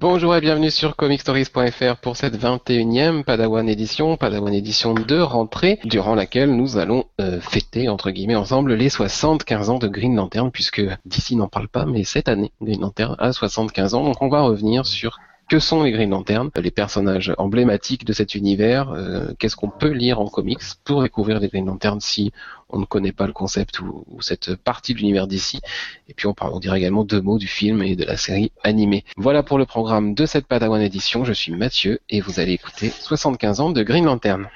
Bonjour 0.00 0.36
et 0.36 0.40
bienvenue 0.40 0.70
sur 0.70 0.94
comicstories.fr 0.94 1.96
pour 2.00 2.16
cette 2.16 2.40
21e 2.40 3.24
Padawan 3.24 3.68
édition, 3.68 4.16
Padawan 4.16 4.54
édition 4.54 4.94
de 4.94 5.18
rentrée, 5.18 5.80
durant 5.82 6.14
laquelle 6.14 6.54
nous 6.54 6.76
allons 6.76 7.06
euh, 7.20 7.40
fêter, 7.40 7.88
entre 7.88 8.12
guillemets, 8.12 8.36
ensemble 8.36 8.74
les 8.74 8.90
75 8.90 9.70
ans 9.70 9.78
de 9.80 9.88
Green 9.88 10.14
Lantern, 10.14 10.52
puisque 10.52 10.82
d'ici 11.04 11.34
n'en 11.34 11.48
parle 11.48 11.66
pas, 11.66 11.84
mais 11.84 12.04
cette 12.04 12.28
année, 12.28 12.52
Green 12.62 12.80
Lantern 12.80 13.16
a 13.18 13.32
75 13.32 13.94
ans, 13.94 14.04
donc 14.04 14.22
on 14.22 14.28
va 14.28 14.42
revenir 14.42 14.86
sur 14.86 15.18
que 15.48 15.58
sont 15.58 15.82
les 15.82 15.92
Green 15.92 16.10
Lantern, 16.10 16.50
les 16.62 16.70
personnages 16.70 17.32
emblématiques 17.38 18.04
de 18.04 18.12
cet 18.12 18.34
univers, 18.34 18.90
euh, 18.90 19.32
qu'est-ce 19.38 19.56
qu'on 19.56 19.70
peut 19.70 19.90
lire 19.90 20.20
en 20.20 20.28
comics 20.28 20.60
pour 20.84 21.02
découvrir 21.02 21.40
les 21.40 21.48
Green 21.48 21.66
Lantern 21.66 22.00
si 22.00 22.32
on 22.68 22.78
ne 22.78 22.84
connaît 22.84 23.12
pas 23.12 23.26
le 23.26 23.32
concept 23.32 23.80
ou, 23.80 24.04
cette 24.20 24.56
partie 24.56 24.92
de 24.92 24.98
l'univers 24.98 25.26
d'ici. 25.26 25.60
Et 26.08 26.14
puis 26.14 26.26
on, 26.26 26.34
parle, 26.34 26.52
on 26.52 26.60
dira 26.60 26.76
également 26.76 27.04
deux 27.04 27.20
mots 27.20 27.38
du 27.38 27.46
film 27.46 27.82
et 27.82 27.96
de 27.96 28.04
la 28.04 28.16
série 28.16 28.52
animée. 28.62 29.04
Voilà 29.16 29.42
pour 29.42 29.58
le 29.58 29.64
programme 29.64 30.14
de 30.14 30.26
cette 30.26 30.46
Padawan 30.46 30.82
édition. 30.82 31.24
Je 31.24 31.32
suis 31.32 31.52
Mathieu 31.52 32.00
et 32.10 32.20
vous 32.20 32.40
allez 32.40 32.52
écouter 32.52 32.90
75 32.90 33.60
ans 33.60 33.70
de 33.70 33.82
Green 33.82 34.04
Lantern. 34.04 34.48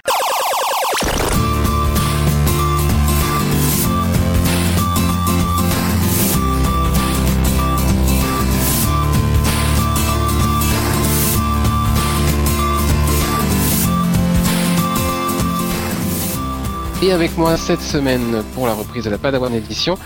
Et 17.03 17.11
avec 17.11 17.37
moi 17.37 17.57
cette 17.57 17.81
semaine 17.81 18.45
pour 18.55 18.69
la 18.69 18.75
reprise 18.75 19.05
de 19.05 19.11
la 19.11 19.19
Padawan 19.19 19.53
édition, 19.53 19.99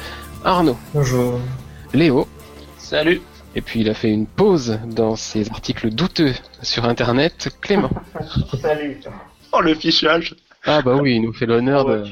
Arnaud. 0.42 0.78
Bonjour. 0.94 1.38
Léo. 1.92 2.26
Salut. 2.78 3.20
Et 3.54 3.60
puis 3.60 3.82
il 3.82 3.90
a 3.90 3.94
fait 3.94 4.10
une 4.10 4.26
pause 4.26 4.78
dans 4.86 5.14
ses 5.14 5.50
articles 5.50 5.90
douteux 5.90 6.32
sur 6.62 6.86
internet, 6.86 7.50
Clément. 7.60 7.90
Salut. 8.62 8.98
Oh 9.52 9.60
le 9.60 9.74
fichage. 9.74 10.36
Ah 10.64 10.80
bah 10.80 10.96
oui, 10.96 11.16
il 11.16 11.20
nous 11.20 11.34
fait 11.34 11.44
l'honneur 11.44 11.84
oh, 11.86 11.96
de, 11.96 12.04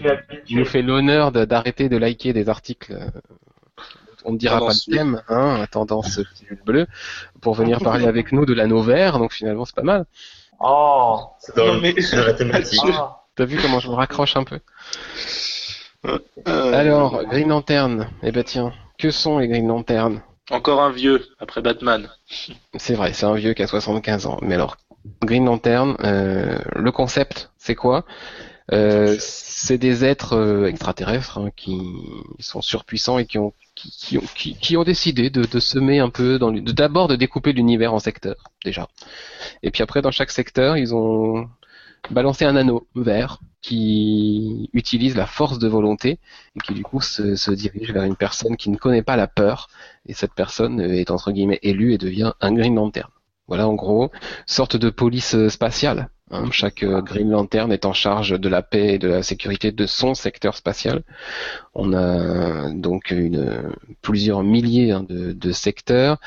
il 0.48 0.58
nous 0.58 0.66
fait 0.66 0.82
l'honneur 0.82 1.32
d'arrêter 1.32 1.88
de, 1.88 1.96
liker 1.96 2.34
des 2.34 2.50
articles. 2.50 2.92
Euh, 2.92 3.08
on 4.26 4.32
ne 4.32 4.36
dira 4.36 4.58
pas 4.58 4.72
le 4.74 4.94
thème, 4.94 5.22
hein, 5.30 5.62
à 5.62 5.66
tendance 5.66 6.20
bleue, 6.66 6.86
pour 7.40 7.54
venir 7.54 7.80
parler 7.80 8.04
avec 8.04 8.32
nous 8.32 8.44
de 8.44 8.52
l'anneau 8.52 8.82
vert. 8.82 9.18
Donc 9.18 9.32
finalement 9.32 9.64
c'est 9.64 9.76
pas 9.76 9.82
mal. 9.82 10.04
Oh, 10.60 11.20
c'est 11.38 11.56
dans, 11.56 11.72
la 11.72 12.32
thématique. 12.34 12.80
Ah. 12.92 13.22
T'as 13.36 13.46
vu 13.46 13.58
comment 13.60 13.80
je 13.80 13.88
me 13.88 13.94
raccroche 13.94 14.36
un 14.36 14.44
peu? 14.44 14.60
Alors, 16.44 17.24
Green 17.24 17.48
Lantern. 17.48 18.08
Eh 18.22 18.32
ben 18.32 18.44
tiens, 18.44 18.72
que 18.98 19.10
sont 19.10 19.38
les 19.38 19.48
Green 19.48 19.66
Lantern 19.66 20.22
Encore 20.50 20.82
un 20.82 20.90
vieux, 20.90 21.26
après 21.38 21.62
Batman. 21.62 22.10
C'est 22.76 22.94
vrai, 22.94 23.12
c'est 23.12 23.26
un 23.26 23.34
vieux 23.34 23.54
qui 23.54 23.62
a 23.62 23.66
75 23.66 24.26
ans. 24.26 24.38
Mais 24.42 24.54
alors, 24.54 24.76
Green 25.22 25.44
Lantern, 25.44 25.96
euh, 26.04 26.58
le 26.74 26.92
concept, 26.92 27.50
c'est 27.58 27.74
quoi? 27.74 28.04
Euh, 28.72 29.16
C'est 29.18 29.78
des 29.78 30.04
êtres 30.04 30.66
extraterrestres 30.66 31.38
hein, 31.38 31.50
qui 31.54 31.82
sont 32.38 32.62
surpuissants 32.62 33.18
et 33.18 33.26
qui 33.26 33.38
ont 33.38 33.52
qui, 33.74 34.18
ont, 34.18 34.22
qui, 34.36 34.76
ont 34.76 34.84
décidé 34.84 35.30
de, 35.30 35.44
de, 35.44 35.58
semer 35.58 35.98
un 35.98 36.08
peu 36.08 36.38
dans 36.38 36.52
d'abord 36.52 37.08
de 37.08 37.16
découper 37.16 37.52
l'univers 37.52 37.92
en 37.92 37.98
secteurs 37.98 38.36
déjà 38.64 38.88
et 39.64 39.72
puis 39.72 39.82
après 39.82 40.00
dans 40.00 40.12
chaque 40.12 40.30
secteur 40.30 40.76
ils 40.76 40.94
ont 40.94 41.48
balancer 42.10 42.44
un 42.44 42.56
anneau 42.56 42.86
vert 42.94 43.40
qui 43.62 44.68
utilise 44.74 45.16
la 45.16 45.26
force 45.26 45.58
de 45.58 45.68
volonté 45.68 46.18
et 46.54 46.60
qui 46.60 46.74
du 46.74 46.82
coup 46.82 47.00
se, 47.00 47.50
dirige 47.50 47.92
vers 47.92 48.04
une 48.04 48.16
personne 48.16 48.56
qui 48.56 48.68
ne 48.68 48.76
connaît 48.76 49.02
pas 49.02 49.16
la 49.16 49.26
peur 49.26 49.68
et 50.06 50.12
cette 50.12 50.34
personne 50.34 50.80
est 50.80 51.10
entre 51.10 51.32
guillemets 51.32 51.60
élue 51.62 51.94
et 51.94 51.98
devient 51.98 52.32
un 52.40 52.52
Green 52.52 52.74
Lantern. 52.74 53.08
Voilà 53.48 53.68
en 53.68 53.74
gros, 53.74 54.10
sorte 54.46 54.76
de 54.76 54.90
police 54.90 55.48
spatiale. 55.48 56.08
Hein. 56.30 56.50
Chaque 56.50 56.82
euh, 56.82 57.00
Green 57.00 57.30
Lantern 57.30 57.72
est 57.72 57.84
en 57.84 57.92
charge 57.92 58.38
de 58.38 58.48
la 58.48 58.62
paix 58.62 58.94
et 58.94 58.98
de 58.98 59.08
la 59.08 59.22
sécurité 59.22 59.72
de 59.72 59.86
son 59.86 60.14
secteur 60.14 60.56
spatial. 60.56 61.02
On 61.74 61.92
a 61.92 62.70
donc 62.70 63.10
une, 63.10 63.70
plusieurs 64.02 64.42
milliers 64.42 64.92
hein, 64.92 65.04
de, 65.08 65.32
de 65.32 65.52
secteurs, 65.52 66.18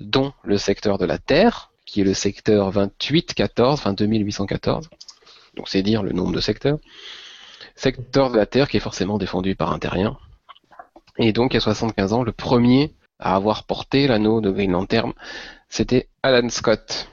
dont 0.00 0.32
le 0.44 0.58
secteur 0.58 0.98
de 0.98 1.04
la 1.04 1.18
Terre, 1.18 1.70
qui 1.84 2.00
est 2.00 2.04
le 2.04 2.14
secteur 2.14 2.72
2814, 2.72 3.80
enfin 3.80 3.92
2814 3.92 4.88
donc 5.56 5.68
c'est 5.68 5.82
dire 5.82 6.02
le 6.02 6.12
nombre 6.12 6.32
de 6.32 6.40
secteurs. 6.40 6.78
Secteur 7.74 8.30
de 8.30 8.36
la 8.36 8.46
Terre 8.46 8.68
qui 8.68 8.76
est 8.76 8.80
forcément 8.80 9.18
défendu 9.18 9.54
par 9.54 9.72
un 9.72 9.78
terrien. 9.78 10.16
Et 11.18 11.32
donc, 11.32 11.52
il 11.52 11.56
y 11.56 11.58
a 11.58 11.60
75 11.60 12.12
ans, 12.12 12.22
le 12.22 12.32
premier 12.32 12.94
à 13.18 13.34
avoir 13.34 13.64
porté 13.64 14.06
l'anneau 14.06 14.40
de 14.40 14.50
Green 14.50 14.72
Lantern, 14.72 15.12
c'était 15.68 16.08
Alan 16.22 16.48
Scott. 16.50 17.08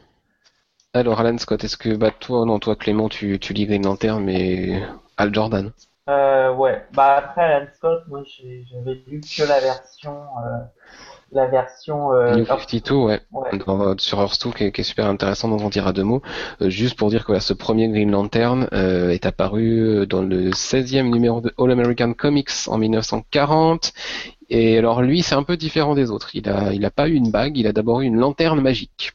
Alors, 0.93 1.19
Alan 1.19 1.37
Scott, 1.37 1.63
est-ce 1.63 1.77
que, 1.77 1.95
bah, 1.95 2.11
toi, 2.11 2.45
non, 2.45 2.59
toi, 2.59 2.75
Clément, 2.75 3.09
tu, 3.09 3.39
tu 3.39 3.53
lis 3.53 3.65
Green 3.65 3.83
Lantern, 3.83 4.23
mais 4.23 4.83
Al 5.17 5.33
Jordan? 5.33 5.71
Euh, 6.09 6.33
Ouais, 6.53 6.85
bah, 6.93 7.15
après 7.17 7.41
Alan 7.41 7.67
Scott, 7.73 8.03
moi, 8.07 8.23
j'avais 8.25 9.01
lu 9.07 9.21
que 9.21 9.43
la 9.43 9.59
version 9.59 10.23
euh, 10.45 10.59
la 11.33 11.47
version 11.47 12.13
euh, 12.13 12.35
New 12.35 12.45
52, 12.45 12.95
ouais, 12.95 13.21
sur 13.97 14.19
Earth 14.19 14.45
2 14.45 14.51
qui 14.51 14.63
est, 14.65 14.71
qui 14.71 14.81
est, 14.81 14.83
super 14.83 15.07
intéressant, 15.07 15.49
dont 15.49 15.63
on 15.63 15.69
dira 15.69 15.93
deux 15.93 16.03
mots. 16.03 16.21
Euh, 16.61 16.69
juste 16.69 16.97
pour 16.97 17.09
dire 17.09 17.25
que 17.25 17.37
ce 17.39 17.53
premier 17.53 17.89
Green 17.89 18.11
Lantern 18.11 18.67
euh, 18.73 19.09
est 19.09 19.25
apparu 19.25 19.79
euh, 19.79 20.05
dans 20.05 20.21
le 20.21 20.51
16e 20.51 21.09
numéro 21.09 21.41
de 21.41 21.53
All 21.57 21.71
American 21.71 22.13
Comics 22.13 22.51
en 22.67 22.77
1940. 22.77 23.93
Et 24.49 24.77
alors 24.77 25.01
lui, 25.01 25.21
c'est 25.21 25.35
un 25.35 25.43
peu 25.43 25.57
différent 25.57 25.95
des 25.95 26.11
autres. 26.11 26.29
Il 26.35 26.49
a, 26.49 26.73
il 26.73 26.85
a 26.85 26.91
pas 26.91 27.07
eu 27.07 27.13
une 27.13 27.31
bague, 27.31 27.57
il 27.57 27.67
a 27.67 27.73
d'abord 27.73 28.01
eu 28.01 28.05
une 28.05 28.17
lanterne 28.17 28.61
magique. 28.61 29.13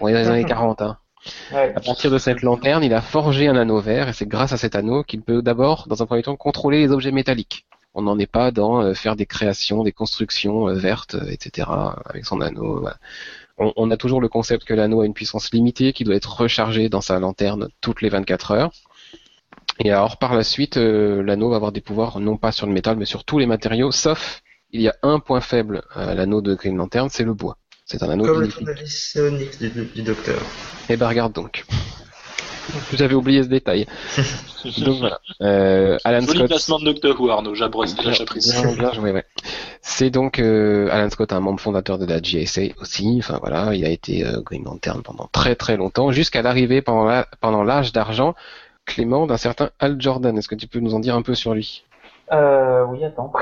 On 0.00 0.08
est 0.08 0.12
dans 0.12 0.20
les 0.20 0.28
années 0.28 0.44
40. 0.48 0.82
Hein. 0.82 0.98
Ouais. 1.52 1.72
À 1.74 1.80
partir 1.80 2.10
de 2.10 2.18
cette 2.18 2.42
lanterne, 2.42 2.84
il 2.84 2.92
a 2.92 3.00
forgé 3.00 3.48
un 3.48 3.56
anneau 3.56 3.80
vert 3.80 4.08
et 4.08 4.12
c'est 4.12 4.28
grâce 4.28 4.52
à 4.52 4.58
cet 4.58 4.74
anneau 4.74 5.02
qu'il 5.02 5.22
peut 5.22 5.40
d'abord, 5.40 5.86
dans 5.88 6.02
un 6.02 6.06
premier 6.06 6.22
temps, 6.22 6.36
contrôler 6.36 6.80
les 6.80 6.92
objets 6.92 7.12
métalliques 7.12 7.64
on 7.94 8.02
n'en 8.02 8.18
est 8.18 8.26
pas 8.26 8.50
dans 8.50 8.82
euh, 8.82 8.94
faire 8.94 9.16
des 9.16 9.26
créations, 9.26 9.84
des 9.84 9.92
constructions 9.92 10.68
euh, 10.68 10.74
vertes, 10.74 11.14
euh, 11.14 11.30
etc. 11.30 11.68
avec 12.04 12.26
son 12.26 12.40
anneau. 12.40 12.86
On, 13.56 13.90
a 13.92 13.96
toujours 13.96 14.20
le 14.20 14.28
concept 14.28 14.64
que 14.64 14.74
l'anneau 14.74 15.00
a 15.00 15.06
une 15.06 15.14
puissance 15.14 15.52
limitée, 15.52 15.92
qui 15.92 16.02
doit 16.02 16.16
être 16.16 16.40
rechargé 16.40 16.88
dans 16.88 17.00
sa 17.00 17.20
lanterne 17.20 17.68
toutes 17.80 18.02
les 18.02 18.08
24 18.08 18.50
heures. 18.50 18.72
Et 19.78 19.92
alors 19.92 20.18
par 20.18 20.34
la 20.34 20.42
suite, 20.42 20.76
l'anneau 20.76 21.50
va 21.50 21.56
avoir 21.56 21.70
des 21.70 21.80
pouvoirs 21.80 22.18
non 22.18 22.36
pas 22.36 22.50
sur 22.50 22.66
le 22.66 22.72
métal, 22.72 22.96
mais 22.96 23.04
sur 23.04 23.24
tous 23.24 23.38
les 23.38 23.46
matériaux, 23.46 23.92
sauf 23.92 24.42
il 24.72 24.80
y 24.80 24.88
a 24.88 24.96
un 25.04 25.20
point 25.20 25.40
faible 25.40 25.84
à 25.94 26.14
l'anneau 26.14 26.40
de 26.40 26.56
Green 26.56 26.76
Lantern, 26.76 27.08
c'est 27.10 27.22
le 27.22 27.32
bois. 27.32 27.56
C'est 27.84 28.02
un 28.02 28.10
anneau 28.10 28.24
Comme 28.24 28.40
le 28.40 29.68
du, 29.68 29.84
du 29.84 30.02
docteur. 30.02 30.42
Eh 30.88 30.96
ben 30.96 31.06
regarde 31.06 31.32
donc. 31.32 31.64
J'avais 32.94 33.14
oublié 33.14 33.42
ce 33.42 33.48
détail. 33.48 33.86
Donc 34.84 34.98
voilà. 34.98 35.20
Euh, 35.42 35.98
Alan 36.04 36.20
Joli 36.20 36.38
Scott. 36.38 36.48
placement 36.48 36.78
de 36.78 36.84
Doctor 36.84 37.20
Who, 37.20 37.30
Arnaud. 37.30 37.54
J'apprécie. 37.54 37.96
Bien, 37.96 38.74
bien 38.76 38.92
joué, 38.92 39.12
ouais. 39.12 39.24
C'est 39.82 40.10
donc 40.10 40.38
euh, 40.38 40.88
Alan 40.90 41.10
Scott, 41.10 41.32
un 41.32 41.40
membre 41.40 41.60
fondateur 41.60 41.98
de 41.98 42.06
la 42.06 42.20
GSA 42.20 42.74
aussi. 42.80 43.16
Enfin 43.18 43.38
voilà, 43.40 43.74
il 43.74 43.84
a 43.84 43.90
été 43.90 44.24
euh, 44.24 44.40
Green 44.40 44.64
Lantern 44.64 45.02
pendant 45.02 45.28
très 45.30 45.54
très 45.54 45.76
longtemps, 45.76 46.10
jusqu'à 46.10 46.40
l'arrivée 46.42 46.80
pendant 46.80 47.22
pendant 47.40 47.62
l'âge 47.62 47.92
d'argent, 47.92 48.34
Clément, 48.86 49.26
d'un 49.26 49.36
certain 49.36 49.70
Al 49.78 50.00
Jordan. 50.00 50.36
Est-ce 50.38 50.48
que 50.48 50.54
tu 50.54 50.66
peux 50.66 50.80
nous 50.80 50.94
en 50.94 51.00
dire 51.00 51.14
un 51.14 51.22
peu 51.22 51.34
sur 51.34 51.54
lui? 51.54 51.84
Euh, 52.32 52.84
oui, 52.86 53.04
attends. 53.04 53.32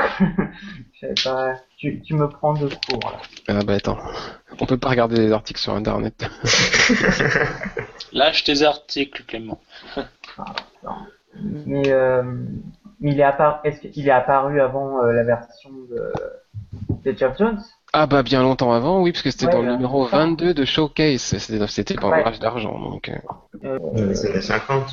pas... 1.24 1.54
Tu, 1.82 2.14
me 2.14 2.28
prends 2.28 2.54
de 2.54 2.68
court 2.68 3.10
là. 3.10 3.18
Ah 3.48 3.64
bah 3.64 3.72
attends, 3.72 3.98
on 4.60 4.66
peut 4.66 4.76
pas 4.76 4.90
regarder 4.90 5.16
les 5.16 5.32
articles 5.32 5.58
sur 5.58 5.74
internet. 5.74 6.30
Lâche 8.12 8.44
tes 8.44 8.62
articles, 8.62 9.24
Clément. 9.24 9.60
Ah, 10.38 10.44
mais 11.34 11.90
euh, 11.90 12.22
il 13.00 13.18
est 13.18 13.24
apparu, 13.24 13.56
est-ce 13.64 13.80
qu'il 13.88 14.06
est 14.06 14.12
apparu 14.12 14.60
avant 14.60 15.02
euh, 15.02 15.10
la 15.10 15.24
version 15.24 15.70
de, 15.90 16.12
de 17.04 17.18
Jeff 17.18 17.36
Jones? 17.36 17.60
Ah 17.92 18.06
bah 18.06 18.22
bien 18.22 18.42
longtemps 18.42 18.72
avant, 18.72 19.02
oui, 19.02 19.10
parce 19.10 19.22
que 19.22 19.32
c'était 19.32 19.50
dans 19.50 19.62
le 19.62 19.72
numéro 19.72 20.04
22 20.06 20.54
de 20.54 20.64
Showcase, 20.64 21.20
c'était, 21.20 21.66
c'était 21.66 21.94
pendant 21.96 22.14
ouais. 22.14 22.38
d'argent 22.38 22.78
donc. 22.78 23.10
Euh. 23.64 24.14
les 24.32 24.40
50. 24.40 24.84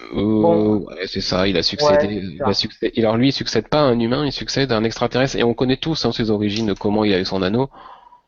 Euh, 0.00 0.14
bon. 0.14 0.86
Ouais, 0.86 1.06
c'est 1.06 1.20
ça, 1.20 1.46
il 1.48 1.56
a 1.56 1.62
succédé. 1.62 2.06
Il 2.06 2.42
a. 2.42 2.52
Alors 2.98 3.16
lui, 3.16 3.28
il 3.28 3.32
succède 3.32 3.68
pas 3.68 3.80
à 3.80 3.84
un 3.84 3.98
humain, 3.98 4.24
il 4.24 4.32
succède 4.32 4.72
à 4.72 4.76
un 4.76 4.84
extraterrestre. 4.84 5.36
Et 5.36 5.44
on 5.44 5.54
connaît 5.54 5.76
tous 5.76 6.04
hein, 6.04 6.12
ses 6.12 6.30
origines, 6.30 6.74
comment 6.78 7.04
il 7.04 7.14
a 7.14 7.20
eu 7.20 7.24
son 7.24 7.42
anneau. 7.42 7.68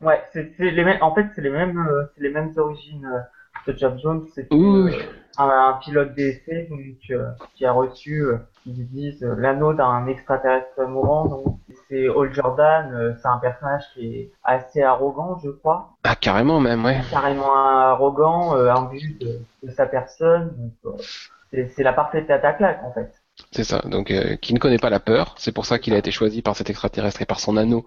Ouais, 0.00 0.22
c'est, 0.32 0.54
les 0.58 0.84
mêmes. 0.84 0.98
En 1.02 1.14
fait, 1.14 1.26
c'est 1.34 1.42
les 1.42 1.50
mêmes, 1.50 1.78
euh, 1.78 2.04
c'est 2.14 2.22
les 2.22 2.30
mêmes 2.30 2.52
origines 2.56 3.04
euh, 3.04 3.72
de 3.72 3.78
Jack 3.78 3.98
Jones 3.98 4.26
un, 5.38 5.78
pilote 5.82 6.14
d'essai 6.14 6.68
qui 7.54 7.64
a 7.64 7.72
reçu, 7.72 8.24
ils 8.66 8.88
disent 8.88 9.22
l'anneau 9.22 9.72
d'un 9.72 10.06
extraterrestre 10.06 10.82
mourant. 10.86 11.26
Donc 11.26 11.58
c'est 11.88 12.08
Hall 12.08 12.32
Jordan. 12.32 13.16
c'est 13.20 13.28
un 13.28 13.38
personnage 13.38 13.84
qui 13.94 14.06
est 14.06 14.32
assez 14.44 14.82
arrogant, 14.82 15.38
je 15.42 15.50
crois. 15.50 15.90
Ah 16.04 16.16
carrément 16.16 16.60
même, 16.60 16.84
ouais. 16.84 17.00
Carrément 17.10 17.54
arrogant, 17.54 18.54
imbu 18.54 19.16
de, 19.20 19.40
de 19.62 19.70
sa 19.72 19.86
personne. 19.86 20.72
Donc, 20.84 21.00
c'est 21.50 21.82
la 21.82 21.92
parfaite 21.92 22.30
attaque 22.30 22.60
en 22.84 22.92
fait. 22.92 23.12
C'est 23.52 23.64
ça, 23.64 23.82
donc 23.86 24.10
euh, 24.10 24.36
qui 24.36 24.54
ne 24.54 24.58
connaît 24.58 24.78
pas 24.78 24.90
la 24.90 25.00
peur, 25.00 25.34
c'est 25.38 25.52
pour 25.52 25.66
ça 25.66 25.78
qu'il 25.78 25.94
a 25.94 25.98
été 25.98 26.10
choisi 26.10 26.42
par 26.42 26.56
cet 26.56 26.70
extraterrestre 26.70 27.22
et 27.22 27.26
par 27.26 27.40
son 27.40 27.56
anneau 27.56 27.86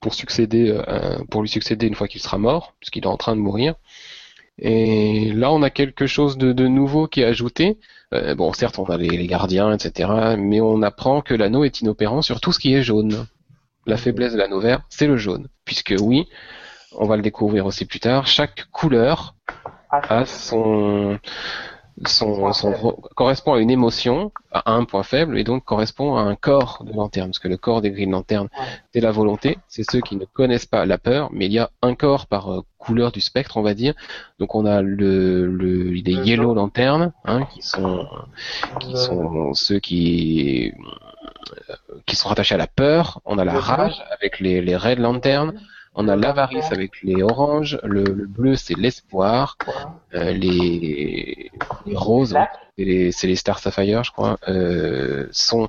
pour 0.00 0.14
succéder, 0.14 0.70
euh, 0.70 1.18
pour 1.30 1.42
lui 1.42 1.48
succéder 1.48 1.86
une 1.86 1.94
fois 1.94 2.08
qu'il 2.08 2.20
sera 2.20 2.38
mort, 2.38 2.74
puisqu'il 2.78 3.04
est 3.04 3.08
en 3.08 3.16
train 3.16 3.34
de 3.34 3.40
mourir. 3.40 3.74
Et 4.58 5.32
là, 5.32 5.52
on 5.52 5.62
a 5.62 5.70
quelque 5.70 6.06
chose 6.06 6.36
de, 6.36 6.66
nouveau 6.66 7.06
qui 7.06 7.22
est 7.22 7.24
ajouté. 7.24 7.78
Euh, 8.12 8.34
bon, 8.34 8.52
certes, 8.52 8.78
on 8.78 8.84
a 8.84 8.96
les, 8.96 9.26
gardiens, 9.26 9.72
etc., 9.72 10.36
mais 10.36 10.60
on 10.60 10.82
apprend 10.82 11.22
que 11.22 11.34
l'anneau 11.34 11.64
est 11.64 11.80
inopérant 11.80 12.22
sur 12.22 12.40
tout 12.40 12.52
ce 12.52 12.58
qui 12.58 12.74
est 12.74 12.82
jaune. 12.82 13.26
La 13.86 13.96
faiblesse 13.96 14.34
de 14.34 14.38
l'anneau 14.38 14.60
vert, 14.60 14.82
c'est 14.90 15.06
le 15.06 15.16
jaune, 15.16 15.48
puisque 15.64 15.94
oui, 15.98 16.28
on 16.92 17.06
va 17.06 17.16
le 17.16 17.22
découvrir 17.22 17.66
aussi 17.66 17.86
plus 17.86 18.00
tard. 18.00 18.26
Chaque 18.26 18.66
couleur 18.70 19.34
a 19.90 20.26
son 20.26 21.18
son, 22.06 22.96
correspond 23.14 23.54
à 23.54 23.60
une 23.60 23.70
émotion, 23.70 24.32
à 24.52 24.72
un 24.72 24.84
point 24.84 25.02
faible, 25.02 25.38
et 25.38 25.44
donc 25.44 25.64
correspond 25.64 26.16
à 26.16 26.22
un 26.22 26.34
corps 26.34 26.82
de 26.84 26.92
lanterne, 26.92 27.28
parce 27.28 27.38
que 27.38 27.48
le 27.48 27.56
corps 27.56 27.80
des 27.82 27.90
grilles 27.90 28.06
de 28.06 28.12
lanterne, 28.12 28.48
c'est 28.92 29.00
la 29.00 29.10
volonté, 29.10 29.58
c'est 29.68 29.88
ceux 29.88 30.00
qui 30.00 30.16
ne 30.16 30.24
connaissent 30.24 30.66
pas 30.66 30.86
la 30.86 30.98
peur, 30.98 31.28
mais 31.32 31.46
il 31.46 31.52
y 31.52 31.58
a 31.58 31.70
un 31.82 31.94
corps 31.94 32.26
par 32.26 32.52
euh, 32.52 32.60
couleur 32.78 33.12
du 33.12 33.20
spectre, 33.20 33.56
on 33.56 33.62
va 33.62 33.74
dire. 33.74 33.94
Donc 34.38 34.54
on 34.54 34.64
a 34.64 34.82
le, 34.82 35.46
le 35.46 35.90
les 35.90 36.14
yellow 36.14 36.54
lanternes, 36.54 37.12
hein, 37.24 37.46
qui 37.52 37.62
sont 37.62 38.06
qui 38.80 38.96
sont 38.96 39.52
ceux 39.54 39.78
qui 39.78 40.72
euh, 41.68 41.74
qui 42.06 42.16
sont 42.16 42.28
rattachés 42.28 42.54
à 42.54 42.58
la 42.58 42.66
peur. 42.66 43.20
On 43.24 43.38
a 43.38 43.44
la 43.44 43.58
rage 43.58 44.02
avec 44.10 44.40
les, 44.40 44.62
les 44.62 44.76
red 44.76 44.98
lanternes. 44.98 45.60
On 46.00 46.08
a 46.08 46.16
l'avarice 46.16 46.72
avec 46.72 47.02
les 47.02 47.22
oranges, 47.22 47.78
le, 47.82 48.02
bleu 48.02 48.56
c'est 48.56 48.74
l'espoir, 48.74 49.58
euh, 50.14 50.32
les, 50.32 51.50
roses, 51.92 52.34
c'est 52.78 53.26
les, 53.26 53.36
Star 53.36 53.58
Sapphire 53.58 54.02
je 54.02 54.10
crois, 54.10 54.38
euh, 54.48 55.26
sont 55.30 55.68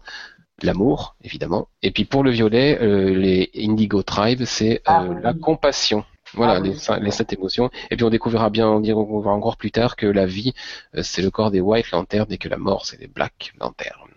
l'amour 0.61 1.17
évidemment. 1.21 1.67
Et 1.83 1.91
puis 1.91 2.05
pour 2.05 2.23
le 2.23 2.31
violet, 2.31 2.79
euh, 2.81 3.13
les 3.13 3.51
Indigo 3.57 4.03
Tribe 4.03 4.43
c'est 4.45 4.81
ah 4.85 5.05
la 5.21 5.33
compassion. 5.33 6.05
Voilà, 6.33 6.53
ah 6.53 6.59
les, 6.61 7.03
les, 7.03 7.11
sept 7.11 7.33
émotions. 7.33 7.69
Et 7.89 7.97
puis 7.97 8.05
on 8.05 8.09
découvrira 8.09 8.49
bien, 8.49 8.69
on 8.69 9.19
va 9.19 9.31
encore 9.31 9.57
plus 9.57 9.71
tard 9.71 9.97
que 9.97 10.05
la 10.05 10.25
vie, 10.25 10.53
c'est 11.01 11.21
le 11.21 11.29
corps 11.29 11.51
des 11.51 11.59
White 11.59 11.91
Lanterns 11.91 12.31
et 12.31 12.37
que 12.37 12.47
la 12.47 12.57
mort, 12.57 12.85
c'est 12.85 13.01
les 13.01 13.07
Black 13.07 13.51
Lanterns. 13.59 14.07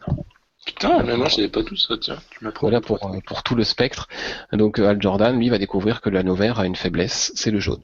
Putain, 0.67 1.03
mais 1.03 1.17
moi 1.17 1.29
je 1.29 1.37
savais 1.37 1.49
pas 1.49 1.63
tout 1.63 1.77
ça, 1.77 1.95
tiens. 2.01 2.19
Tu 2.31 2.47
voilà 2.61 2.81
pour, 2.81 2.99
pour 3.27 3.43
tout 3.43 3.55
le 3.55 3.65
spectre. 3.65 4.09
Donc 4.53 4.79
Al 4.79 5.01
Jordan, 5.01 5.39
lui, 5.39 5.51
va 5.51 5.59
découvrir 5.59 6.01
que 6.01 6.09
l'anneau 6.11 6.35
vert 6.35 6.59
a 6.59 6.67
une 6.67 6.77
faiblesse, 6.77 7.33
c'est 7.35 7.51
le 7.51 7.61
jaune. 7.61 7.83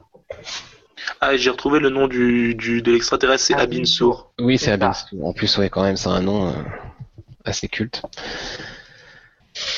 Ah, 1.19 1.35
j'ai 1.35 1.49
retrouvé 1.49 1.79
le 1.79 1.89
nom 1.89 2.07
du, 2.07 2.55
du 2.55 2.81
de 2.81 2.91
l'extraterrestre, 2.91 3.45
c'est 3.47 3.53
Abinsour. 3.55 4.33
Oui, 4.39 4.57
c'est 4.57 4.71
Abinsour. 4.71 5.25
En 5.25 5.33
plus, 5.33 5.57
ouais, 5.57 5.69
quand 5.69 5.83
même, 5.83 5.97
c'est 5.97 6.09
un 6.09 6.21
nom 6.21 6.47
euh, 6.47 6.53
assez 7.45 7.67
culte. 7.67 8.01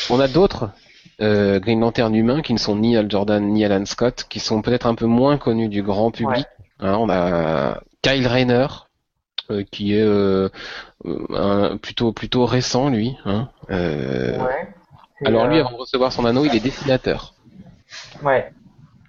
On 0.10 0.20
a 0.20 0.28
d'autres 0.28 0.70
euh, 1.22 1.60
Green 1.60 1.80
Lantern 1.80 2.14
humains 2.14 2.42
qui 2.42 2.54
ne 2.54 2.58
sont 2.58 2.76
ni 2.76 2.98
Al 2.98 3.10
Jordan 3.10 3.46
ni 3.46 3.64
Alan 3.66 3.86
Scott, 3.86 4.26
qui 4.30 4.40
sont 4.40 4.62
peut-être 4.62 4.86
un 4.86 4.96
peu 4.96 5.06
moins 5.06 5.38
connus 5.38 5.70
du 5.70 5.84
grand 5.84 6.12
public. 6.12 6.46
Hein, 6.80 6.96
on 6.98 7.10
a 7.10 7.82
Kyle 8.02 8.28
Rayner, 8.28 8.68
euh, 9.50 9.64
qui 9.72 9.94
est 9.94 10.04
euh, 10.04 10.50
un, 11.06 11.78
plutôt 11.78 12.14
plutôt 12.14 12.46
récent 12.46 12.90
lui. 12.90 13.18
Hein. 13.26 13.50
Euh, 13.70 14.38
ouais. 14.38 14.68
Alors 15.26 15.48
lui, 15.48 15.60
avant 15.60 15.72
de 15.72 15.78
recevoir 15.78 16.12
son 16.12 16.26
anneau, 16.26 16.46
il 16.46 16.56
est 16.56 16.60
dessinateur. 16.60 17.34
Ouais. 18.24 18.52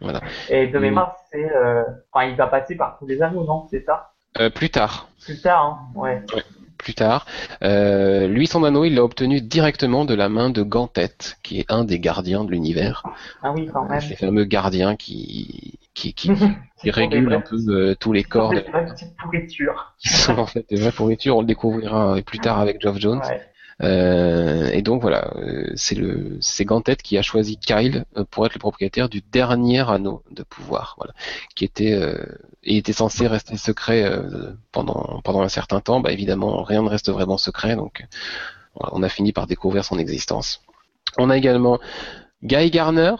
Voilà. 0.00 0.20
Et 0.48 0.66
de 0.66 0.78
mémoire, 0.78 1.16
c'est, 1.32 1.50
enfin, 2.12 2.26
il 2.26 2.36
va 2.36 2.46
passer 2.46 2.76
par 2.76 2.98
tous 2.98 3.06
les 3.06 3.22
anneaux, 3.22 3.44
non 3.44 3.66
C'est 3.70 3.84
ça? 3.84 4.12
Plus 4.54 4.70
tard. 4.70 5.08
Plus 5.24 5.40
tard, 5.40 5.64
hein 5.64 5.78
ouais. 5.94 6.22
ouais 6.34 6.42
plus 6.84 6.94
tard. 6.94 7.26
Euh, 7.62 8.28
lui, 8.28 8.46
son 8.46 8.62
anneau, 8.62 8.84
il 8.84 8.94
l'a 8.94 9.02
obtenu 9.02 9.40
directement 9.40 10.04
de 10.04 10.14
la 10.14 10.28
main 10.28 10.50
de 10.50 10.62
Gantet, 10.62 11.16
qui 11.42 11.58
est 11.58 11.72
un 11.72 11.82
des 11.82 11.98
gardiens 11.98 12.44
de 12.44 12.50
l'univers. 12.50 13.02
Ah 13.42 13.52
oui, 13.52 13.68
quand 13.72 13.88
même. 13.88 14.00
Ces 14.00 14.16
fameux 14.16 14.44
gardiens 14.44 14.94
qui 14.94 15.78
qui, 15.94 16.14
qui, 16.14 16.30
qui 16.80 16.90
régulent 16.90 17.32
un 17.32 17.40
peu 17.40 17.56
euh, 17.68 17.94
tous 17.98 18.12
les 18.12 18.24
corps. 18.24 18.52
C'est 18.54 18.66
une 18.66 18.86
petite 18.86 19.16
pourriture. 19.16 19.94
Qui 19.98 20.08
sont 20.08 20.38
en 20.38 20.46
fait 20.46 20.68
des 20.68 20.76
vraies 20.76 20.92
pourritures. 20.92 21.36
On 21.36 21.40
le 21.40 21.46
découvrira 21.46 22.16
plus 22.22 22.38
tard 22.38 22.58
avec 22.58 22.80
Geoff 22.80 22.98
Jones. 22.98 23.22
Ouais. 23.24 23.40
Euh, 23.82 24.70
et 24.70 24.82
donc 24.82 25.02
voilà, 25.02 25.32
euh, 25.36 25.72
c'est 25.74 25.96
le 25.96 26.38
c'est 26.40 26.64
Gantet 26.64 26.96
qui 26.96 27.18
a 27.18 27.22
choisi 27.22 27.56
Kyle 27.58 28.04
euh, 28.16 28.24
pour 28.30 28.46
être 28.46 28.54
le 28.54 28.60
propriétaire 28.60 29.08
du 29.08 29.20
dernier 29.32 29.88
anneau 29.90 30.22
de 30.30 30.42
pouvoir, 30.44 30.94
voilà, 30.98 31.12
qui 31.56 31.64
était 31.64 31.92
euh, 31.92 32.16
et 32.62 32.76
était 32.76 32.92
censé 32.92 33.26
rester 33.26 33.56
secret 33.56 34.08
pendant 34.72 35.20
pendant 35.24 35.42
un 35.42 35.48
certain 35.48 35.80
temps. 35.80 36.00
Bah 36.00 36.12
évidemment, 36.12 36.62
rien 36.62 36.82
ne 36.82 36.88
reste 36.88 37.10
vraiment 37.10 37.36
secret, 37.36 37.76
donc 37.76 38.06
on 38.76 39.02
a 39.02 39.08
fini 39.08 39.32
par 39.32 39.46
découvrir 39.46 39.84
son 39.84 39.98
existence. 39.98 40.62
On 41.18 41.30
a 41.30 41.36
également 41.36 41.78
Guy 42.42 42.70
Garner. 42.70 43.14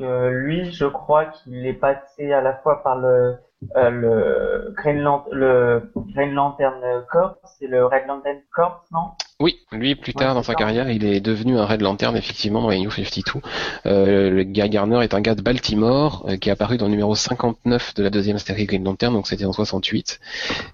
Lui, 0.00 0.70
je 0.72 0.86
crois 0.86 1.26
qu'il 1.26 1.66
est 1.66 1.74
passé 1.74 2.32
à 2.32 2.40
la 2.40 2.54
fois 2.54 2.82
par 2.82 2.96
le 2.96 3.36
euh, 3.76 3.90
le 3.90 4.74
Green, 4.76 5.04
le 5.32 5.90
Green 5.96 6.32
Lantern 6.32 6.80
Corps, 7.10 7.36
c'est 7.58 7.66
le 7.66 7.86
Red 7.86 8.06
Lantern 8.06 8.38
Corps, 8.54 8.84
non? 8.92 9.10
Oui, 9.40 9.58
lui 9.72 9.94
plus 9.94 10.14
tard 10.14 10.34
dans 10.34 10.42
sa 10.42 10.54
carrière, 10.54 10.90
il 10.90 11.04
est 11.04 11.20
devenu 11.20 11.58
un 11.58 11.66
Red 11.66 11.80
Lantern 11.80 12.16
effectivement 12.16 12.62
dans 12.62 12.68
les 12.68 12.78
New 12.78 12.90
52. 12.90 13.40
Euh, 13.86 14.30
le 14.30 14.42
Guy 14.44 14.68
Garner 14.68 15.02
est 15.02 15.14
un 15.14 15.20
gars 15.20 15.34
de 15.34 15.42
Baltimore 15.42 16.24
euh, 16.28 16.36
qui 16.36 16.48
est 16.48 16.52
apparu 16.52 16.76
dans 16.76 16.86
le 16.86 16.92
numéro 16.92 17.14
59 17.14 17.94
de 17.94 18.02
la 18.02 18.10
deuxième 18.10 18.38
série 18.38 18.66
Green 18.66 18.84
Lantern, 18.84 19.12
donc 19.12 19.26
c'était 19.26 19.44
en 19.44 19.52
68. 19.52 20.20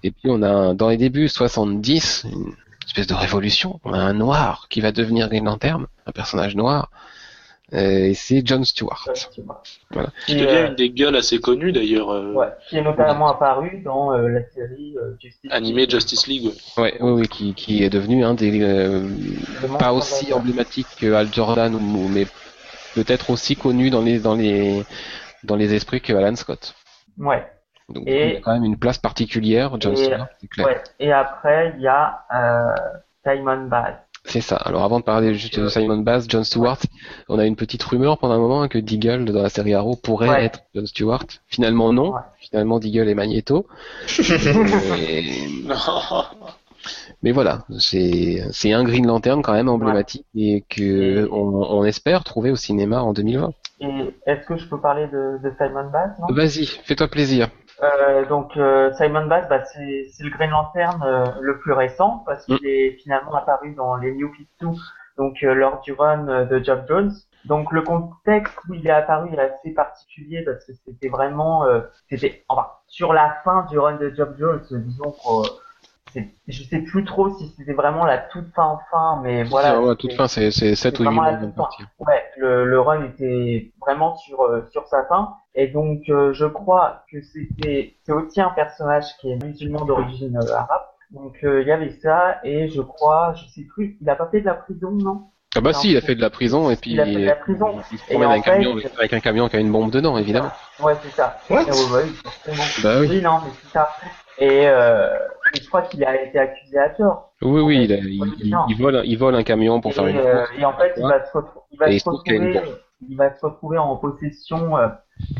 Et 0.03 0.11
puis 0.11 0.29
on 0.29 0.43
a 0.43 0.73
dans 0.73 0.89
les 0.89 0.97
débuts 0.97 1.27
70 1.27 2.25
une 2.31 2.53
espèce 2.85 3.07
de 3.07 3.15
révolution. 3.15 3.79
On 3.83 3.93
a 3.93 3.99
un 3.99 4.13
noir 4.13 4.67
qui 4.69 4.81
va 4.81 4.91
devenir 4.91 5.27
Green 5.29 5.45
Lantern, 5.45 5.87
un 6.05 6.11
personnage 6.11 6.55
noir. 6.55 6.91
Euh, 7.73 8.07
et 8.07 8.13
c'est 8.13 8.45
John 8.45 8.65
Stewart. 8.65 9.07
Voilà. 9.91 10.09
Qui 10.25 10.35
devient 10.35 10.67
une 10.69 10.75
des 10.75 10.89
gueules 10.89 11.15
assez 11.15 11.39
connues 11.39 11.71
d'ailleurs. 11.71 12.09
Euh, 12.09 12.33
ouais, 12.33 12.49
qui 12.67 12.77
est 12.77 12.81
notamment 12.81 13.29
apparu 13.29 13.81
dans 13.83 14.13
euh, 14.13 14.27
la 14.27 14.43
série 14.49 14.95
Justice 15.21 15.51
Animé 15.51 15.89
Justice 15.89 16.27
League. 16.27 16.51
Ouais, 16.77 16.97
oui, 16.99 17.11
oui, 17.11 17.27
qui, 17.29 17.53
qui 17.53 17.83
est 17.83 17.89
devenu 17.89 18.25
un 18.25 18.33
des 18.33 18.51
pas 19.79 19.93
aussi 19.93 20.33
emblématique 20.33 20.87
que 20.99 21.13
Al 21.13 21.33
Jordan 21.33 21.73
ou, 21.75 22.07
mais 22.09 22.25
peut-être 22.93 23.29
aussi 23.29 23.55
connu 23.55 23.89
dans 23.89 24.01
les 24.01 24.19
dans 24.19 24.35
les 24.35 24.83
dans 25.43 25.55
les 25.55 25.73
esprits 25.73 26.01
que 26.01 26.11
Alan 26.11 26.35
Scott. 26.35 26.75
Ouais. 27.17 27.45
Donc 27.87 28.03
et, 28.05 28.31
il 28.31 28.37
a 28.37 28.39
quand 28.41 28.53
même 28.53 28.65
une 28.65 28.77
place 28.77 28.97
particulière, 28.97 29.77
John 29.79 29.95
Stewart, 29.95 30.27
c'est 30.39 30.47
clair. 30.47 30.67
Ouais. 30.67 30.81
Et 30.99 31.13
après 31.13 31.73
il 31.77 31.83
y 31.83 31.87
a 31.87 32.25
Simon 33.25 33.67
Bass. 33.67 33.95
C'est 34.23 34.41
ça. 34.41 34.55
Alors 34.55 34.83
avant 34.83 34.99
de 34.99 35.03
parler 35.03 35.33
juste 35.33 35.59
de 35.59 35.67
Simon 35.67 35.97
Bass, 35.97 36.25
John 36.29 36.43
Stewart, 36.43 36.77
on 37.27 37.39
a 37.39 37.45
une 37.45 37.55
petite 37.55 37.81
rumeur 37.83 38.17
pendant 38.19 38.35
un 38.35 38.39
moment 38.39 38.67
que 38.67 38.77
Deagle 38.77 39.25
dans 39.25 39.41
la 39.41 39.49
série 39.49 39.73
Arrow 39.73 39.95
pourrait 39.95 40.43
être 40.45 40.59
John 40.75 40.85
Stewart. 40.85 41.25
Finalement 41.47 41.91
non. 41.91 42.13
Finalement 42.39 42.79
Deagle 42.79 43.09
est 43.09 43.15
Magneto. 43.15 43.65
mais... 47.23 47.31
voilà, 47.31 47.65
c'est 47.79 48.71
un 48.71 48.83
Green 48.83 49.07
Lantern 49.07 49.41
quand 49.41 49.53
même 49.53 49.69
emblématique 49.69 50.25
et 50.35 50.63
que 50.69 51.27
On, 51.31 51.83
espère 51.83 52.23
trouver 52.23 52.51
au 52.51 52.55
cinéma 52.55 53.01
en 53.01 53.13
2020. 53.13 53.51
Et 53.79 54.13
est-ce 54.27 54.45
que 54.45 54.55
je 54.57 54.67
peux 54.67 54.79
parler 54.79 55.07
de, 55.07 55.39
de 55.43 55.51
Simon 55.57 55.89
Bass 55.91 56.11
Vas-y, 56.29 56.67
fais-toi 56.67 57.07
plaisir. 57.07 57.49
Euh, 57.83 58.25
donc 58.25 58.57
euh, 58.57 58.91
Simon 58.93 59.25
Bass, 59.25 59.47
bah, 59.49 59.63
c'est 59.65 60.11
le 60.19 60.29
Green 60.29 60.51
Lantern 60.51 61.01
euh, 61.03 61.25
le 61.39 61.57
plus 61.59 61.73
récent 61.73 62.23
parce 62.25 62.45
qu'il 62.45 62.55
mm. 62.55 62.65
est 62.65 62.91
finalement 63.03 63.33
apparu 63.35 63.73
dans 63.73 63.95
les 63.95 64.13
New 64.13 64.31
52, 64.59 64.77
donc 65.17 65.41
euh, 65.43 65.53
lors 65.53 65.81
du 65.81 65.93
run 65.93 66.45
de 66.45 66.63
Job 66.63 66.83
Jones. 66.87 67.11
Donc 67.45 67.71
le 67.71 67.81
contexte 67.81 68.55
où 68.69 68.75
il 68.75 68.85
est 68.85 68.91
apparu 68.91 69.33
est 69.33 69.39
assez 69.39 69.71
particulier 69.71 70.43
parce 70.43 70.63
que 70.63 70.73
c'était 70.85 71.09
vraiment, 71.09 71.65
c'était 72.07 72.45
enfin 72.47 72.67
sur 72.85 73.13
la 73.13 73.35
fin 73.43 73.65
du 73.71 73.79
run 73.79 73.95
de 73.95 74.13
Job 74.15 74.35
Jones, 74.37 74.61
disons 74.69 75.11
que 75.11 76.21
je 76.47 76.63
sais 76.63 76.79
plus 76.79 77.03
trop 77.03 77.35
si 77.37 77.47
c'était 77.57 77.73
vraiment 77.73 78.05
la 78.05 78.17
toute 78.17 78.53
fin 78.53 78.79
fin, 78.91 79.19
mais 79.23 79.43
voilà. 79.43 79.81
Ouais, 79.81 79.95
toute 79.95 80.13
fin, 80.13 80.27
c'est 80.27 80.51
7 80.51 80.99
ou 80.99 81.03
8 81.03 81.09
mois 81.09 81.31
Ouais, 81.99 82.20
le, 82.41 82.79
run 82.79 83.03
était 83.05 83.71
vraiment 83.79 84.15
sur, 84.15 84.41
euh, 84.41 84.67
sa 84.89 85.05
fin. 85.05 85.35
Et 85.55 85.67
donc, 85.67 86.01
euh, 86.09 86.33
je 86.33 86.45
crois 86.45 87.03
que 87.11 87.21
c'était, 87.21 87.97
c'est 88.03 88.11
aussi 88.11 88.41
un 88.41 88.49
personnage 88.49 89.05
qui 89.19 89.31
est 89.31 89.43
musulman 89.43 89.85
d'origine 89.85 90.37
euh, 90.37 90.55
arabe. 90.55 90.81
Donc, 91.11 91.39
il 91.43 91.67
y 91.67 91.71
avait 91.71 91.91
ça, 91.91 92.39
et 92.45 92.69
je 92.69 92.81
crois, 92.81 93.33
je 93.33 93.45
sais 93.49 93.65
plus, 93.73 93.97
il 93.99 94.09
a 94.09 94.15
pas 94.15 94.29
fait 94.29 94.39
de 94.39 94.45
la 94.45 94.53
prison, 94.53 94.91
non? 94.91 95.29
Ah 95.55 95.59
bah 95.59 95.73
si, 95.73 95.91
il 95.91 95.97
a 95.97 96.01
fait 96.01 96.15
de 96.15 96.21
la 96.21 96.29
prison 96.29 96.69
et 96.69 96.77
puis 96.77 96.91
il, 96.91 96.99
a 96.99 97.05
fait 97.05 97.11
de 97.11 97.25
la 97.25 97.35
prison. 97.35 97.81
il 97.91 97.97
se 97.97 98.05
promène 98.05 98.29
avec, 98.31 98.47
un 98.47 98.51
camion, 98.51 98.77
avec 98.97 99.13
un 99.13 99.19
camion 99.19 99.49
qui 99.49 99.57
a 99.57 99.59
une 99.59 99.71
bombe 99.71 99.91
dedans, 99.91 100.17
évidemment. 100.17 100.51
Ouais, 100.79 100.93
c'est 101.03 101.11
ça. 101.11 101.39
What 101.49 101.65
bah 102.83 102.99
oui. 103.01 103.07
oui, 103.09 103.21
non, 103.21 103.39
mais 103.43 103.51
c'est 103.61 103.73
ça. 103.73 103.89
Et, 104.39 104.67
euh, 104.67 105.09
je 105.53 105.67
crois 105.67 105.81
qu'il 105.83 106.03
a 106.05 106.21
été 106.23 106.39
accusé 106.39 106.77
à 106.77 106.89
tort. 106.89 107.33
Oui, 107.41 107.61
oui, 107.61 107.83
il, 107.83 107.91
il, 107.91 108.55
il, 108.69 108.77
vole, 108.77 109.01
il 109.03 109.17
vole 109.17 109.35
un 109.35 109.43
camion 109.43 109.81
pour 109.81 109.93
faire 109.93 110.07
une 110.07 110.17
euh, 110.17 110.45
Et 110.57 110.63
en 110.63 110.73
fait, 110.73 110.93
il 110.95 111.03
va 111.03 111.25
se, 111.25 111.37
il 111.71 111.77
va 111.77 111.99
se 111.99 112.09
retrouver, 112.09 112.61
il 113.07 113.17
va 113.17 113.33
se 113.33 113.45
retrouver 113.45 113.77
en 113.77 113.95
possession 113.97 114.77
euh, 114.77 114.87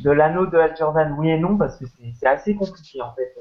de 0.03 0.11
l'anneau 0.11 0.45
de 0.45 0.57
Al 0.57 0.75
Jordan, 0.77 1.15
oui 1.17 1.29
et 1.29 1.37
non, 1.37 1.57
parce 1.57 1.77
que 1.77 1.85
c'est 2.13 2.27
assez 2.27 2.55
compliqué 2.55 3.01
en 3.01 3.13
fait 3.13 3.33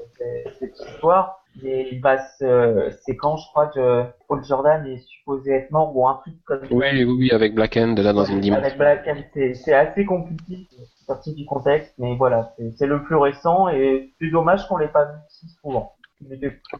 cette 0.59 0.79
histoire. 0.79 1.37
Et 1.63 1.89
il 1.91 2.01
va 2.01 2.17
se, 2.17 2.89
c'est 3.03 3.17
quand 3.17 3.35
je 3.35 3.45
crois 3.49 3.67
que 3.67 4.03
Paul 4.29 4.41
Jordan 4.43 4.85
est 4.85 4.99
supposé 4.99 5.51
être 5.51 5.71
mort 5.71 5.95
ou 5.95 6.07
un 6.07 6.15
truc 6.15 6.35
comme 6.45 6.61
ça. 6.61 6.73
Oui, 6.73 6.85
oui, 6.93 7.03
oui, 7.03 7.31
avec 7.31 7.53
Black 7.53 7.75
End 7.75 7.95
là 7.97 8.13
dans 8.13 8.23
une 8.23 8.39
dimension. 8.39 8.63
Avec 8.63 8.77
Black 8.77 9.05
Hand, 9.05 9.23
c'est, 9.33 9.73
assez 9.73 10.05
compliqué, 10.05 10.67
c'est 10.69 11.05
sorti 11.05 11.35
du 11.35 11.45
contexte, 11.45 11.93
mais 11.97 12.15
voilà, 12.15 12.53
c'est, 12.57 12.71
c'est 12.77 12.87
le 12.87 13.03
plus 13.03 13.17
récent 13.17 13.67
et 13.67 14.13
c'est 14.19 14.29
dommage 14.29 14.65
qu'on 14.67 14.77
l'ait 14.77 14.87
pas 14.87 15.05
vu 15.05 15.17
si 15.27 15.49
souvent. 15.61 15.93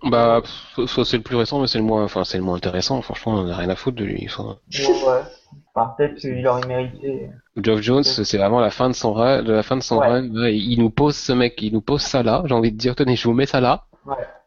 Bah, 0.03 0.41
soit 0.87 1.05
c'est 1.05 1.17
le 1.17 1.23
plus 1.23 1.35
récent, 1.35 1.59
mais 1.59 1.67
c'est 1.67 1.77
le 1.77 1.83
moins, 1.83 2.03
enfin, 2.03 2.23
c'est 2.23 2.37
le 2.37 2.43
moins 2.43 2.55
intéressant. 2.57 3.01
Franchement, 3.01 3.33
on 3.33 3.47
a 3.49 3.55
rien 3.55 3.69
à 3.69 3.75
foutre 3.75 3.97
de 3.97 4.05
lui. 4.05 4.25
Enfin, 4.25 4.57
Ouais. 4.77 5.21
Enfin, 5.73 5.93
peut-être 5.97 6.15
qu'il 6.15 6.45
aurait 6.47 6.65
mérité. 6.67 7.29
Geoff 7.57 7.81
Jones, 7.81 8.03
c'est 8.03 8.37
vraiment 8.37 8.59
la 8.59 8.69
fin 8.69 8.89
de 8.89 8.93
son 8.95 9.13
run, 9.13 9.43
de 9.43 9.51
la 9.51 9.63
fin 9.63 9.75
de 9.77 9.81
son 9.83 9.97
Ouais. 9.99 10.07
run. 10.07 10.29
Ouais, 10.29 10.55
Il 10.55 10.79
nous 10.79 10.89
pose 10.89 11.15
ce 11.15 11.33
mec, 11.33 11.61
il 11.61 11.73
nous 11.73 11.81
pose 11.81 12.01
ça 12.01 12.23
là. 12.23 12.43
J'ai 12.45 12.53
envie 12.53 12.71
de 12.71 12.77
dire, 12.77 12.95
tenez, 12.95 13.15
je 13.15 13.27
vous 13.27 13.33
mets 13.33 13.45
ça 13.45 13.59
là. 13.61 13.85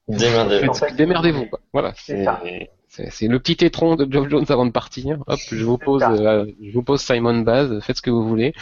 Démerdez-vous. 0.09 0.71
En 0.71 0.75
fait, 0.75 0.95
Démerdez-vous. 0.97 1.47
quoi. 1.47 1.61
Voilà. 1.73 1.93
C'est 1.97 2.25
C'est, 2.89 3.27
le 3.27 3.39
petit 3.41 3.65
étron 3.65 3.97
de 3.97 4.11
Geoff 4.11 4.29
Jones 4.29 4.45
avant 4.49 4.67
de 4.67 4.71
partir. 4.71 5.19
Hop, 5.27 5.39
je 5.51 5.65
vous 5.65 5.79
pose, 5.79 6.03
euh, 6.09 6.47
je 6.63 6.73
vous 6.73 6.83
pose 6.83 7.01
Simon 7.01 7.41
Baz. 7.41 7.81
Faites 7.81 7.97
ce 7.97 8.03
que 8.03 8.11
vous 8.11 8.27
voulez. 8.27 8.55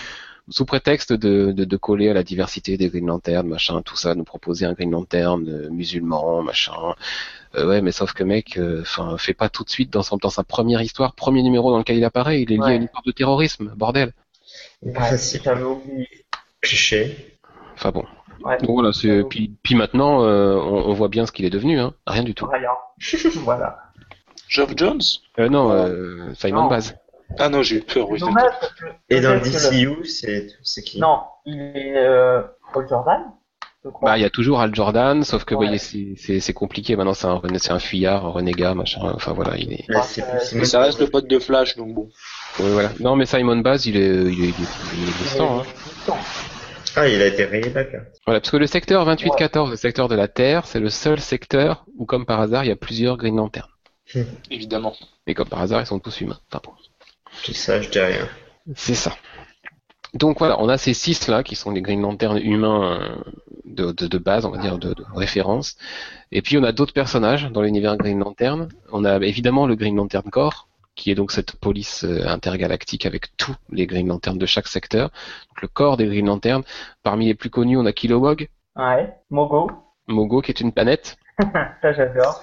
Sous 0.52 0.64
prétexte 0.64 1.12
de, 1.12 1.50
de, 1.52 1.64
de 1.64 1.76
coller 1.76 2.09
à 2.11 2.14
la 2.14 2.23
diversité 2.23 2.76
des 2.76 2.88
Green 2.88 3.06
Lantern, 3.06 3.47
machin, 3.49 3.82
tout 3.82 3.97
ça, 3.97 4.14
nous 4.14 4.25
proposer 4.25 4.66
un 4.66 4.75
Green 4.75 4.90
Lantern 4.90 5.49
euh, 5.49 5.71
musulman, 5.71 6.42
machin. 6.42 6.75
Euh, 7.56 7.66
ouais, 7.68 7.80
mais 7.80 7.90
sauf 7.92 8.12
que 8.12 8.23
mec, 8.23 8.59
enfin, 8.80 9.16
fait 9.18 9.35
pas 9.35 9.49
tout 9.49 9.64
de 9.64 9.71
suite 9.71 9.90
dans, 9.92 10.02
son, 10.02 10.16
dans 10.18 10.30
sa 10.30 10.44
première 10.44 10.80
histoire, 10.82 11.14
premier 11.14 11.42
numéro 11.42 11.71
dans 11.71 11.78
lequel 11.78 11.97
il 11.97 12.04
apparaît, 12.04 12.42
il 12.42 12.52
est 12.52 12.56
lié 12.56 12.61
Ouais. 12.62 12.71
à 12.73 12.75
une 12.75 12.85
histoire 12.85 13.02
de 13.04 13.12
terrorisme, 13.12 13.73
bordel. 13.76 14.12
Ouais, 14.82 15.16
c'est 15.18 15.42
j'avais 15.42 15.62
oublié. 15.64 16.09
cliché. 16.61 17.38
Enfin 17.75 17.90
bon. 17.90 18.04
Ouais. 18.44 18.59
Donc 18.59 18.71
voilà, 18.71 18.92
c'est 18.92 19.23
puis, 19.25 19.52
puis 19.62 19.75
maintenant, 19.75 20.25
euh, 20.25 20.54
on, 20.56 20.88
on 20.90 20.92
voit 20.94 21.09
bien 21.09 21.26
ce 21.26 21.32
qu'il 21.32 21.44
est 21.44 21.50
devenu, 21.50 21.78
hein. 21.80 21.94
Rien 22.06 22.23
du 22.25 22.35
tout. 22.35 22.47
Rien. 22.47 22.71
voilà. 23.44 23.78
Geoff 24.49 24.73
Jones? 24.76 25.00
Euh, 25.38 25.49
non, 25.49 25.71
euh, 25.73 26.35
Simon 26.35 26.62
Non. 26.64 26.68
Baz. 26.68 26.94
Ah 27.39 27.49
non, 27.49 27.62
j'ai 27.62 27.77
eu 27.77 27.81
peur, 27.81 28.09
oui. 28.11 28.19
C'est 28.19 28.27
dommage 28.27 28.51
parce 28.61 28.73
que. 28.75 28.85
Et 29.09 29.21
dans 29.21 29.35
le 29.35 29.41
DCU, 29.41 30.05
c'est 30.05 30.49
c'est 30.62 30.83
qui 30.83 31.01
Non, 31.01 31.21
il 31.47 31.59
est 31.75 31.97
euh, 31.97 32.43
Paul 32.73 32.87
Jordan. 32.89 33.21
Bah, 34.01 34.17
il 34.17 34.23
y 34.23 34.25
a 34.25 34.31
toujours 34.31 34.61
Al 34.61 34.73
Jordan, 34.73 35.25
sauf 35.25 35.45
que, 35.45 35.55
Ouais. 35.57 35.67
vous 35.67 35.79
voyez, 35.79 36.39
c'est- 36.41 36.53
compliqué. 36.53 36.95
Maintenant, 36.95 37.15
c'est 37.15 37.27
un, 37.27 37.41
un 37.71 37.79
fuyard, 37.81 38.25
un 38.27 38.31
renégat, 38.31 38.75
machin. 38.75 39.01
Enfin 39.15 39.33
voilà, 39.33 39.57
il 39.57 39.73
est. 39.73 39.85
Mais 40.55 40.65
ça 40.65 40.81
reste 40.81 41.01
le 41.01 41.09
pote 41.09 41.27
de 41.27 41.41
Flash, 41.41 41.77
donc 41.77 41.93
bon. 41.93 42.09
Ouais, 42.61 42.71
voilà. 42.71 42.91
Non, 43.01 43.17
mais 43.17 43.27
Simon 43.27 43.57
Baz, 43.57 43.87
il 43.87 43.97
est, 43.97 44.07
il 44.07 44.45
est, 44.45 44.49
il 44.49 45.05
est, 45.05 45.09
existant, 45.09 45.62
hein. 45.62 46.15
Ah, 46.95 47.09
il 47.09 47.21
a 47.23 47.27
été 47.27 47.45
rayé 47.45 47.71
d'accord. 47.71 48.03
Voilà, 48.27 48.41
parce 48.41 48.51
que 48.51 48.57
le 48.59 48.67
secteur 48.67 49.05
28-14, 49.09 49.71
le 49.71 49.77
secteur 49.77 50.09
de 50.09 50.15
la 50.15 50.29
Terre, 50.29 50.67
c'est 50.67 50.79
le 50.79 50.91
seul 50.91 51.19
secteur 51.19 51.85
où, 51.99 52.05
comme 52.05 52.27
par 52.27 52.41
hasard, 52.41 52.65
il 52.65 52.69
y 52.69 52.73
a 52.73 52.77
plusieurs 52.77 53.17
Green 53.17 53.35
Lantern. 53.37 53.67
Évidemment. 54.51 54.95
Et 55.27 55.35
comme 55.35 55.49
par 55.49 55.61
hasard, 55.62 55.81
ils 55.81 55.87
sont 55.87 55.99
tous 55.99 56.21
humains. 56.21 56.39
Enfin, 56.53 56.61
bon. 56.65 56.73
Tout 57.45 57.53
ça, 57.55 57.81
je 57.81 57.89
dis 57.91 57.99
rien. 58.01 58.29
C'est 58.75 58.95
ça. 58.95 59.12
Donc 60.15 60.39
voilà, 60.39 60.61
on 60.61 60.69
a 60.69 60.77
ces 60.77 60.93
six 60.95 61.27
là 61.29 61.43
qui 61.43 61.57
sont 61.57 61.71
les 61.71 61.81
Green 61.81 62.03
Lantern 62.03 62.37
humains 62.39 63.01
euh, 63.01 63.17
de, 63.65 63.93
de, 63.93 64.07
de 64.07 64.19
base, 64.19 64.45
on 64.45 64.51
va 64.51 64.59
dire, 64.59 64.79
de, 64.79 64.93
de 64.93 65.05
référence. 65.15 65.77
Et 66.31 66.43
puis 66.43 66.59
on 66.59 66.65
a 66.65 66.73
d'autres 66.73 66.93
personnages 66.93 67.51
dans 67.51 67.62
l'univers 67.62 67.97
Green 67.97 68.19
Lantern. 68.19 68.69
On 68.93 69.05
a 69.05 69.17
évidemment 69.19 69.67
le 69.67 69.75
Green 69.75 69.97
Lantern 69.97 70.31
Corps, 70.31 70.69
qui 70.95 71.11
est 71.11 71.15
donc 71.15 71.33
cette 71.33 71.57
police 71.57 72.05
euh, 72.05 72.27
intergalactique 72.27 73.07
avec 73.07 73.37
tous 73.39 73.57
les 73.71 73.87
Green 73.87 74.07
Lantern 74.09 74.37
de 74.37 74.47
chaque 74.47 74.69
secteur. 74.69 75.11
Donc 75.49 75.62
le 75.62 75.69
corps 75.69 75.97
des 75.97 76.07
Green 76.07 76.27
Lantern. 76.27 76.62
Parmi 77.03 77.27
les 77.27 77.35
plus 77.35 77.51
connus, 77.51 77.79
on 77.79 77.87
a 77.87 77.93
Kilowog, 77.93 78.49
Ouais, 78.77 79.15
Mogo, 79.31 79.71
Mogo 80.09 80.41
qui 80.43 80.51
est 80.51 80.61
une 80.61 80.73
planète. 80.73 81.17
ça 81.83 81.93
j'adore. 81.93 82.43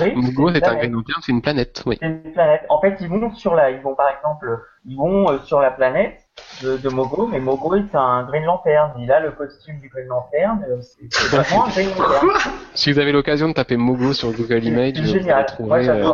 Oui, 0.00 0.12
Mogo 0.14 0.48
une 0.48 0.54
c'est 0.56 0.64
un 0.64 0.74
Lantern, 0.74 1.20
c'est 1.22 1.32
une 1.32 1.42
planète, 1.42 1.82
oui. 1.86 1.96
C'est 2.00 2.06
une 2.06 2.32
planète. 2.32 2.62
En 2.68 2.80
fait, 2.80 2.96
ils 3.00 3.08
vont 3.08 3.34
sur 3.34 3.54
la, 3.54 3.70
ils 3.70 3.80
vont 3.80 3.94
par 3.94 4.08
exemple, 4.10 4.60
ils 4.86 4.96
vont 4.96 5.30
euh, 5.30 5.38
sur 5.44 5.60
la 5.60 5.70
planète 5.70 6.18
de, 6.62 6.76
de 6.76 6.88
Mogo, 6.88 7.26
mais 7.26 7.40
Mogo 7.40 7.74
est 7.74 7.94
un 7.94 8.24
Green 8.24 8.44
Lantern. 8.44 8.92
Il 8.98 9.10
a 9.10 9.20
le 9.20 9.30
costume 9.32 9.80
du 9.80 9.88
Green 9.88 10.06
Lantern. 10.08 10.62
euh, 10.68 10.80
C'est 10.80 11.28
vraiment 11.36 11.64
un 11.64 11.68
Green 11.70 11.88
Lantern. 11.88 12.52
Si 12.74 12.92
vous 12.92 12.98
avez 12.98 13.12
l'occasion 13.12 13.48
de 13.48 13.54
taper 13.54 13.76
Mogo 13.76 14.12
sur 14.12 14.30
Google 14.32 14.64
Image, 14.64 14.92
C'est 14.96 15.00
vous 15.00 15.06
génial. 15.06 15.36
allez 15.38 15.46
trouver, 15.46 15.88
euh. 15.88 16.10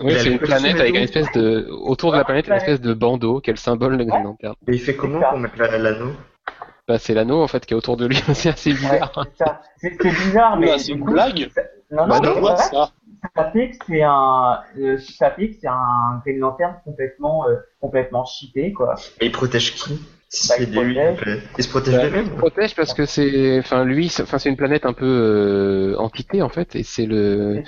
Oui, 0.00 0.14
c'est 0.18 0.30
une 0.32 0.38
planète 0.38 0.80
avec 0.80 0.94
une 0.94 1.02
espèce 1.02 1.30
de 1.32 1.68
autour 1.70 2.10
de 2.12 2.16
la 2.16 2.22
Ouais, 2.22 2.24
planète 2.24 2.48
une 2.48 2.54
espèce 2.54 2.80
de 2.80 2.94
bandeau 2.94 3.40
qui 3.40 3.50
est 3.50 3.54
le 3.54 3.58
symbole 3.58 3.98
de 3.98 4.04
Green. 4.04 4.22
Lantern? 4.22 4.54
Et 4.66 4.72
il 4.72 4.80
fait 4.80 4.96
comment 4.96 5.20
pour 5.20 5.38
mettre 5.38 5.58
la- 5.58 5.78
l'anneau 5.78 6.12
Bah, 6.88 6.98
c'est 6.98 7.14
l'anneau 7.14 7.42
en 7.42 7.48
fait 7.48 7.64
qui 7.64 7.74
est 7.74 7.76
autour 7.76 7.96
de 7.96 8.06
lui, 8.06 8.16
c'est 8.34 8.48
assez 8.50 8.70
bizarre. 8.72 9.26
c'est 9.78 9.98
bizarre, 10.02 10.56
mais 10.58 10.78
c'est 10.78 10.92
une 10.92 11.00
coup, 11.00 11.12
blague 11.12 11.50
non, 11.90 12.06
Bah 12.08 12.20
non, 12.20 12.42
ouais, 12.42 12.56
ça 12.56 12.92
c'est 13.86 14.02
un, 14.02 14.60
euh, 14.78 14.98
c'est 14.98 15.66
un 15.66 16.20
Green 16.24 16.38
Lantern 16.38 16.76
complètement, 16.84 17.48
euh, 17.48 17.56
complètement 17.80 18.24
cheaté, 18.24 18.72
quoi. 18.72 18.94
Et 19.20 19.26
il 19.26 19.32
protège 19.32 19.74
qui? 19.74 19.94
Bah, 19.94 20.00
c'est 20.30 20.62
il 20.64 20.70
lui, 20.70 20.94
protège. 20.94 21.18
il 21.20 21.24
fait- 21.24 21.42
il 21.58 21.64
se 21.64 21.68
protège 21.68 21.94
Bah, 21.94 22.04
lui-même 22.04 22.26
il 22.26 22.38
protège 22.38 22.74
parce 22.74 22.94
que 22.94 23.06
c'est, 23.06 23.58
enfin 23.58 23.84
lui, 23.84 24.08
c'est- 24.08 24.22
enfin 24.22 24.38
c'est 24.38 24.48
une 24.48 24.56
planète 24.56 24.84
un 24.86 24.92
peu 24.92 25.06
euh, 25.06 25.96
entité 25.98 26.42
en 26.42 26.48
fait, 26.48 26.74
et 26.74 26.82
c'est 26.82 27.06
le, 27.06 27.62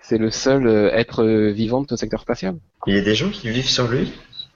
c'est 0.00 0.18
le 0.18 0.30
seul 0.30 0.66
euh, 0.66 0.90
être 0.92 1.22
euh, 1.24 1.50
vivant 1.50 1.80
de 1.82 1.86
ce 1.88 1.96
secteur 1.96 2.20
spatial. 2.20 2.56
Il 2.86 2.94
y 2.94 2.98
a 2.98 3.02
des 3.02 3.14
gens 3.14 3.30
qui 3.30 3.48
vivent 3.48 3.68
sur 3.68 3.88
lui? 3.88 4.12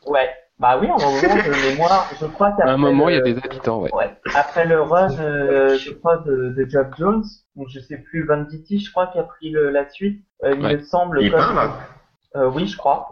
Ouais. 0.06 0.28
Bah 0.58 0.76
oui, 0.80 0.90
en 0.90 0.98
moment 0.98 1.20
de 1.20 1.70
mémoire, 1.70 2.10
je 2.20 2.26
crois 2.26 2.48
À 2.48 2.50
qu'après 2.52 2.70
un 2.72 2.76
moment, 2.76 3.08
il 3.08 3.14
y 3.14 3.18
a 3.18 3.22
des 3.22 3.36
habitants, 3.38 3.80
ouais. 3.80 3.94
Ouais. 3.94 4.16
Après 4.34 4.64
le 4.66 4.82
run, 4.82 5.08
euh, 5.20 5.78
je 5.78 5.92
crois, 5.92 6.16
de, 6.18 6.48
de 6.56 6.66
Geoff 6.68 6.88
Jones, 6.98 7.22
donc 7.54 7.68
je 7.68 7.78
sais 7.78 7.98
plus, 7.98 8.26
Venditti, 8.26 8.80
je 8.80 8.90
crois, 8.90 9.06
qui 9.06 9.18
a 9.18 9.22
pris 9.22 9.50
le, 9.50 9.70
la 9.70 9.88
suite, 9.88 10.24
euh, 10.44 10.54
il 10.58 10.64
Ouais. 10.64 10.74
me 10.76 10.80
semble 10.82 11.22
Il 11.22 11.30
comme... 11.30 11.40
parle 11.40 11.58
hein 11.58 11.72
Euh, 12.36 12.50
oui, 12.50 12.66
je 12.66 12.76
crois. 12.76 13.08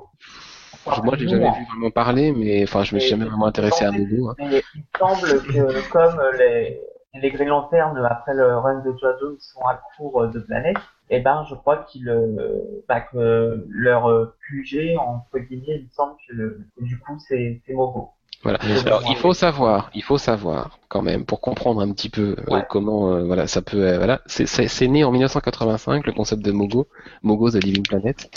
Enfin, 0.86 1.02
Moi, 1.02 1.14
j'ai 1.18 1.28
jamais 1.28 1.50
vu 1.50 1.64
vraiment 1.70 1.90
parler, 1.90 2.32
mais 2.32 2.62
enfin, 2.64 2.82
je 2.84 2.94
me 2.94 3.00
suis 3.00 3.08
Et- 3.08 3.10
jamais 3.10 3.24
vraiment 3.26 3.46
intéressé 3.46 3.84
à 3.84 3.90
Mogo. 3.92 4.28
hein. 4.30 4.34
Mais 4.38 4.62
il 4.74 4.82
semble 4.98 5.42
que 5.42 5.90
comme 5.92 6.20
les, 6.38 6.80
les 7.14 7.30
Green 7.30 7.48
Lantern, 7.48 7.96
après 8.08 8.34
le 8.34 8.56
run 8.58 8.80
de 8.84 8.90
Geoff 9.00 9.16
Jones, 9.20 9.36
sont 9.40 9.64
à 9.66 9.80
court 9.96 10.26
de 10.28 10.38
planète, 10.40 10.76
eh 11.10 11.20
ben, 11.20 11.44
je 11.48 11.54
crois 11.54 11.78
qu'ils, 11.88 12.08
euh, 12.08 12.82
bah, 12.88 13.00
que 13.00 13.64
leur 13.68 14.06
euh, 14.10 14.34
QG, 14.48 14.96
entre 14.98 15.38
guillemets, 15.38 15.78
il 15.80 15.84
me 15.84 15.90
semble 15.92 16.14
que, 16.28 16.60
du 16.80 16.98
coup, 16.98 17.18
c'est, 17.28 17.60
c'est 17.66 17.72
Mogo. 17.74 18.10
Voilà. 18.42 18.58
Alors, 18.86 19.02
il 19.08 19.16
faut 19.16 19.32
savoir, 19.32 19.90
il 19.94 20.02
faut 20.02 20.18
savoir 20.18 20.78
quand 20.88 21.02
même 21.02 21.24
pour 21.24 21.40
comprendre 21.40 21.80
un 21.80 21.90
petit 21.92 22.10
peu 22.10 22.36
euh, 22.38 22.44
comment, 22.68 23.12
euh, 23.12 23.24
voilà, 23.24 23.46
ça 23.46 23.62
peut, 23.62 23.78
euh, 23.88 23.96
voilà, 23.98 24.20
c'est- 24.26 24.46
c'est 24.46 24.68
c'est 24.68 24.86
né 24.88 25.02
en 25.04 25.10
1985 25.10 26.06
le 26.06 26.12
concept 26.12 26.42
de 26.44 26.52
Mogo, 26.52 26.86
Mogo 27.22 27.50
the 27.50 27.54
Living 27.62 27.82
Planet, 27.86 28.30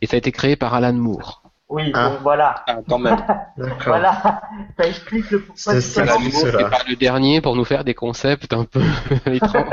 et 0.00 0.06
ça 0.06 0.16
a 0.16 0.18
été 0.18 0.32
créé 0.32 0.56
par 0.56 0.74
Alan 0.74 0.92
Moore. 0.94 1.42
Oui, 1.70 1.90
Ah. 1.94 2.08
donc 2.10 2.20
voilà. 2.22 2.64
Ah, 2.66 2.78
quand 2.88 2.98
même. 2.98 3.16
D'accord. 3.58 3.76
Voilà. 3.86 4.40
Ça 4.78 4.86
explique 4.88 5.30
le 5.30 5.40
pourquoi 5.40 5.80
C'est 5.80 6.02
du 6.02 6.30
ça, 6.30 6.50
c'est 6.50 6.52
pas 6.70 6.78
le 6.88 6.96
dernier 6.96 7.40
pour 7.40 7.56
nous 7.56 7.64
faire 7.64 7.84
des 7.84 7.94
concepts 7.94 8.52
un 8.54 8.64
peu 8.64 8.80
étranges. 9.26 9.66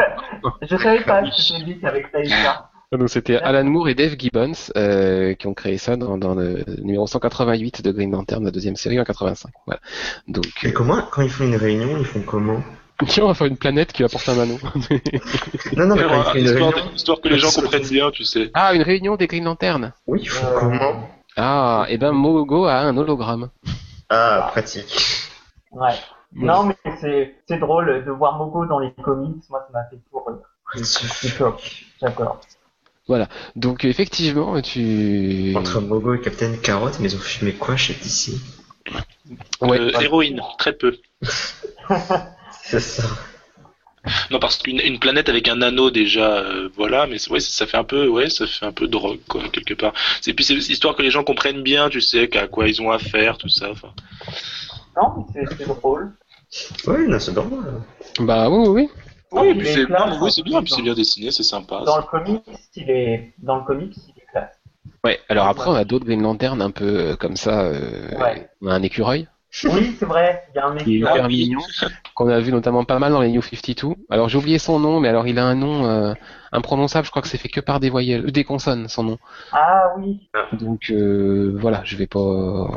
Je 0.69 0.75
savais 0.77 1.01
pas 1.01 1.21
que 1.23 1.29
c'était 1.31 1.63
lui 1.63 1.79
qui 1.79 1.85
avait 1.85 2.01
créé 2.03 2.25
ça. 2.27 2.69
Donc 2.91 3.09
c'était 3.09 3.37
Alan 3.37 3.63
Moore 3.65 3.89
et 3.89 3.95
Dave 3.95 4.15
Gibbons 4.17 4.51
euh, 4.77 5.33
qui 5.33 5.47
ont 5.47 5.53
créé 5.53 5.77
ça 5.77 5.95
dans, 5.97 6.17
dans 6.17 6.35
le 6.35 6.63
numéro 6.81 7.07
188 7.07 7.81
de 7.81 7.91
Green 7.91 8.11
Lantern, 8.11 8.43
la 8.45 8.51
deuxième 8.51 8.75
série 8.75 8.99
en 8.99 9.03
85. 9.03 9.51
Voilà. 9.65 9.81
Donc, 10.27 10.45
Et 10.63 10.71
comment, 10.71 11.01
quand 11.11 11.21
ils 11.23 11.29
font 11.29 11.45
une 11.45 11.55
réunion, 11.57 11.97
ils 11.97 12.05
font 12.05 12.21
comment 12.25 12.61
tiens, 13.07 13.25
on 13.25 13.27
va 13.27 13.33
faire 13.33 13.47
une 13.47 13.57
planète 13.57 13.91
qui 13.91 14.03
va 14.03 14.07
porter 14.09 14.31
un 14.31 14.39
anneau. 14.39 14.57
Non, 15.75 15.85
non, 15.87 15.95
mais 15.95 16.03
quand 16.03 16.13
ils 16.13 16.23
font 16.23 16.33
une 16.35 16.45
histoire, 16.45 16.71
réunion, 16.73 16.91
histoire 16.95 17.21
que 17.21 17.27
les 17.27 17.37
gens 17.39 17.51
comprennent 17.51 17.87
bien, 17.89 18.11
tu 18.11 18.23
sais. 18.23 18.51
ah, 18.53 18.73
une 18.73 18.83
réunion 18.83 19.17
des 19.17 19.27
Green 19.27 19.43
Lantern. 19.43 19.91
oui, 20.07 20.19
ils 20.21 20.29
font 20.29 20.45
Euh, 20.47 20.59
comment 20.59 21.09
Ah, 21.35 21.85
et 21.89 21.97
ben 21.97 22.11
Mogo 22.11 22.65
a 22.65 22.79
un 22.79 22.97
hologramme. 22.97 23.49
Ah, 24.07 24.49
pratique. 24.51 25.31
Ouais. 25.71 25.95
Non, 26.31 26.63
mais 26.65 26.75
c'est, 27.01 27.35
c'est 27.47 27.57
drôle 27.57 28.05
de 28.05 28.11
voir 28.11 28.37
Mogo 28.37 28.67
dans 28.67 28.77
les 28.77 28.93
comics. 28.93 29.43
Moi, 29.49 29.65
ça 29.65 29.73
m'a 29.73 29.83
fait 29.85 29.99
rire. 30.13 30.85
C'est 30.85 31.35
top. 31.35 31.59
J'adore. 31.99 32.39
Donc 33.55 33.85
effectivement, 33.85 34.61
tu. 34.61 35.53
Entre 35.55 35.79
Mogo 35.79 36.13
et 36.13 36.21
Captain 36.21 36.55
Carotte, 36.57 36.99
mais 36.99 37.11
ils 37.11 37.15
ont 37.15 37.19
filmé 37.19 37.53
quoi 37.53 37.75
chez 37.75 37.93
DC 37.93 38.33
Ouais. 39.61 39.79
Euh, 39.79 39.99
héroïne, 39.99 40.41
très 40.57 40.73
peu. 40.73 40.95
C'est 42.63 42.79
ça. 42.79 43.03
Non, 44.31 44.39
parce 44.39 44.57
qu'une 44.57 44.79
une 44.79 44.99
planète 44.99 45.29
avec 45.29 45.47
un 45.47 45.61
anneau 45.61 45.89
déjà, 45.91 46.37
euh, 46.37 46.69
voilà, 46.75 47.07
mais 47.07 47.17
c'est- 47.17 47.29
ouais, 47.31 47.39
ça 47.39 47.65
fait 47.65 47.77
un 47.77 47.83
peu, 47.83 48.07
ouais, 48.07 48.29
ça 48.29 48.45
fait 48.47 48.65
un 48.65 48.71
peu 48.71 48.87
drogue, 48.87 49.19
quoi, 49.27 49.41
quelque 49.51 49.73
part. 49.73 49.93
C'est 50.21 50.33
puis 50.33 50.43
c'est 50.45 50.55
histoire 50.55 50.95
que 50.95 51.01
les 51.01 51.11
gens 51.11 51.23
comprennent 51.23 51.61
bien, 51.63 51.89
tu 51.89 52.01
sais, 52.01 52.27
qu'à 52.27 52.47
quoi 52.47 52.67
ils 52.67 52.81
ont 52.81 52.91
affaire, 52.91 53.37
tout 53.37 53.49
ça. 53.49 53.69
enfin. 53.71 53.89
Non, 54.95 55.25
mais 55.35 55.43
c'est, 55.57 55.65
drôle. 55.67 56.11
Oui, 56.87 57.07
non, 57.07 57.19
c'est 57.19 57.33
normal. 57.33 57.81
Bah 58.19 58.49
oui, 58.49 58.67
oui, 58.67 58.69
oui. 58.69 58.89
Oui, 59.31 59.53
puis 59.55 59.67
c'est 59.67 59.79
oui, 59.81 59.85
bien, 59.87 60.05
dans- 60.07 60.61
puis 60.61 60.71
c'est 60.73 60.81
bien 60.83 60.93
dessiné, 60.93 61.31
c'est 61.31 61.43
sympa. 61.43 61.81
Dans 61.85 61.97
le 61.97 62.03
comics, 62.03 62.43
il 62.75 62.89
est, 62.89 63.33
dans 63.39 63.57
le 63.57 63.63
comics, 63.65 63.93
il 63.97 64.21
est 64.21 64.25
classe. 64.31 64.55
Ouais. 65.03 65.19
Alors 65.27 65.47
après, 65.47 65.69
on 65.69 65.73
a 65.73 65.83
d'autres 65.83 66.05
Green 66.05 66.21
Lantern 66.21 66.61
un 66.61 66.71
peu 66.71 66.85
euh, 66.85 67.15
comme 67.15 67.35
ça. 67.35 67.61
euh, 67.63 68.09
Ouais. 68.17 68.49
On 68.61 68.67
a 68.67 68.73
un 68.75 68.81
écureuil. 68.83 69.27
Oui, 69.63 69.95
c'est 69.97 70.05
vrai, 70.05 70.43
il 70.53 70.57
y 70.57 70.59
a 70.59 70.67
un 70.67 70.73
mec 70.73 70.83
qui 70.83 70.95
est 70.95 70.99
hyper 70.99 71.27
mignon, 71.27 71.61
qu'on 72.13 72.29
a 72.29 72.39
vu 72.39 72.51
notamment 72.51 72.83
pas 72.83 72.99
mal 72.99 73.11
dans 73.11 73.21
les 73.21 73.29
New 73.29 73.41
52. 73.41 73.95
Alors 74.09 74.27
j'ai 74.29 74.37
oublié 74.37 74.59
son 74.59 74.79
nom, 74.79 74.99
mais 74.99 75.07
alors 75.07 75.27
il 75.27 75.39
a 75.39 75.45
un 75.45 75.55
nom 75.55 75.85
euh, 75.85 76.13
imprononçable, 76.51 77.05
je 77.05 77.11
crois 77.11 77.21
que 77.21 77.27
c'est 77.27 77.37
fait 77.37 77.49
que 77.49 77.61
par 77.61 77.79
des 77.79 77.89
voyelles, 77.89 78.25
euh, 78.25 78.31
des 78.31 78.43
consonnes, 78.43 78.87
son 78.89 79.03
nom. 79.03 79.17
Ah 79.51 79.93
oui, 79.97 80.29
Donc 80.53 80.91
euh, 80.91 81.55
voilà, 81.57 81.81
je 81.85 81.95
vais 81.95 82.07
pas, 82.07 82.67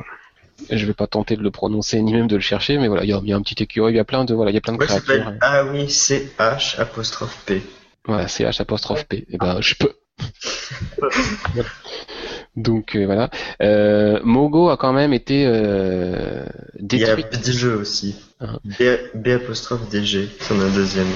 je 0.70 0.86
vais 0.86 0.94
pas 0.94 1.06
tenter 1.06 1.36
de 1.36 1.42
le 1.42 1.50
prononcer 1.50 2.00
ni 2.02 2.12
même 2.12 2.28
de 2.28 2.36
le 2.36 2.42
chercher, 2.42 2.78
mais 2.78 2.88
voilà, 2.88 3.04
il 3.04 3.10
y 3.10 3.12
a, 3.12 3.20
il 3.22 3.28
y 3.28 3.32
a 3.32 3.36
un 3.36 3.42
petit 3.42 3.62
écureuil, 3.62 3.94
il 3.94 3.96
y 3.96 4.00
a 4.00 4.04
plein 4.04 4.24
de 4.24 4.34
voilà, 4.34 4.50
il 4.50 4.54
y 4.54 4.58
a 4.58 4.60
plein 4.60 4.74
de 4.74 4.78
Ouais, 4.78 4.86
créatures. 4.86 5.06
s'appelle 5.06 5.38
Ah 5.40 5.64
oui, 5.64 5.90
c'est 5.90 6.26
H 6.38 6.80
apostrophe 6.80 7.36
P. 7.46 7.62
Voilà, 8.04 8.26
CH 8.26 8.60
apostrophe 8.60 9.04
P. 9.06 9.26
Et 9.28 9.36
ben, 9.36 9.60
je 9.60 9.74
peux. 9.74 9.92
Donc 12.58 12.96
euh, 12.96 13.06
voilà. 13.06 13.30
Euh, 13.62 14.20
Mogo 14.24 14.68
a 14.68 14.76
quand 14.76 14.92
même 14.92 15.12
été 15.12 15.44
euh, 15.46 16.44
Il 16.92 16.98
y 16.98 17.04
a 17.04 17.14
détruit. 17.14 17.24
des 17.42 17.52
jeux 17.52 17.76
aussi. 17.76 18.16
Ah. 18.40 18.58
B, 18.64 18.82
B 19.14 19.28
apostrophe 19.28 19.88
DG, 19.90 20.28
c'en 20.40 20.60
a 20.60 20.64
un 20.64 20.68
deuxième. 20.70 21.06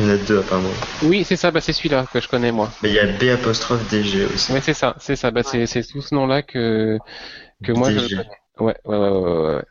Il 0.00 0.06
y 0.06 0.10
en 0.10 0.14
a 0.14 0.16
deux 0.16 0.38
apparemment. 0.38 0.68
Oui, 1.02 1.24
c'est 1.24 1.36
ça. 1.36 1.50
Bah, 1.50 1.60
c'est 1.60 1.72
celui-là 1.72 2.06
que 2.12 2.20
je 2.20 2.28
connais 2.28 2.52
moi. 2.52 2.70
Mais 2.82 2.90
il 2.90 2.94
y 2.94 2.98
a 3.00 3.06
B 3.06 3.24
apostrophe 3.32 3.88
DG 3.90 4.26
aussi. 4.26 4.52
Ouais, 4.52 4.60
c'est 4.60 4.74
ça, 4.74 4.94
c'est 5.00 5.16
ça. 5.16 5.30
Bah, 5.30 5.42
c'est 5.42 5.66
c'est 5.66 5.82
sous 5.82 6.02
ce 6.02 6.14
nom-là 6.14 6.42
que 6.42 6.98
que 7.64 7.72
moi 7.72 7.90
je 7.90 7.98
DG. 7.98 8.16
le 8.16 8.22
connais. 8.22 8.30
Ouais, 8.60 8.76
ouais, 8.86 8.96
ouais, 8.98 9.08
ouais, 9.08 9.20
ouais, 9.20 9.54
ouais. 9.56 9.62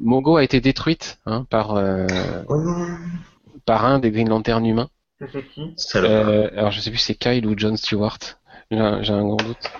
Mogo 0.00 0.36
a 0.36 0.44
été 0.44 0.60
détruite 0.60 1.18
hein, 1.26 1.44
par 1.50 1.74
euh, 1.76 2.06
Oh 2.48 2.56
par 3.66 3.84
un 3.84 3.98
des 3.98 4.10
Green 4.12 4.28
Lantern 4.28 4.64
humains. 4.64 4.88
c'était 5.20 5.42
qui? 5.42 5.74
Euh, 5.96 6.48
alors 6.56 6.70
je 6.70 6.80
sais 6.80 6.90
plus 6.90 6.98
si 6.98 7.06
c'est 7.06 7.14
Kyle 7.14 7.46
ou 7.46 7.54
John 7.56 7.76
Stewart. 7.76 8.18
J'ai 8.70 8.78
un, 8.78 9.02
un 9.02 9.22
grand 9.24 9.36
doute. 9.36 9.70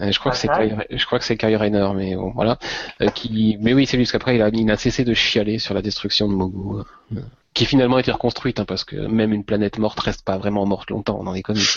Euh, 0.00 0.10
je 0.10 0.18
crois 0.18 0.32
que 0.32 0.38
c'est 0.38 0.48
je 0.90 1.06
crois 1.06 1.18
que 1.18 1.24
c'est 1.24 1.36
Kyle 1.36 1.56
Rayner, 1.56 1.88
mais 1.94 2.16
bon, 2.16 2.30
voilà. 2.34 2.58
Euh, 3.02 3.08
qui, 3.08 3.58
mais 3.60 3.72
oui, 3.74 3.86
c'est 3.86 3.96
lui, 3.96 4.04
parce 4.04 4.12
qu'après 4.12 4.36
il 4.36 4.42
a, 4.42 4.48
il 4.52 4.70
a 4.70 4.76
cessé 4.76 5.04
de 5.04 5.12
chialer 5.14 5.58
sur 5.58 5.74
la 5.74 5.82
destruction 5.82 6.28
de 6.28 6.34
Mogo, 6.34 6.84
euh, 7.14 7.20
qui 7.54 7.64
finalement 7.66 7.96
a 7.96 8.00
été 8.00 8.10
reconstruite, 8.10 8.58
hein, 8.60 8.64
parce 8.66 8.84
que 8.84 8.96
même 8.96 9.32
une 9.32 9.44
planète 9.44 9.78
morte 9.78 9.98
reste 10.00 10.24
pas 10.24 10.36
vraiment 10.38 10.64
morte 10.66 10.90
longtemps 10.90 11.22
dans 11.22 11.32
les 11.32 11.42
comics. 11.42 11.62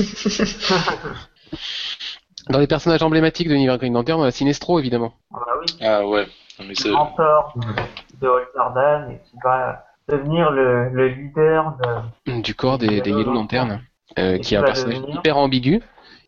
Dans 2.49 2.57
les 2.59 2.67
personnages 2.67 3.03
emblématiques 3.03 3.47
de 3.47 3.53
l'univers 3.53 3.77
Green 3.77 3.93
Lantern, 3.93 4.19
on 4.19 4.23
a 4.23 4.31
Sinestro 4.31 4.79
évidemment. 4.79 5.13
Ah 5.31 5.37
bah 5.45 5.51
oui, 5.61 5.77
Ah 5.81 6.07
ouais. 6.07 6.25
Mais 6.65 6.73
c'est- 6.73 6.87
le 6.87 6.95
mentor 6.95 7.53
de 8.19 8.27
Hal 8.27 8.43
Jordan 8.55 9.11
et 9.11 9.19
qui 9.29 9.37
va 9.43 9.85
devenir 10.07 10.49
le, 10.49 10.89
le 10.89 11.07
leader 11.09 11.75
de... 12.25 12.41
du 12.41 12.55
corps 12.55 12.79
des, 12.79 13.01
des 13.01 13.11
Yellow 13.11 13.33
Lanterns, 13.33 13.81
euh, 14.17 14.39
qui 14.39 14.55
est 14.55 14.57
un 14.57 14.63
personnage 14.63 14.97
devenir- 14.99 15.17
hyper 15.19 15.37
ambigu, 15.37 15.81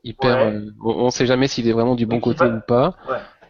hyper, 0.04 0.36
Ouais. 0.38 0.54
euh, 0.54 0.72
on, 0.84 1.06
on 1.06 1.10
sait 1.10 1.26
jamais 1.26 1.48
s'il 1.48 1.68
est 1.68 1.74
vraiment 1.74 1.96
du 1.96 2.06
bon 2.06 2.20
côté 2.20 2.46
ou 2.46 2.60
pas. 2.68 2.96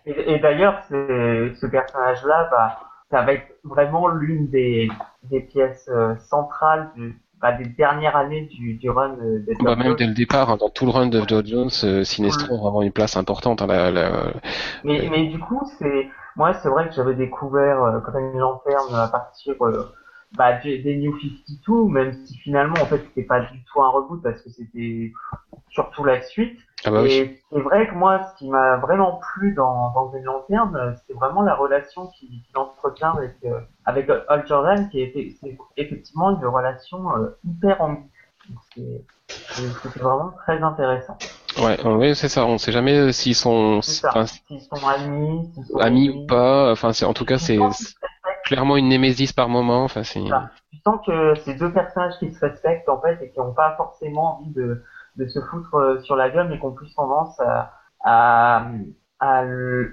Et, 0.06 0.34
et 0.36 0.40
d'ailleurs, 0.40 0.82
ce 0.90 1.66
personnage-là, 1.68 2.50
bah, 2.52 2.80
ça 3.12 3.22
va 3.24 3.34
être 3.34 3.48
vraiment 3.64 4.08
l'une 4.08 4.50
des, 4.50 4.90
des 5.30 5.42
pièces 5.42 5.90
euh, 5.90 6.16
centrales 6.18 6.90
du, 6.96 7.22
bah, 7.42 7.52
des 7.52 7.66
dernières 7.66 8.16
années 8.16 8.48
du, 8.48 8.76
du 8.76 8.90
run 8.90 9.10
de, 9.10 9.44
de 9.46 9.64
Bah, 9.64 9.76
même 9.76 9.96
dès 9.96 10.08
le 10.08 10.14
départ, 10.14 10.50
hein, 10.50 10.58
dans 10.58 10.70
tout 10.70 10.86
le 10.86 10.92
run 10.92 11.08
de 11.08 11.22
Joe 11.28 11.44
Jones, 11.46 11.70
euh, 11.84 12.04
Sinestro 12.04 12.62
va 12.62 12.68
avoir 12.68 12.82
une 12.84 12.92
place 12.92 13.18
importante. 13.18 13.62
hein, 13.62 13.68
la- 13.68 13.92
la- 13.92 14.34
Mais, 14.84 15.08
mais 15.10 15.28
du 15.28 15.40
coup, 15.40 15.62
c'est 15.80 16.08
moi, 16.36 16.54
c'est 16.54 16.70
vrai 16.70 16.88
que 16.88 16.94
j'avais 16.96 17.16
découvert 17.16 17.84
euh, 17.84 18.00
Green 18.00 18.38
Lantern 18.38 18.96
à 18.96 19.08
partir 19.10 19.56
euh, 19.62 19.92
bah, 20.38 20.54
des 20.54 20.80
des 20.80 20.96
New 20.98 21.14
52, 21.20 21.92
même 21.92 22.14
si 22.26 22.38
finalement, 22.38 22.76
en 22.82 22.86
fait, 22.86 23.00
c'était 23.00 23.28
pas 23.28 23.42
du 23.42 23.64
tout 23.66 23.82
un 23.82 23.90
reboot 23.90 24.22
parce 24.24 24.42
que 24.42 24.50
c'était 24.50 25.12
surtout 25.70 26.04
la 26.04 26.22
suite. 26.22 26.58
Ah 26.84 26.92
bah 26.92 27.04
oui. 27.04 27.12
Et 27.12 27.40
c'est 27.52 27.60
vrai 27.60 27.88
que 27.88 27.94
moi, 27.94 28.22
ce 28.24 28.40
qui 28.40 28.50
m'a 28.50 28.78
vraiment 28.78 29.20
plu 29.34 29.54
dans, 29.54 29.92
dans 29.94 30.08
Green 30.08 30.24
Lantern, 30.24 30.76
euh, 30.76 30.94
c'est 31.06 31.14
vraiment 31.14 31.42
la 31.42 31.54
relation 31.54 32.08
qu'il 32.08 32.30
qu'il 32.30 32.58
entretient 32.58 33.12
avec, 33.12 33.36
euh, 33.46 33.60
avec 33.86 34.10
Hal 34.30 34.48
Jordan, 34.48 34.90
qui 34.90 35.02
était 35.02 35.36
c'est 35.40 35.58
effectivement 35.78 36.32
une 36.32 36.46
relation 36.46 37.16
euh, 37.18 37.38
hyper 37.46 37.82
ambiguë. 37.82 38.10
C'était 39.50 40.00
vraiment 40.00 40.32
très 40.46 40.62
intéressant. 40.62 41.18
Ouais, 41.58 41.78
euh, 41.86 41.96
ouais, 41.96 42.16
c'est 42.16 42.30
ça. 42.30 42.46
On 42.46 42.58
sait 42.58 42.72
jamais 42.72 42.98
euh, 42.98 43.12
s'ils 43.12 43.36
sont 43.36 43.82
S'ils 43.82 44.62
sont 44.62 44.88
amis, 44.88 45.52
sont 45.70 45.78
amis 45.78 46.10
ou 46.10 46.26
pas. 46.26 46.72
Enfin, 46.72 46.94
c'est 46.94 47.06
en 47.06 47.14
tout 47.14 47.26
cas, 47.26 47.38
c'est 47.38 47.58
Clairement 48.52 48.76
une 48.76 48.90
némésis 48.90 49.32
par 49.32 49.48
moment. 49.48 49.86
Enfin, 49.86 50.04
c'est. 50.04 50.20
Tu 50.20 50.80
sens 50.86 51.00
que 51.08 51.36
c'est 51.46 51.54
deux 51.54 51.72
personnages 51.72 52.16
qui 52.20 52.34
se 52.34 52.46
respectent 52.46 52.90
en 52.90 53.00
fait 53.00 53.18
et 53.24 53.32
qui 53.32 53.40
n'ont 53.40 53.54
pas 53.54 53.76
forcément 53.78 54.40
envie 54.40 54.52
de, 54.52 54.84
de 55.16 55.28
se 55.30 55.40
foutre 55.40 55.74
euh, 55.76 56.02
sur 56.02 56.18
la 56.18 56.30
gueule, 56.30 56.50
mais 56.50 56.60
qui 56.60 56.66
ont 56.66 56.74
plus 56.74 56.94
tendance 56.94 57.40
à, 57.40 57.72
à, 58.04 58.68
à, 59.22 59.44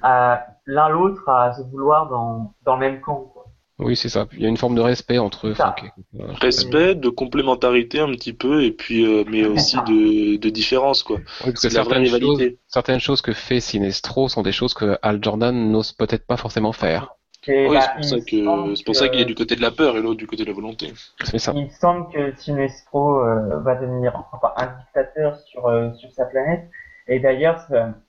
à 0.02 0.46
l'un 0.66 0.88
l'autre 0.88 1.28
à 1.28 1.52
se 1.52 1.62
vouloir 1.70 2.08
dans, 2.08 2.52
dans 2.64 2.74
le 2.74 2.80
même 2.80 3.00
camp. 3.00 3.30
Quoi. 3.32 3.44
Oui, 3.78 3.94
c'est 3.94 4.08
ça. 4.08 4.26
Il 4.32 4.42
y 4.42 4.46
a 4.46 4.48
une 4.48 4.56
forme 4.56 4.74
de 4.74 4.80
respect 4.80 5.18
entre 5.18 5.46
eux. 5.46 5.52
Enfin, 5.52 5.72
part. 5.76 6.34
Respect, 6.40 6.96
de 6.96 7.10
complémentarité 7.10 8.00
un 8.00 8.10
petit 8.10 8.32
peu, 8.32 8.64
et 8.64 8.72
puis 8.72 9.04
euh, 9.04 9.22
mais 9.30 9.46
aussi 9.46 9.76
de, 9.76 10.36
de 10.36 10.48
différence 10.50 11.04
quoi. 11.04 11.18
Oui, 11.44 11.52
parce 11.52 11.60
que 11.60 11.68
certaines 11.68 12.06
choses, 12.06 12.42
certaines 12.66 12.98
choses 12.98 13.22
que 13.22 13.32
fait 13.32 13.60
Sinestro 13.60 14.28
sont 14.28 14.42
des 14.42 14.50
choses 14.50 14.74
que 14.74 14.98
Al 15.02 15.22
Jordan 15.22 15.70
n'ose 15.70 15.92
peut-être 15.92 16.26
pas 16.26 16.36
forcément 16.36 16.72
faire. 16.72 17.14
Oui, 17.48 17.76
bah, 17.76 18.02
c'est 18.02 18.16
pour 18.16 18.24
que 18.24 18.84
pour 18.84 18.96
ça 18.96 19.08
qu'il 19.08 19.20
est 19.20 19.24
du 19.24 19.34
côté 19.34 19.56
de 19.56 19.62
la 19.62 19.70
peur 19.70 19.96
et 19.96 20.00
l'autre 20.02 20.18
du 20.18 20.26
côté 20.26 20.42
de 20.44 20.48
la 20.48 20.54
volonté. 20.54 20.92
Ça. 21.24 21.52
Il 21.54 21.70
semble 21.70 22.12
que 22.12 22.34
Sinestro 22.36 23.20
euh, 23.20 23.58
va 23.60 23.74
devenir 23.76 24.24
enfin, 24.32 24.52
un 24.56 24.66
dictateur 24.66 25.38
sur, 25.38 25.66
euh, 25.66 25.92
sur 25.94 26.10
sa 26.12 26.24
planète. 26.26 26.68
Et 27.10 27.20
d'ailleurs, 27.20 27.66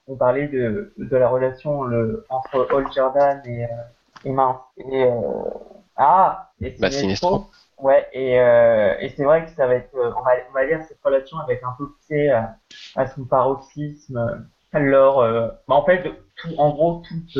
on 0.08 0.16
parlait 0.16 0.48
de, 0.48 0.94
de 0.98 1.18
la 1.18 1.30
relation 1.30 1.84
le, 1.84 2.26
entre 2.30 2.68
Hal 2.76 2.86
Jordan 2.94 3.42
et, 3.46 3.64
euh, 3.64 3.68
et 4.26 4.32
mince. 4.32 4.58
Et, 4.78 5.04
euh, 5.04 5.12
ah, 5.96 6.50
et 6.62 6.76
Bah, 6.80 6.92
Sinestro. 6.92 7.46
Ouais, 7.78 8.06
et, 8.12 8.38
euh, 8.42 8.94
et 9.00 9.08
c'est 9.16 9.24
vrai 9.24 9.46
que 9.46 9.52
ça 9.52 9.68
va 9.68 9.76
être, 9.76 9.96
on 9.96 10.22
va, 10.22 10.32
on 10.50 10.54
va 10.54 10.66
dire 10.66 10.82
cette 10.90 11.00
relation 11.02 11.38
avec 11.38 11.64
un 11.64 11.74
peu 11.78 11.88
poussé 11.88 12.28
à, 12.28 12.58
à 12.98 13.08
son 13.08 13.24
paroxysme. 13.24 14.46
Alors, 14.74 15.22
euh, 15.22 15.48
bah, 15.68 15.76
en 15.76 15.86
fait, 15.86 16.04
tout, 16.36 16.50
en 16.58 16.72
gros, 16.72 17.02
tout, 17.08 17.40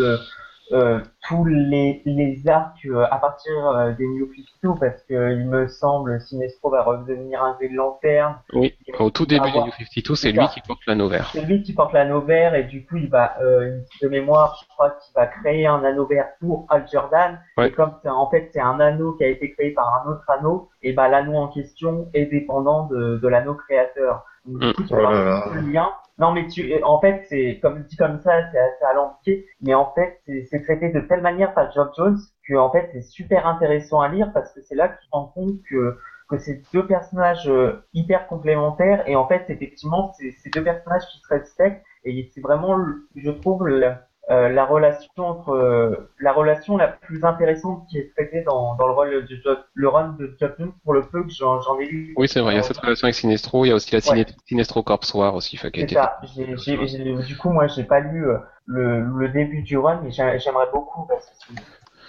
euh, 0.72 1.00
tous 1.28 1.46
les, 1.46 2.02
les 2.06 2.48
arcs 2.48 2.86
euh, 2.86 3.06
à 3.10 3.18
partir 3.18 3.52
euh, 3.70 3.92
des 3.94 4.06
New 4.08 4.28
52 4.62 4.80
parce 4.80 5.02
que 5.04 5.34
il 5.34 5.48
me 5.48 5.68
semble 5.68 6.20
Sinestro 6.22 6.70
va 6.70 6.84
redevenir 6.84 7.44
un 7.44 7.56
Green 7.60 7.76
Lantern. 7.76 8.36
Oui. 8.54 8.74
Au 9.00 9.10
tout 9.10 9.26
début 9.26 9.48
Ah, 9.48 9.52
des. 9.52 9.60
New 9.60 9.72
52, 9.72 10.16
c'est 10.16 10.16
C'est 10.16 10.32
lui 10.32 10.40
ça. 10.46 10.52
qui 10.54 10.62
porte 10.62 10.80
l'anneau 10.88 11.08
vert. 11.10 11.30
C'est 11.34 11.42
lui 11.46 11.64
qui 11.64 11.74
porte 11.74 11.94
l'anneau 11.94 12.22
vert 12.22 12.56
et 12.56 12.64
du 12.64 12.86
coup 12.86 12.98
il 12.98 13.10
va, 13.10 13.36
euh, 13.42 13.80
de 14.02 14.08
mémoire, 14.08 14.60
je 14.62 14.68
crois 14.70 14.92
qu'il 14.92 15.14
va 15.16 15.28
créer 15.28 15.66
un 15.68 15.84
anneau 15.84 16.06
vert 16.06 16.28
pour 16.40 16.66
Al 16.70 16.86
Jordan. 16.92 17.40
Ouais. 17.58 17.70
Et 17.70 17.72
comme 17.72 17.94
c'est 18.04 18.10
en 18.10 18.30
fait 18.30 18.50
c'est 18.54 18.62
un 18.62 18.80
anneau 18.80 19.14
qui 19.14 19.24
a 19.24 19.28
été 19.28 19.52
créé 19.52 19.72
par 19.72 20.04
un 20.06 20.12
autre 20.12 20.24
anneau, 20.30 20.70
et 20.84 20.94
bah 20.94 21.08
l'anneau 21.08 21.36
en 21.36 21.48
question 21.48 22.10
est 22.14 22.26
dépendant 22.28 22.86
de, 22.88 23.18
de 23.22 23.28
l'anneau 23.28 23.56
créateur. 23.56 24.24
Donc, 24.46 24.60
du 24.62 24.68
Mm. 24.68 24.74
coup, 24.74 24.84
tu 24.84 24.94
Oh 24.94 25.02
là 25.02 25.12
là. 25.12 25.46
lien. 25.62 25.90
Non 26.20 26.32
mais 26.32 26.48
tu, 26.48 26.82
en 26.84 27.00
fait 27.00 27.24
c'est 27.30 27.60
comme 27.62 27.84
dit 27.84 27.96
comme 27.96 28.20
ça, 28.20 28.42
c'est 28.52 28.60
assez 28.60 28.84
alambiqué, 28.84 29.46
mais 29.62 29.74
en 29.74 29.92
fait 29.94 30.20
c'est 30.50 30.62
traité 30.64 30.90
de 30.90 31.00
telle 31.00 31.22
manière 31.22 31.54
par 31.54 31.72
Geoff 31.72 31.90
Jones 31.96 32.18
que 32.48 32.56
en 32.56 32.70
fait 32.72 32.90
c'est 32.92 33.02
super 33.02 33.46
intéressant 33.48 34.02
à 34.02 34.10
lire 34.10 34.32
parce 34.34 34.52
que 34.54 34.62
c'est 34.62 34.76
là 34.76 34.90
que 34.90 35.00
tu 35.02 35.08
te 35.08 35.12
rends 35.16 35.28
compte 35.28 35.56
que 35.70 35.98
que 36.30 36.38
c'est 36.38 36.62
deux 36.74 36.86
personnages 36.86 37.48
euh, 37.50 37.82
hyper 37.94 38.28
complémentaires 38.28 39.08
et 39.08 39.16
en 39.16 39.28
fait 39.28 39.46
effectivement 39.50 40.12
c'est 40.18 40.32
c'est 40.32 40.54
deux 40.54 40.64
personnages 40.64 41.06
qui 41.12 41.20
se 41.20 41.28
respectent 41.34 41.84
et 42.04 42.30
c'est 42.34 42.42
vraiment 42.42 42.76
je 43.16 43.32
trouve 43.32 43.66
le- 43.66 43.94
euh, 44.30 44.48
la 44.50 44.66
relation 44.66 45.10
entre 45.18 45.52
euh, 45.52 46.12
la 46.20 46.32
relation 46.34 46.78
la 46.78 46.88
plus 46.88 47.24
intéressante 47.24 47.88
qui 47.90 47.98
est 47.98 48.12
traitée 48.16 48.44
dans, 48.44 48.76
dans 48.76 48.88
le 48.88 48.94
rôle 48.94 49.26
de 49.26 49.36
Geoff- 49.36 49.66
le 49.74 49.88
run 49.90 50.16
de 50.20 50.36
Geoff 50.40 50.52
Jones 50.60 50.72
pour 50.84 50.94
le 50.94 51.02
peu 51.02 51.24
que 51.24 51.30
j'en 51.32 51.80
ai 51.80 51.86
lu. 51.86 52.14
Oui, 52.16 52.28
c'est 52.28 52.40
vrai. 52.40 52.54
Il 52.54 52.58
y 52.58 52.60
a 52.60 52.64
cette 52.64 52.78
relation 52.78 53.06
avec 53.06 53.16
Sinestro. 53.16 53.66
Il 53.66 53.70
y 53.70 53.72
a 53.72 53.76
aussi 53.76 53.92
la 53.94 54.00
Ouais. 54.12 54.26
Sinestro 54.48 54.84
Corps 54.84 55.00
War 55.16 55.34
aussi, 55.34 55.58
qui 55.58 55.58
C'est 55.58 57.24
du 57.24 57.38
coup, 57.38 57.50
moi, 57.50 57.68
j'ai 57.68 57.84
pas 57.84 58.00
lu 58.02 58.28
euh, 58.28 58.38
le, 58.66 59.02
le 59.02 59.30
début 59.30 59.64
du 59.64 59.78
run, 59.78 60.02
mais 60.04 60.12
j'ai- 60.12 60.38
j'aimerais 60.40 60.68
beaucoup 60.72 61.06
parce 61.08 61.26
que 61.26 61.32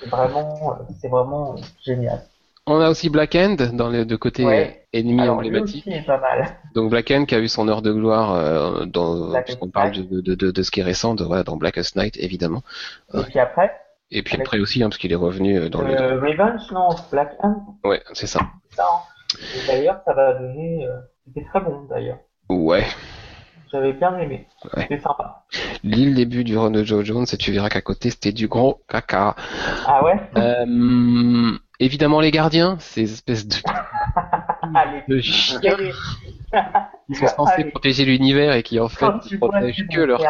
c'est- 0.02 0.06
vraiment, 0.08 0.72
euh, 0.72 0.82
c'est 1.00 1.08
vraiment 1.08 1.56
génial. 1.82 2.20
On 2.72 2.80
a 2.80 2.88
aussi 2.88 3.10
Black 3.10 3.34
End 3.34 3.56
dans 3.72 3.88
les 3.88 4.04
deux 4.04 4.16
côtés 4.16 4.44
Ouais. 4.44 4.86
ennemis 4.92 5.20
Alors, 5.22 5.40
lui 5.40 5.48
emblématiques. 5.48 5.86
aussi 5.88 5.96
est 5.96 6.06
pas 6.06 6.18
mal. 6.20 6.44
Donc 6.74 6.90
Black 6.90 7.10
End 7.10 7.24
qui 7.24 7.34
a 7.34 7.38
eu 7.40 7.48
son 7.48 7.66
heure 7.68 7.82
de 7.82 7.92
gloire 7.92 8.32
euh, 8.34 8.84
dans 8.84 9.32
puisqu'on 9.42 9.70
parle 9.70 9.90
de, 9.92 10.20
de, 10.20 10.34
de, 10.36 10.50
de 10.52 10.62
ce 10.62 10.70
qui 10.70 10.78
est 10.80 10.84
récent, 10.84 11.14
de, 11.14 11.24
voilà, 11.24 11.42
dans 11.42 11.56
Blackest 11.56 11.96
Night 11.96 12.16
évidemment. 12.18 12.62
Et 13.12 13.22
puis 13.24 13.38
après, 13.40 13.72
Et 14.12 14.22
puis 14.22 14.40
après 14.40 14.60
aussi, 14.60 14.82
hein, 14.84 14.88
parce 14.88 14.98
qu'il 14.98 15.10
est 15.10 15.16
revenu 15.16 15.58
euh, 15.58 15.68
dans 15.68 15.82
le. 15.82 15.94
euh, 16.00 16.20
Revenge, 16.20 16.60
non, 16.72 16.88
Black 17.10 17.32
Hand, 17.40 17.56
Ouais, 17.84 18.02
c'est 18.12 18.26
ça. 18.28 18.40
hein. 18.78 18.84
Et 19.54 19.66
d'ailleurs, 19.66 20.00
ça 20.04 20.12
va 20.14 20.34
donner, 20.34 20.86
euh, 20.86 20.96
c'était 21.26 21.46
très 21.48 21.60
bon 21.60 21.86
d'ailleurs. 21.90 22.18
Ouais. 22.48 22.84
J'avais 23.72 23.92
bien 23.92 24.16
aimé. 24.18 24.46
Ouais. 24.76 24.82
C'était 24.82 24.98
sympa. 25.00 25.44
Lis 25.84 26.06
le 26.06 26.14
début 26.16 26.42
du 26.44 26.56
run 26.58 26.70
de 26.72 26.82
Joe 26.84 27.04
Jones 27.04 27.26
et 27.32 27.36
tu 27.36 27.52
verras 27.52 27.68
qu'à 27.68 27.80
côté 27.80 28.10
c'était 28.10 28.32
du 28.32 28.48
gros 28.48 28.80
caca. 28.88 29.34
Ah 29.86 30.04
ouais? 30.04 30.20
Euh, 30.36 31.52
évidemment 31.80 32.20
les 32.20 32.30
gardiens, 32.30 32.76
ces 32.78 33.12
espèces 33.12 33.48
de, 33.48 33.56
Allez. 34.74 35.02
de 35.08 35.20
chiens. 35.20 35.60
Qui 37.06 37.14
sont 37.14 37.26
censés 37.28 37.64
protéger 37.64 38.04
l'univers 38.04 38.54
et 38.54 38.62
qui 38.62 38.80
en 38.80 38.88
fait 38.88 39.06
protègent 39.38 39.86
que 39.88 40.00
leur 40.00 40.20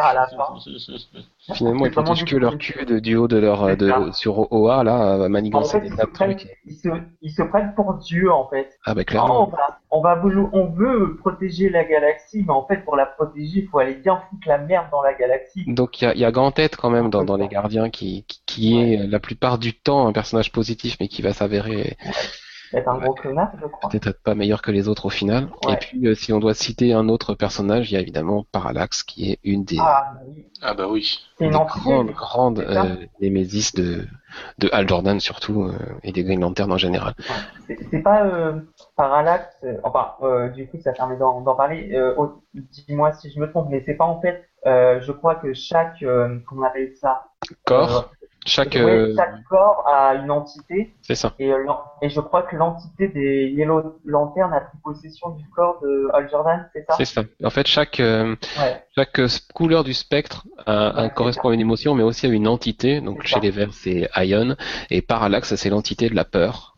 finalement 1.53 1.85
ils 1.85 1.91
protègent 1.91 2.25
que 2.25 2.35
leur 2.35 2.57
cul 2.59 2.85
de, 2.85 2.99
du 2.99 3.15
haut 3.15 3.27
de 3.27 3.37
leur 3.37 3.75
de, 3.75 4.11
sur 4.13 4.51
OA 4.51 4.83
là 4.83 5.27
manigancer 5.29 5.79
des 5.81 5.89
tas 5.89 6.05
de 6.05 6.11
trucs. 6.11 6.47
Ils 6.65 6.75
se, 6.75 6.89
ils 7.21 7.31
se 7.31 7.41
prennent 7.41 7.73
pour 7.75 7.95
Dieu 7.95 8.31
en 8.31 8.47
fait. 8.47 8.77
Ah 8.85 8.93
bah 8.93 9.03
clairement. 9.03 9.47
on, 9.47 9.51
va, 9.51 9.79
on, 9.89 10.01
va, 10.01 10.49
on 10.53 10.67
veut 10.67 11.17
protéger 11.17 11.69
la 11.69 11.83
galaxie 11.83 12.43
mais 12.45 12.53
en 12.53 12.65
fait 12.67 12.83
pour 12.85 12.95
la 12.95 13.07
protéger 13.07 13.61
il 13.61 13.67
faut 13.67 13.79
aller 13.79 13.95
bien 13.95 14.21
foutre 14.29 14.47
la 14.47 14.59
merde 14.59 14.87
dans 14.91 15.01
la 15.01 15.13
galaxie. 15.13 15.63
Donc 15.67 16.01
il 16.01 16.05
y 16.05 16.07
a, 16.07 16.15
y 16.15 16.25
a 16.25 16.31
grand 16.31 16.51
tête 16.51 16.75
quand 16.75 16.91
même 16.91 17.09
dans, 17.09 17.23
dans 17.23 17.37
les 17.37 17.47
gardiens 17.47 17.89
qui 17.89 18.25
qui, 18.27 18.41
qui 18.45 18.81
est 18.81 19.07
la 19.07 19.19
plupart 19.19 19.57
du 19.57 19.73
temps 19.73 20.07
un 20.07 20.13
personnage 20.13 20.51
positif 20.51 20.97
mais 20.99 21.07
qui 21.07 21.21
va 21.23 21.33
s'avérer 21.33 21.97
être 22.73 22.87
un 22.87 22.97
gros 22.97 23.13
connard, 23.13 23.51
je 23.61 23.67
crois. 23.67 23.89
Peut-être 23.89 24.21
pas 24.23 24.35
meilleur 24.35 24.61
que 24.61 24.71
les 24.71 24.87
autres 24.87 25.05
au 25.05 25.09
final. 25.09 25.47
Et 25.69 25.75
puis, 25.75 26.07
euh, 26.07 26.15
si 26.15 26.33
on 26.33 26.39
doit 26.39 26.53
citer 26.53 26.93
un 26.93 27.09
autre 27.09 27.33
personnage, 27.33 27.91
il 27.91 27.95
y 27.95 27.97
a 27.97 28.01
évidemment 28.01 28.45
Parallax, 28.51 29.03
qui 29.03 29.31
est 29.31 29.39
une 29.43 29.63
des, 29.63 29.77
ah, 29.79 30.13
bah 30.13 30.21
oui. 30.27 30.47
Ah 30.61 30.73
bah 30.73 30.87
oui. 30.89 31.19
Des 31.39 31.49
grandes, 31.49 32.11
grandes 32.11 32.59
euh, 32.59 32.95
némésis 33.19 33.73
de, 33.73 34.05
de 34.59 34.69
Al 34.71 34.87
Jordan 34.87 35.19
surtout, 35.19 35.63
euh, 35.63 35.73
et 36.03 36.11
des 36.11 36.23
Green 36.23 36.39
Lantern 36.39 36.71
en 36.71 36.77
général. 36.77 37.13
C'est 37.89 38.03
pas 38.03 38.25
euh, 38.25 38.59
Parallax, 38.95 39.55
euh, 39.63 39.77
enfin, 39.83 40.15
du 40.55 40.67
coup, 40.67 40.77
ça 40.83 40.91
permet 40.93 41.17
d'en 41.17 41.43
parler. 41.55 41.97
Dis-moi 42.53 43.13
si 43.13 43.31
je 43.31 43.39
me 43.39 43.49
trompe, 43.49 43.67
mais 43.69 43.83
c'est 43.85 43.95
pas 43.95 44.05
en 44.05 44.21
fait, 44.21 44.47
je 44.65 45.11
crois 45.11 45.35
que 45.35 45.53
chaque, 45.53 46.03
comment 46.45 46.61
on 46.61 46.65
appelle 46.65 46.93
ça? 46.95 47.25
Corps 47.65 48.11
chaque, 48.45 48.75
euh, 48.75 49.13
chaque 49.15 49.43
corps 49.43 49.83
a 49.87 50.15
une 50.15 50.31
entité. 50.31 50.95
C'est 51.03 51.13
ça. 51.13 51.33
Et, 51.37 51.51
euh, 51.51 51.63
et 52.01 52.09
je 52.09 52.19
crois 52.19 52.41
que 52.41 52.55
l'entité 52.55 53.07
des 53.07 53.51
Yellow 53.55 53.99
Lantern 54.03 54.51
a 54.51 54.61
pris 54.61 54.77
possession 54.83 55.29
du 55.31 55.47
corps 55.49 55.79
de 55.83 56.09
Al 56.13 56.27
Jordan, 56.29 56.67
c'est 56.73 56.83
ça? 56.87 56.95
C'est 56.97 57.05
ça. 57.05 57.21
En 57.43 57.51
fait, 57.51 57.67
chaque, 57.67 57.99
euh, 57.99 58.35
chaque 58.95 59.21
couleur 59.53 59.83
du 59.83 59.93
spectre 59.93 60.47
a, 60.65 61.09
correspond 61.09 61.49
à 61.49 61.53
une 61.53 61.59
émotion, 61.59 61.93
mais 61.93 62.03
aussi 62.03 62.25
à 62.25 62.29
une 62.29 62.47
entité. 62.47 62.99
Donc 62.99 63.23
chez 63.23 63.39
les 63.39 63.51
Verts, 63.51 63.73
c'est 63.73 64.09
Ion. 64.17 64.55
Et 64.89 65.03
Parallax, 65.03 65.53
c'est 65.53 65.69
l'entité 65.69 66.09
de 66.09 66.15
la 66.15 66.25
peur. 66.25 66.75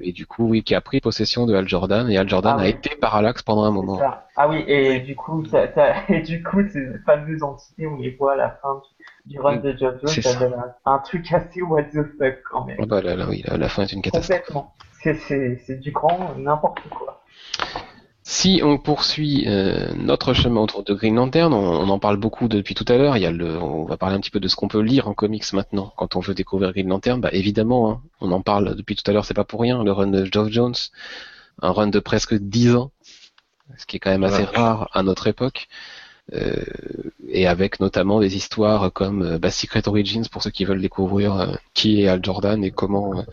Et 0.00 0.12
du 0.12 0.26
coup, 0.26 0.48
oui, 0.48 0.62
qui 0.62 0.74
a 0.74 0.80
pris 0.80 1.00
possession 1.00 1.44
de 1.44 1.54
Al 1.54 1.68
Jordan. 1.68 2.10
Et 2.10 2.16
Al 2.16 2.28
Jordan 2.28 2.56
ah 2.58 2.62
a 2.62 2.66
été 2.66 2.96
Parallax 2.96 3.42
pendant 3.42 3.64
un 3.64 3.70
moment. 3.70 4.00
Ah 4.36 4.48
oui, 4.48 4.64
et 4.66 5.00
du 5.00 5.14
coup, 5.14 5.44
ça, 5.44 5.72
ça, 5.74 5.94
et 6.08 6.22
du 6.22 6.42
coup, 6.42 6.66
ces 6.68 6.98
fameuses 7.06 7.42
entités, 7.42 7.86
on 7.86 7.96
les 7.96 8.10
voit 8.10 8.32
à 8.32 8.36
la 8.36 8.50
fin 8.50 8.74
du 8.74 8.93
run 9.38 9.56
de 9.56 9.74
Job 9.76 9.98
Jones, 10.02 10.22
ça 10.22 10.38
donne 10.38 10.54
un, 10.84 10.98
truc 10.98 11.32
assez 11.32 11.62
what 11.62 11.84
the 11.84 12.04
fuck 12.18 12.42
quand 12.50 12.64
même. 12.66 12.76
Oh 12.80 12.86
bah 12.86 13.00
là, 13.00 13.16
là, 13.16 13.26
oui, 13.28 13.42
la 13.46 13.68
fin 13.68 13.82
est 13.82 13.92
une 13.92 14.02
catastrophe. 14.02 14.42
Complètement. 14.46 14.74
C'est 15.02 15.80
du 15.80 15.90
grand 15.90 16.34
n'importe 16.38 16.80
quoi. 16.90 17.22
Si 18.26 18.62
on 18.64 18.78
poursuit 18.78 19.44
euh, 19.46 19.92
notre 19.96 20.32
chemin 20.32 20.62
autour 20.62 20.82
de 20.82 20.94
Green 20.94 21.14
Lantern, 21.14 21.52
on, 21.52 21.88
en 21.90 21.98
parle 21.98 22.16
beaucoup 22.16 22.48
depuis 22.48 22.74
tout 22.74 22.84
à 22.88 22.96
l'heure. 22.96 23.18
Il 23.18 23.22
y 23.22 23.26
a 23.26 23.30
le, 23.30 23.60
on 23.60 23.84
va 23.84 23.98
parler 23.98 24.16
un 24.16 24.20
petit 24.20 24.30
peu 24.30 24.40
de 24.40 24.48
ce 24.48 24.56
qu'on 24.56 24.66
peut 24.66 24.80
lire 24.80 25.08
en 25.08 25.14
comics 25.14 25.52
maintenant 25.52 25.92
quand 25.98 26.16
on 26.16 26.20
veut 26.20 26.32
découvrir 26.32 26.72
Green 26.72 26.88
Lantern. 26.88 27.20
Bah 27.20 27.28
évidemment, 27.32 27.90
hein, 27.90 28.02
on 28.22 28.32
en 28.32 28.40
parle 28.40 28.76
depuis 28.76 28.96
tout 28.96 29.08
à 29.10 29.12
l'heure, 29.12 29.26
c'est 29.26 29.34
pas 29.34 29.44
pour 29.44 29.60
rien. 29.60 29.84
Le 29.84 29.92
run 29.92 30.06
de 30.06 30.24
Geoff 30.24 30.48
Jones, 30.48 30.74
un 31.60 31.70
run 31.70 31.88
de 31.88 32.00
presque 32.00 32.34
10 32.34 32.76
ans, 32.76 32.92
ce 33.76 33.84
qui 33.84 33.96
est 33.96 34.00
quand 34.00 34.10
même 34.10 34.24
assez 34.24 34.44
rare 34.44 34.88
à 34.94 35.02
notre 35.02 35.26
époque. 35.26 35.68
Euh, 36.32 36.64
et 37.28 37.46
avec 37.46 37.80
notamment 37.80 38.18
des 38.18 38.34
histoires 38.34 38.90
comme 38.92 39.22
euh, 39.22 39.38
bah, 39.38 39.50
Secret 39.50 39.86
Origins 39.86 40.24
pour 40.30 40.42
ceux 40.42 40.50
qui 40.50 40.64
veulent 40.64 40.80
découvrir 40.80 41.34
euh, 41.38 41.54
qui 41.74 42.02
est 42.02 42.08
Al 42.08 42.24
Jordan 42.24 42.64
et 42.64 42.70
comment 42.70 43.24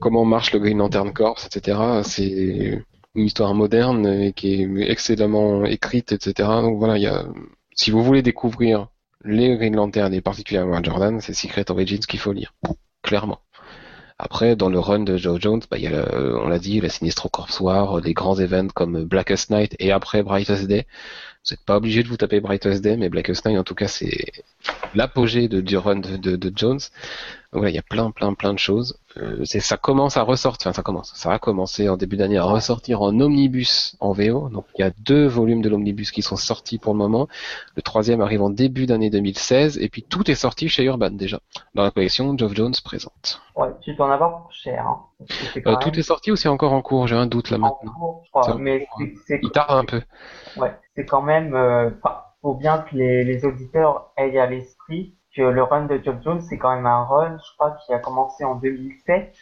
comment 0.00 0.24
marche 0.24 0.52
le 0.52 0.58
Green 0.58 0.78
Lantern 0.78 1.12
Corps, 1.12 1.38
etc. 1.44 1.78
C'est 2.04 2.82
une 3.14 3.24
histoire 3.24 3.54
moderne 3.54 4.06
et 4.06 4.32
qui 4.32 4.62
est 4.62 4.90
excellemment 4.90 5.64
écrite, 5.66 6.12
etc. 6.12 6.48
Donc 6.62 6.78
voilà, 6.78 6.96
il 6.96 7.02
y 7.02 7.06
a, 7.06 7.24
si 7.74 7.90
vous 7.90 8.02
voulez 8.02 8.22
découvrir 8.22 8.88
les 9.24 9.56
Green 9.56 9.76
Lantern 9.76 10.12
et 10.14 10.20
particulièrement 10.22 10.76
Al 10.76 10.84
Jordan, 10.84 11.20
c'est 11.20 11.34
Secret 11.34 11.70
Origins 11.70 12.00
qu'il 12.00 12.20
faut 12.20 12.32
lire, 12.32 12.54
clairement. 13.02 13.40
Après, 14.18 14.56
dans 14.56 14.70
le 14.70 14.78
run 14.78 15.00
de 15.00 15.18
Joe 15.18 15.38
Jones, 15.40 15.60
bah, 15.70 15.76
y 15.78 15.88
a, 15.88 16.08
on 16.42 16.48
l'a 16.48 16.58
dit, 16.58 16.80
la 16.80 16.88
Sinistro 16.88 17.28
Corps 17.28 17.50
War, 17.60 18.00
des 18.00 18.14
grands 18.14 18.38
événements 18.38 18.70
comme 18.74 19.04
Blackest 19.04 19.50
Night 19.50 19.76
et 19.78 19.92
après 19.92 20.22
Brightest 20.22 20.66
Day. 20.66 20.86
Vous 21.48 21.52
n'êtes 21.54 21.64
pas 21.64 21.76
obligé 21.76 22.02
de 22.02 22.08
vous 22.08 22.16
taper 22.16 22.40
Brightest 22.40 22.82
Day, 22.82 22.96
mais 22.96 23.08
Blackest 23.08 23.46
Night, 23.46 23.56
en 23.56 23.62
tout 23.62 23.76
cas, 23.76 23.86
c'est 23.86 24.32
l'apogée 24.96 25.46
du 25.46 25.76
run 25.76 26.00
de, 26.00 26.52
Jones. 26.56 26.80
Donc 27.52 27.60
voilà, 27.60 27.70
il 27.70 27.74
y 27.74 27.78
a 27.78 27.82
plein, 27.82 28.10
plein, 28.10 28.34
plein 28.34 28.52
de 28.52 28.58
choses. 28.58 28.98
Euh, 29.18 29.44
c'est, 29.44 29.60
ça 29.60 29.76
commence 29.76 30.16
à 30.16 30.22
ressortir, 30.22 30.68
enfin 30.68 30.76
ça 30.76 30.82
commence, 30.82 31.12
ça 31.14 31.32
a 31.32 31.38
commencé 31.38 31.88
en 31.88 31.96
début 31.96 32.16
d'année 32.16 32.36
à 32.36 32.44
ressortir 32.44 33.00
en 33.00 33.18
omnibus 33.18 33.96
en 34.00 34.12
VO. 34.12 34.48
Donc 34.50 34.66
il 34.76 34.82
y 34.82 34.84
a 34.84 34.90
deux 34.98 35.26
volumes 35.26 35.62
de 35.62 35.68
l'omnibus 35.68 36.10
qui 36.10 36.22
sont 36.22 36.36
sortis 36.36 36.78
pour 36.78 36.92
le 36.92 36.98
moment. 36.98 37.28
Le 37.76 37.82
troisième 37.82 38.20
arrive 38.20 38.42
en 38.42 38.50
début 38.50 38.86
d'année 38.86 39.08
2016, 39.08 39.78
et 39.78 39.88
puis 39.88 40.02
tout 40.02 40.30
est 40.30 40.34
sorti 40.34 40.68
chez 40.68 40.84
Urban 40.84 41.10
déjà, 41.10 41.40
dans 41.74 41.82
la 41.82 41.90
collection 41.90 42.36
Geoff 42.36 42.54
Jones 42.54 42.74
présente. 42.84 43.40
Ouais, 43.54 43.68
tu 43.80 43.94
peux 43.96 44.02
en 44.02 44.10
avoir 44.10 44.42
pour 44.42 44.52
cher. 44.52 44.86
Hein, 44.86 45.00
euh, 45.66 45.76
tout 45.76 45.98
est 45.98 46.02
sorti 46.02 46.30
ou 46.30 46.36
c'est 46.36 46.48
encore 46.48 46.74
en 46.74 46.82
cours? 46.82 47.06
J'ai 47.06 47.16
un 47.16 47.26
doute 47.26 47.50
là 47.50 47.56
en 47.56 47.60
maintenant. 47.60 47.92
Cours, 47.92 48.22
je 48.26 48.30
crois, 48.30 48.58
mais 48.58 48.86
c'est, 49.26 49.40
il 49.42 49.50
tarde 49.50 49.78
un 49.78 49.84
peu. 49.84 50.02
Ouais, 50.58 50.74
c'est 50.94 51.06
quand 51.06 51.22
même, 51.22 51.54
euh, 51.54 51.90
faut 52.42 52.54
bien 52.54 52.78
que 52.78 52.94
les, 52.94 53.24
les 53.24 53.44
auditeurs 53.46 54.12
aient 54.18 54.38
à 54.38 54.46
l'esprit 54.46 55.15
que 55.36 55.42
le 55.42 55.62
run 55.62 55.86
de 55.86 56.00
Job 56.02 56.18
Jones, 56.24 56.40
c'est 56.40 56.56
quand 56.58 56.74
même 56.74 56.86
un 56.86 57.04
run, 57.04 57.36
je 57.36 57.54
crois, 57.56 57.76
qui 57.84 57.92
a 57.92 57.98
commencé 57.98 58.44
en 58.44 58.54
2007. 58.56 59.34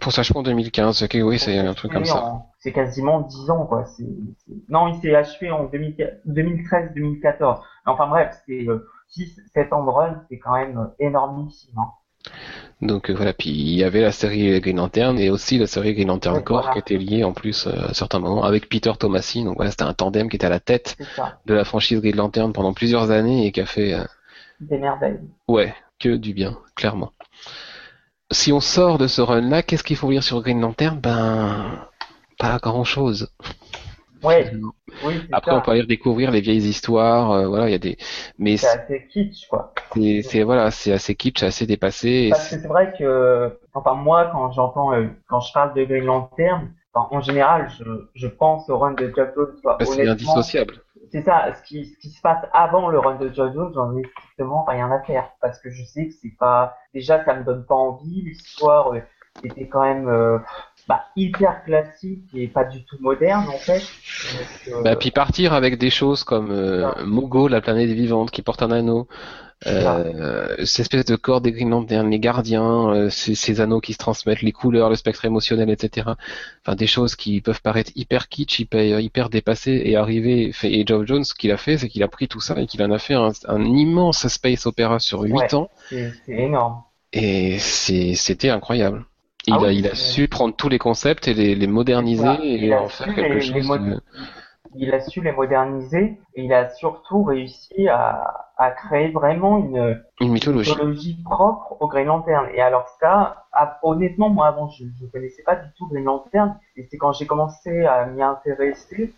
Pour 0.00 0.12
ça, 0.12 0.22
je 0.22 0.32
pense 0.32 0.42
2015, 0.42 1.04
ok, 1.04 1.16
oui, 1.22 1.38
c'est 1.38 1.58
un 1.58 1.72
truc 1.72 1.92
comme 1.92 2.04
ça. 2.04 2.42
C'est 2.58 2.72
quasiment 2.72 3.20
10 3.20 3.50
ans, 3.50 3.64
quoi. 3.64 3.86
C'est, 3.86 4.04
Non, 4.68 4.88
il 4.88 4.96
s'est 5.00 5.14
achevé 5.14 5.50
en 5.50 5.66
2013-2014. 5.66 7.60
Enfin 7.86 8.06
bref, 8.08 8.36
c'est 8.46 8.66
6, 9.08 9.38
euh, 9.38 9.42
7 9.54 9.72
ans 9.72 9.84
de 9.84 9.90
run, 9.90 10.22
c'est 10.28 10.38
quand 10.38 10.54
même 10.54 10.90
énormissime. 10.98 11.72
Hein. 11.78 11.90
Donc 12.82 13.08
euh, 13.08 13.14
voilà, 13.14 13.32
puis 13.32 13.50
il 13.50 13.74
y 13.74 13.84
avait 13.84 14.02
la 14.02 14.12
série 14.12 14.60
Green 14.60 14.76
Lantern 14.76 15.18
et 15.18 15.30
aussi 15.30 15.56
la 15.58 15.66
série 15.66 15.94
Green 15.94 16.08
Lantern 16.08 16.42
Corps 16.42 16.72
qui 16.72 16.78
était 16.78 16.98
liée 16.98 17.24
en 17.24 17.32
plus 17.32 17.66
euh, 17.66 17.88
à 17.88 17.94
certains 17.94 18.18
moments 18.18 18.44
avec 18.44 18.68
Peter 18.68 18.92
Tomasi. 18.98 19.44
Donc 19.44 19.56
voilà, 19.56 19.70
c'était 19.70 19.84
un 19.84 19.94
tandem 19.94 20.28
qui 20.28 20.36
était 20.36 20.46
à 20.46 20.50
la 20.50 20.60
tête 20.60 20.96
de 21.46 21.54
la 21.54 21.64
franchise 21.64 22.00
Green 22.00 22.16
Lantern 22.16 22.52
pendant 22.52 22.74
plusieurs 22.74 23.10
années 23.10 23.46
et 23.46 23.52
qui 23.52 23.62
a 23.62 23.66
fait 23.66 23.94
euh, 23.94 24.04
des 24.60 24.78
merveilles. 24.78 25.20
Ouais, 25.48 25.74
que 25.98 26.16
du 26.16 26.34
bien, 26.34 26.58
clairement. 26.74 27.12
Si 28.30 28.52
on 28.52 28.60
sort 28.60 28.98
de 28.98 29.06
ce 29.06 29.20
run-là, 29.20 29.62
qu'est-ce 29.62 29.84
qu'il 29.84 29.96
faut 29.96 30.10
lire 30.10 30.22
sur 30.22 30.40
Green 30.42 30.60
Lantern? 30.60 30.98
Ben, 30.98 31.88
pas 32.38 32.58
grand-chose. 32.58 33.30
Ouais. 34.22 34.50
Oui, 35.04 35.20
Après, 35.30 35.52
on 35.52 35.60
peut 35.60 35.70
aller 35.70 35.86
découvrir 35.86 36.30
les 36.30 36.40
vieilles 36.40 36.66
histoires. 36.66 37.30
Euh, 37.32 37.46
voilà, 37.46 37.68
il 37.68 37.72
y 37.72 37.74
a 37.74 37.78
des. 37.78 37.96
Mais 38.38 38.56
c'est 38.56 38.66
assez 38.66 39.06
kitsch, 39.06 39.46
quoi. 39.48 39.72
C'est 39.94 40.42
voilà, 40.42 40.70
c'est 40.70 40.92
assez 40.92 41.14
kitsch, 41.14 41.42
assez 41.42 41.66
dépassé. 41.66 42.30
Parce 42.30 42.50
que 42.50 42.60
c'est 42.60 42.66
vrai 42.66 42.92
que, 42.98 43.58
enfin 43.74 43.94
moi, 43.94 44.28
quand 44.32 44.50
j'entends, 44.52 44.94
euh, 44.94 45.06
quand 45.28 45.40
je 45.40 45.52
parle 45.52 45.74
de 45.74 45.84
Green 45.84 46.04
Lantern, 46.04 46.72
en 46.94 47.20
général, 47.20 47.70
je, 47.78 47.84
je 48.14 48.26
pense 48.26 48.68
au 48.70 48.78
run 48.78 48.94
de 48.94 49.12
Jack 49.14 49.34
Jones. 49.34 49.54
Bah, 49.62 49.76
c'est 49.82 50.08
indissociable. 50.08 50.82
C'est 51.16 51.22
ça. 51.22 51.46
Ce 51.54 51.62
qui, 51.62 51.86
ce 51.86 51.98
qui 51.98 52.10
se 52.10 52.20
passe 52.20 52.44
avant 52.52 52.88
le 52.88 52.98
run 52.98 53.14
de 53.16 53.32
Jack 53.32 53.54
Jones, 53.54 53.72
j'en 53.74 53.96
ai 53.96 54.02
strictement 54.04 54.64
rien 54.64 54.90
à 54.92 55.00
faire 55.00 55.30
parce 55.40 55.58
que 55.60 55.70
je 55.70 55.82
sais 55.82 56.08
que 56.08 56.12
c'est 56.20 56.36
pas. 56.38 56.76
Déjà, 56.92 57.24
ça 57.24 57.34
me 57.34 57.42
donne 57.42 57.64
pas 57.64 57.74
envie. 57.74 58.20
L'histoire 58.20 58.92
euh, 58.92 59.00
était 59.42 59.66
quand 59.66 59.82
même 59.82 60.42
bah, 60.88 61.04
hyper 61.16 61.64
classique 61.64 62.28
et 62.34 62.46
pas 62.46 62.64
du 62.64 62.84
tout 62.84 62.96
moderne 63.00 63.46
en 63.48 63.58
fait. 63.58 63.82
Euh, 64.68 64.82
bah, 64.82 64.94
puis 64.94 65.10
partir 65.10 65.52
avec 65.52 65.78
des 65.78 65.90
choses 65.90 66.22
comme 66.22 66.50
euh, 66.52 66.92
Mogo, 67.04 67.48
la 67.48 67.60
planète 67.60 67.90
vivante, 67.90 68.30
qui 68.30 68.42
porte 68.42 68.62
un 68.62 68.70
anneau, 68.70 69.08
euh, 69.66 70.54
cette 70.64 70.80
espèce 70.80 71.06
de 71.06 71.16
corps 71.16 71.40
Lantern, 71.42 72.10
les 72.10 72.18
gardiens, 72.18 72.90
euh, 72.90 73.10
ces, 73.10 73.34
ces, 73.34 73.60
anneaux 73.60 73.80
qui 73.80 73.94
se 73.94 73.98
transmettent, 73.98 74.42
les 74.42 74.52
couleurs, 74.52 74.90
le 74.90 74.96
spectre 74.96 75.24
émotionnel, 75.24 75.70
etc. 75.70 76.10
Enfin, 76.62 76.76
des 76.76 76.86
choses 76.86 77.16
qui 77.16 77.40
peuvent 77.40 77.62
paraître 77.62 77.90
hyper 77.96 78.28
kitsch, 78.28 78.60
hyper, 78.60 79.00
hyper 79.00 79.30
dépassées 79.30 79.80
et 79.84 79.96
arriver. 79.96 80.52
Et 80.62 80.84
Geoff 80.86 81.06
Jones, 81.06 81.24
ce 81.24 81.34
qu'il 81.34 81.52
a 81.52 81.56
fait, 81.56 81.78
c'est 81.78 81.88
qu'il 81.88 82.02
a 82.02 82.08
pris 82.08 82.28
tout 82.28 82.40
ça 82.40 82.60
et 82.60 82.66
qu'il 82.66 82.82
en 82.82 82.90
a 82.90 82.98
fait 82.98 83.14
un, 83.14 83.30
un 83.48 83.64
immense 83.64 84.28
space 84.28 84.66
opéra 84.66 84.98
sur 84.98 85.22
8 85.22 85.54
ans. 85.54 85.70
C'est 85.88 86.12
énorme. 86.28 86.82
Et 87.12 87.58
c'était 87.58 88.50
incroyable. 88.50 89.06
Ah 89.48 89.58
il, 89.70 89.86
a, 89.86 89.94
su 89.94 90.26
prendre 90.26 90.56
tous 90.56 90.68
les 90.68 90.78
concepts 90.78 91.28
et 91.28 91.34
les, 91.34 91.66
moderniser 91.68 92.26
et 92.42 92.74
en 92.74 92.88
faire 92.88 93.14
quelque 93.14 93.40
chose. 93.40 94.00
Il 94.74 94.92
a 94.92 95.00
su 95.00 95.20
les 95.20 95.32
moderniser 95.32 96.18
et 96.34 96.44
il 96.44 96.52
a 96.52 96.68
surtout 96.70 97.22
réussi 97.22 97.88
à, 97.88 98.42
créer 98.76 99.10
vraiment 99.10 99.58
une, 99.58 100.02
mythologie. 100.20 101.22
propre 101.24 101.76
au 101.80 101.88
Green 101.88 102.06
Lantern. 102.06 102.48
Et 102.54 102.60
alors 102.60 102.88
ça, 103.00 103.46
honnêtement, 103.82 104.28
moi 104.28 104.48
avant, 104.48 104.68
je 104.68 104.84
ne 104.84 105.10
connaissais 105.10 105.42
pas 105.42 105.56
du 105.56 105.68
tout 105.76 105.86
Green 105.88 106.04
Lantern 106.04 106.58
et 106.76 106.84
c'est 106.84 106.96
quand 106.96 107.12
j'ai 107.12 107.26
commencé 107.26 107.84
à 107.84 108.06
m'y 108.06 108.22
intéresser 108.22 109.14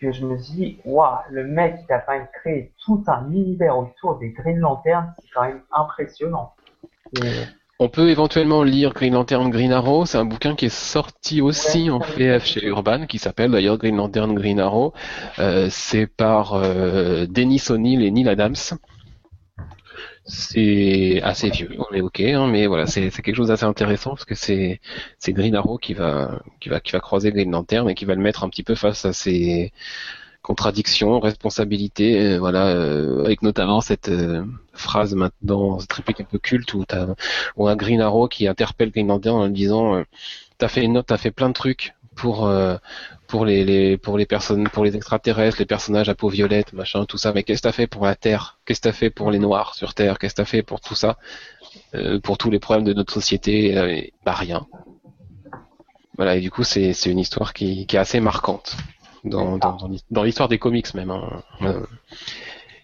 que 0.00 0.10
je 0.10 0.26
me 0.26 0.36
suis 0.36 0.54
dit, 0.54 0.78
waouh, 0.84 1.18
le 1.30 1.44
mec 1.44 1.86
qui 1.86 1.92
a 1.92 2.00
quand 2.00 2.12
même 2.12 2.26
créé 2.32 2.72
tout 2.84 3.04
un 3.06 3.30
univers 3.30 3.78
autour 3.78 4.18
des 4.18 4.30
Green 4.30 4.58
Lantern, 4.58 5.14
c'est 5.18 5.28
quand 5.32 5.42
même 5.42 5.62
impressionnant. 5.70 6.54
On 7.82 7.88
peut 7.88 8.10
éventuellement 8.10 8.62
lire 8.62 8.92
Green 8.92 9.14
Lantern 9.14 9.50
Green 9.50 9.72
Arrow. 9.72 10.06
C'est 10.06 10.16
un 10.16 10.24
bouquin 10.24 10.54
qui 10.54 10.66
est 10.66 10.72
sorti 10.72 11.40
aussi 11.40 11.90
en 11.90 11.98
VF 11.98 12.46
chez 12.46 12.64
Urban, 12.64 13.06
qui 13.06 13.18
s'appelle 13.18 13.50
d'ailleurs 13.50 13.76
Green 13.76 13.96
Lantern 13.96 14.32
Green 14.34 14.60
Arrow. 14.60 14.92
Euh, 15.40 15.66
c'est 15.68 16.06
par 16.06 16.54
euh, 16.54 17.26
Dennis 17.26 17.64
O'Neill 17.70 18.04
et 18.04 18.12
Neil 18.12 18.28
Adams. 18.28 18.54
C'est 20.24 21.20
assez 21.24 21.50
vieux, 21.50 21.70
on 21.76 21.92
est 21.92 22.02
ok, 22.02 22.20
hein, 22.20 22.46
mais 22.46 22.68
voilà, 22.68 22.86
c'est 22.86 23.10
quelque 23.10 23.34
chose 23.34 23.48
d'assez 23.48 23.64
intéressant 23.64 24.10
parce 24.10 24.26
que 24.26 24.36
c'est 24.36 24.78
Green 25.26 25.56
Arrow 25.56 25.76
qui 25.76 25.94
va 25.94 26.40
qui 26.60 26.68
va 26.68 26.78
qui 26.78 26.92
va 26.92 27.00
croiser 27.00 27.32
Green 27.32 27.50
Lantern 27.50 27.90
et 27.90 27.96
qui 27.96 28.04
va 28.04 28.14
le 28.14 28.22
mettre 28.22 28.44
un 28.44 28.48
petit 28.48 28.62
peu 28.62 28.76
face 28.76 29.04
à 29.04 29.12
ses 29.12 29.72
contradictions, 30.42 31.18
responsabilités, 31.18 32.34
euh, 32.34 32.38
voilà, 32.38 32.68
euh, 32.68 33.24
avec 33.24 33.42
notamment 33.42 33.80
cette 33.80 34.08
phrase 34.72 35.14
maintenant, 35.14 35.78
cette 35.78 35.92
réplique 35.92 36.20
un 36.20 36.24
peu 36.24 36.38
culte 36.38 36.74
où 36.74 36.84
où 37.56 37.68
un 37.68 37.76
Green 37.76 38.00
Arrow 38.00 38.28
qui 38.28 38.46
interpelle 38.48 38.90
Green 38.90 39.08
Lantern 39.08 39.36
en 39.36 39.46
lui 39.46 39.52
disant 39.52 40.02
t'as 40.58 40.68
fait 40.68 40.82
une 40.82 40.94
note, 40.94 41.06
t'as 41.06 41.18
fait 41.18 41.30
plein 41.30 41.48
de 41.48 41.54
trucs 41.54 41.94
pour 42.14 42.50
pour 43.26 43.46
les, 43.46 43.64
les, 43.64 43.96
pour 43.96 44.18
les 44.18 44.26
personnes 44.26 44.68
pour 44.68 44.84
les 44.84 44.96
extraterrestres, 44.96 45.58
les 45.58 45.66
personnages 45.66 46.08
à 46.08 46.14
peau 46.14 46.28
violette, 46.28 46.72
machin, 46.72 47.04
tout 47.06 47.18
ça. 47.18 47.32
Mais 47.32 47.42
qu'est-ce 47.42 47.62
que 47.62 47.68
t'as 47.68 47.72
fait 47.72 47.86
pour 47.86 48.04
la 48.04 48.14
Terre? 48.14 48.58
Qu'est-ce 48.64 48.80
que 48.80 48.88
t'as 48.88 48.92
fait 48.92 49.10
pour 49.10 49.30
les 49.30 49.38
Noirs 49.38 49.74
sur 49.74 49.94
Terre? 49.94 50.18
Qu'est-ce 50.18 50.34
que 50.34 50.42
t'as 50.42 50.46
fait 50.46 50.62
pour 50.62 50.80
tout 50.80 50.94
ça? 50.94 51.18
Pour 52.22 52.38
tous 52.38 52.50
les 52.50 52.58
problèmes 52.58 52.84
de 52.84 52.92
notre 52.92 53.12
société? 53.12 54.12
Bah 54.24 54.34
rien. 54.34 54.66
Voilà, 56.16 56.36
et 56.36 56.40
du 56.40 56.50
coup 56.50 56.64
c'est 56.64 56.92
une 57.06 57.18
histoire 57.18 57.54
qui, 57.54 57.86
qui 57.86 57.96
est 57.96 57.98
assez 57.98 58.20
marquante 58.20 58.76
dans, 59.24 59.56
dans, 59.58 59.78
dans 60.10 60.22
l'histoire 60.22 60.48
des 60.48 60.58
comics 60.58 60.92
même. 60.94 61.10
Hein. 61.10 61.42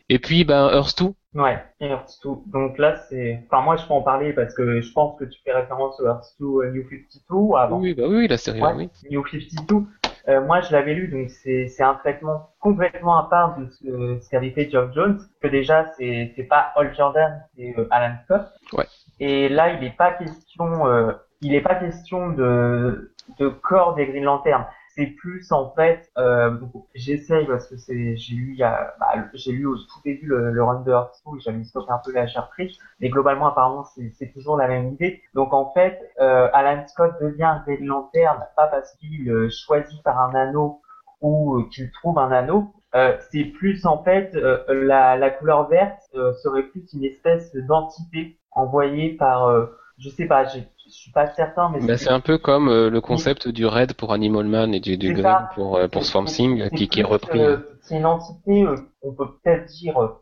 Et 0.09 0.19
puis, 0.19 0.45
ben, 0.45 0.71
Earth 0.73 0.99
2. 1.03 1.13
Ouais, 1.35 1.63
Earth 1.81 2.19
2. 2.25 2.31
Donc 2.47 2.79
là, 2.79 2.97
c'est. 3.09 3.45
Enfin, 3.47 3.63
moi, 3.63 3.77
je 3.77 3.87
peux 3.87 3.93
en 3.93 4.03
parler 4.03 4.33
parce 4.33 4.55
que 4.55 4.81
je 4.81 4.93
pense 4.93 5.19
que 5.19 5.25
tu 5.25 5.41
fais 5.45 5.53
référence 5.53 6.01
au 6.01 6.07
Earth 6.07 6.35
2 6.41 6.47
euh, 6.47 6.71
New 6.73 6.83
52 6.89 7.57
avant. 7.57 7.79
Oui, 7.81 7.95
bah 7.95 8.05
oui, 8.09 8.27
la 8.29 8.39
série, 8.39 8.63
oui. 8.77 8.89
New 9.11 9.25
52. 9.27 9.85
Euh, 10.29 10.43
moi, 10.43 10.61
je 10.61 10.73
l'avais 10.73 10.95
lu, 10.95 11.09
donc 11.09 11.31
c'est 11.31 11.69
c'est 11.69 11.83
un 11.83 11.95
traitement 11.95 12.51
complètement 12.61 13.19
à 13.19 13.29
part 13.31 13.59
de 13.59 13.67
ce, 13.67 14.19
ce 14.21 14.31
qu'avait 14.31 14.51
fait 14.51 14.71
Geoff 14.71 14.93
Jones. 14.95 15.21
Que 15.43 15.49
déjà, 15.49 15.87
c'est 15.97 16.33
c'est 16.37 16.45
pas 16.45 16.73
Hal 16.77 16.95
Jordan, 16.95 17.43
c'est 17.57 17.75
euh, 17.79 17.87
Alan 17.91 18.15
Scott. 18.25 18.47
Ouais. 18.75 18.87
Et 19.21 19.49
là, 19.49 19.73
il 19.73 19.81
n'est 19.81 19.95
pas 19.97 20.13
question, 20.13 20.87
euh, 20.87 21.13
il 21.41 21.55
est 21.55 21.61
pas 21.61 21.75
question 21.77 22.31
de 22.31 23.13
de 23.39 23.49
corps 23.49 23.95
des 23.95 24.07
Green 24.07 24.25
Lantern 24.25 24.67
c'est 24.99 25.07
plus 25.07 25.53
en 25.53 25.73
fait, 25.75 26.11
euh, 26.19 26.59
j'essaye 26.95 27.47
parce 27.47 27.69
que 27.69 27.77
c'est, 27.77 28.17
j'ai 28.17 28.35
lu, 28.35 28.53
il 28.55 28.59
y 28.59 28.65
a, 28.65 28.95
bah, 28.99 29.15
j'ai 29.35 29.53
lu 29.53 29.67
au 29.67 29.77
tout 29.77 30.01
début 30.05 30.27
le, 30.27 30.51
le 30.51 30.65
run 30.65 30.83
de 30.83 30.91
Hearthstone, 30.91 31.41
j'avais 31.41 31.63
stocké 31.65 31.93
un 31.93 32.01
peu 32.05 32.13
la 32.13 32.27
prise, 32.51 32.77
mais 33.01 33.09
globalement 33.09 33.47
apparemment 33.49 33.85
c'est, 33.85 34.11
c'est 34.11 34.33
toujours 34.33 34.57
la 34.57 34.67
même 34.69 34.89
idée. 34.95 35.23
Donc 35.35 35.55
en 35.55 35.73
fait, 35.73 36.01
euh, 36.21 36.49
Alan 36.53 36.85
Scott 36.89 37.13
devient 37.21 37.45
un 37.45 37.63
Green 37.65 37.87
Lantern 37.87 38.45
pas 38.57 38.67
parce 38.67 38.93
qu'il 38.97 39.31
euh, 39.31 39.49
choisit 39.51 40.03
par 40.03 40.19
un 40.21 40.35
anneau 40.35 40.81
ou 41.21 41.59
euh, 41.61 41.69
qu'il 41.71 41.91
trouve 41.93 42.19
un 42.19 42.33
anneau, 42.33 42.73
euh, 42.97 43.17
c'est 43.31 43.45
plus 43.45 43.87
en 43.87 44.03
fait 44.03 44.35
euh, 44.35 44.65
la, 44.69 45.17
la 45.17 45.31
couleur 45.31 45.69
verte 45.69 46.01
serait 46.43 46.65
plus 46.65 46.93
une 46.93 47.05
espèce 47.05 47.55
d'entité 47.55 48.39
envoyée 48.51 49.17
par, 49.17 49.69
je 49.99 50.09
sais 50.09 50.27
pas, 50.27 50.45
j'ai 50.45 50.67
je 50.89 50.95
suis 50.95 51.13
pas 51.13 51.27
certain, 51.35 51.71
mais 51.71 51.87
bah, 51.87 51.99
c'est 51.99 52.11
un 52.11 52.21
peu 52.21 52.39
comme 52.39 52.69
euh, 52.69 52.89
le 52.89 53.01
concept 53.01 53.49
du 53.49 53.67
Red 53.67 53.95
pour 53.95 54.13
Animal 54.13 54.47
Man 54.47 54.75
et 54.75 54.81
du, 54.81 54.97
du 54.97 55.13
Green 55.13 55.49
pour 55.55 55.77
euh, 55.77 55.89
pour 55.89 56.05
Swamp 56.05 56.25
Thing 56.25 56.71
qui, 56.71 56.89
qui 56.89 57.01
est 57.01 57.05
repris. 57.05 57.41
Euh, 57.41 57.59
c'est 57.83 57.97
une 57.97 58.07
entité, 58.07 58.67
on 59.03 59.13
peut 59.13 59.27
peut-être 59.43 59.67
dire, 59.67 60.19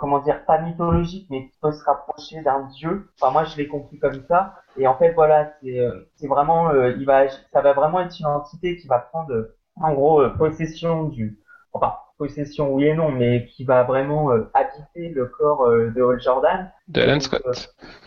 comment 0.00 0.18
dire, 0.20 0.44
pas 0.44 0.60
mythologique, 0.60 1.28
mais 1.30 1.48
qui 1.48 1.56
peut 1.60 1.70
se 1.70 1.84
rapprocher 1.84 2.42
d'un 2.42 2.66
dieu. 2.74 3.08
Enfin, 3.20 3.32
moi, 3.32 3.44
je 3.44 3.56
l'ai 3.56 3.68
compris 3.68 3.98
comme 3.98 4.22
ça. 4.26 4.54
Et 4.76 4.88
en 4.88 4.96
fait, 4.96 5.12
voilà, 5.12 5.52
c'est 5.62 5.78
c'est 6.16 6.26
vraiment, 6.26 6.72
il 6.72 7.04
va, 7.04 7.28
ça 7.28 7.60
va 7.60 7.74
vraiment 7.74 8.00
être 8.00 8.18
une 8.18 8.26
entité 8.26 8.76
qui 8.76 8.88
va 8.88 8.98
prendre, 8.98 9.32
en 9.76 9.92
gros, 9.92 10.28
possession 10.30 11.04
du, 11.04 11.38
enfin, 11.72 11.94
possession 12.18 12.72
oui 12.72 12.86
et 12.86 12.94
non, 12.94 13.10
mais 13.10 13.46
qui 13.46 13.64
va 13.64 13.82
vraiment 13.84 14.30
euh, 14.30 14.50
habiter 14.54 15.10
le 15.10 15.26
corps 15.26 15.66
euh, 15.66 15.90
de 15.90 16.02
Hall 16.02 16.20
Jordan. 16.20 16.70
De 16.88 17.00
Alan 17.00 17.20
Scott. 17.20 17.42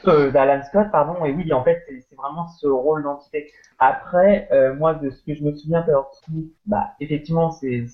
Euh, 0.07 0.31
D'Alan 0.31 0.63
Scott, 0.63 0.87
pardon. 0.91 1.25
Et 1.25 1.31
oui, 1.31 1.51
en 1.53 1.63
fait, 1.63 1.83
c'est 1.87 2.15
vraiment 2.15 2.47
ce 2.47 2.67
rôle 2.67 3.03
d'entité. 3.03 3.51
Après, 3.77 4.49
moi, 4.77 4.93
de 4.93 5.09
ce 5.09 5.23
que 5.23 5.33
je 5.33 5.43
me 5.43 5.55
souviens, 5.55 5.85
bah, 6.65 6.91
effectivement, 6.99 7.51
c'est 7.51 7.85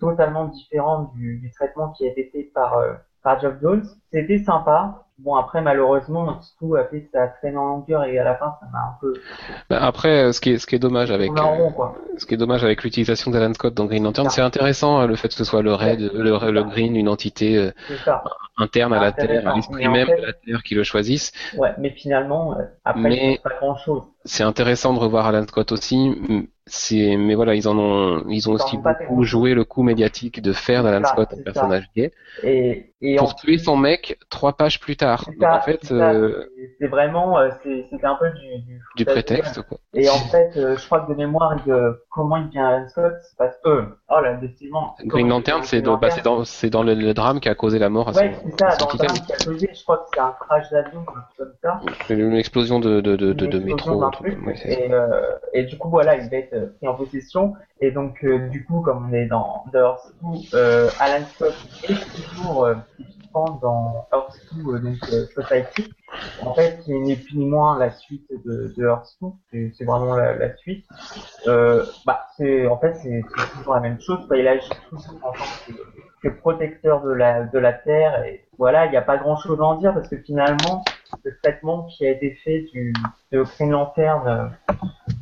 totalement 0.00 0.46
différent 0.46 1.12
du, 1.14 1.38
du, 1.38 1.50
traitement 1.50 1.90
qui 1.90 2.06
a 2.06 2.10
été 2.10 2.30
fait 2.32 2.44
par 2.54 2.82
par 3.24 3.40
Geoff 3.40 3.54
Jones. 3.60 3.82
C'était 4.12 4.38
sympa. 4.38 5.00
Bon 5.18 5.36
après 5.36 5.62
malheureusement 5.62 6.40
tout 6.58 6.74
a 6.74 6.84
fait 6.86 7.08
sa 7.12 7.28
traîne 7.28 7.56
en 7.56 7.66
longueur 7.66 8.02
et 8.02 8.18
à 8.18 8.24
la 8.24 8.34
fin 8.34 8.52
ça 8.60 8.66
m'a 8.72 8.80
un 8.80 8.96
peu. 9.00 9.14
Bah, 9.70 9.78
après 9.80 10.32
ce 10.32 10.40
qui 10.40 10.50
est 10.50 10.58
ce 10.58 10.66
qui 10.66 10.74
est 10.74 10.80
dommage 10.80 11.12
avec 11.12 11.30
euh, 11.30 11.68
ce 12.18 12.26
qui 12.26 12.34
est 12.34 12.36
dommage 12.36 12.64
avec 12.64 12.82
l'utilisation 12.82 13.30
d'Alan 13.30 13.54
Scott 13.54 13.74
dans 13.74 13.84
Green 13.84 14.02
Lantern 14.02 14.28
c'est 14.28 14.40
intéressant 14.40 14.98
hein, 14.98 15.06
le 15.06 15.14
fait 15.14 15.28
que 15.28 15.34
ce 15.34 15.44
soit 15.44 15.62
le 15.62 15.72
Red 15.72 16.00
le, 16.00 16.50
le, 16.50 16.62
Green 16.64 16.96
une 16.96 17.08
entité 17.08 17.56
euh, 17.56 17.70
interne 18.56 18.92
à 18.92 19.00
la 19.00 19.12
Terre 19.12 19.46
à 19.46 19.54
l'esprit 19.54 19.86
même 19.86 20.08
de 20.08 20.26
la 20.26 20.32
Terre 20.32 20.64
qui 20.64 20.74
le 20.74 20.82
choisissent. 20.82 21.30
Ouais 21.56 21.72
mais 21.78 21.90
finalement 21.90 22.58
euh, 22.58 22.64
après 22.84 23.08
mais... 23.08 23.40
pas 23.40 23.50
grand 23.60 23.76
chose. 23.76 24.02
C'est 24.24 24.42
intéressant 24.42 24.94
de 24.94 24.98
revoir 24.98 25.26
Alan 25.26 25.46
Scott 25.46 25.70
aussi 25.70 26.50
c'est 26.66 27.16
mais 27.16 27.34
voilà 27.34 27.54
ils 27.54 27.68
en 27.68 27.78
ont 27.78 28.24
ils 28.28 28.48
ont 28.48 28.54
aussi 28.54 28.78
beaucoup 28.78 29.22
joué 29.22 29.54
le 29.54 29.64
coup 29.64 29.82
médiatique 29.82 30.40
de 30.40 30.52
faire 30.52 30.82
d'Alan 30.82 31.06
Scott 31.06 31.28
un 31.38 31.42
personnage 31.42 31.90
gay 31.94 32.10
et, 32.42 32.93
et 33.04 33.16
pour 33.16 33.34
tuer 33.34 33.58
son 33.58 33.76
mec 33.76 34.18
trois 34.30 34.54
pages 34.54 34.80
plus 34.80 34.96
tard. 34.96 35.28
Donc, 35.38 35.48
en 35.48 35.60
fait 35.60 35.92
euh... 35.92 36.46
c'est 36.80 36.86
vraiment 36.86 37.38
euh, 37.38 37.50
c'était 37.62 38.06
un 38.06 38.16
peu 38.16 38.30
du 38.30 38.62
du, 38.62 38.80
du 38.96 39.04
prétexte 39.04 39.62
quoi. 39.62 39.78
et 39.92 40.08
en 40.08 40.12
fait 40.30 40.56
euh, 40.56 40.76
je 40.76 40.86
crois 40.86 41.00
que 41.00 41.12
de 41.12 41.16
mémoire 41.16 41.62
de 41.66 42.02
comment 42.10 42.38
il 42.38 42.48
vient 42.48 42.66
Alan 42.66 42.88
Scott 42.88 43.12
c'est 43.22 43.36
parce 43.36 43.56
que 43.62 43.68
euh, 43.68 43.82
oh 44.08 44.20
là 44.20 44.34
décidément 44.34 44.94
Green 45.04 45.28
Lantern 45.28 45.62
c'est 45.62 45.82
dans 45.82 45.98
bah, 45.98 46.08
dans 46.24 46.42
dans 46.70 46.82
le, 46.82 46.94
le, 46.94 47.14
drame 47.14 47.40
qui 47.40 47.48
a 47.48 47.54
causé 47.54 47.78
la 47.78 47.90
mort 47.90 48.08
à 48.08 48.12
ouais, 48.12 48.34
c'est 48.42 48.58
ça 48.58 48.76
dans 48.76 48.88
le 48.90 48.98
drame 48.98 49.18
qui 49.18 49.32
a 49.32 49.36
causé 49.36 49.70
je 49.72 49.82
crois 49.82 49.98
que 49.98 50.04
c'est 50.14 50.20
un 50.20 50.34
crash 50.40 50.70
d'avion 50.70 51.04
comme 51.04 51.52
ça. 51.62 51.80
Une 52.08 52.34
explosion 52.34 52.80
de 52.80 53.00
de 53.00 53.16
de, 53.16 53.32
de, 53.32 53.46
de 53.46 53.58
métro 53.58 54.10
truc, 54.10 54.38
et, 54.64 54.90
euh, 54.90 55.20
et 55.52 55.64
du 55.64 55.76
coup 55.76 55.90
voilà 55.90 56.16
il 56.16 56.30
va 56.30 56.36
être 56.38 56.76
pris 56.76 56.88
en 56.88 56.94
possession. 56.94 57.54
Et 57.84 57.90
donc, 57.90 58.24
euh, 58.24 58.48
du 58.48 58.64
coup, 58.64 58.80
comme 58.80 59.10
on 59.10 59.12
est 59.12 59.26
dans 59.26 59.62
2, 59.70 59.78
euh, 60.54 60.88
Alan 60.98 61.26
Scott 61.34 61.54
est 61.82 62.00
toujours 62.14 62.66
euh, 63.36 63.42
typiquement 63.42 63.58
dans 63.60 64.06
Earth 64.12 64.38
2, 64.52 64.78
donc 64.78 64.96
Society. 65.34 65.92
En 66.42 66.54
fait, 66.54 66.80
qui 66.80 66.94
n'est 66.94 67.16
plus 67.16 67.36
ni 67.36 67.46
moins 67.46 67.78
la 67.78 67.90
suite 67.90 68.28
de, 68.44 68.72
de 68.76 68.84
Earth 68.84 69.16
2. 69.52 69.70
C'est 69.76 69.84
vraiment 69.84 70.14
la, 70.14 70.56
suite. 70.56 70.86
bah, 71.46 72.26
c'est 72.36 72.66
en 72.66 72.78
fait, 72.78 72.94
c'est 73.02 73.22
toujours 73.58 73.74
la 73.74 73.80
même 73.80 74.00
chose. 74.00 74.20
Il 74.34 74.46
agit 74.46 74.68
toujours 74.90 75.16
en 75.22 75.32
tant 75.32 75.72
que, 76.22 76.28
protecteur 76.28 77.02
de 77.02 77.12
la, 77.12 77.44
de 77.44 77.58
la 77.58 77.72
Terre. 77.72 78.24
Et 78.24 78.46
voilà, 78.58 78.86
il 78.86 78.90
n'y 78.90 78.96
a 78.96 79.02
pas 79.02 79.18
grand-chose 79.18 79.60
à 79.60 79.64
en 79.64 79.74
dire 79.76 79.92
parce 79.92 80.08
que 80.08 80.16
finalement, 80.16 80.84
le 81.22 81.36
traitement 81.42 81.84
qui 81.84 82.06
a 82.06 82.10
été 82.10 82.34
fait 82.44 82.60
du, 82.72 82.92
de 83.32 83.42
Green 83.42 83.70
Lantern 83.70 84.52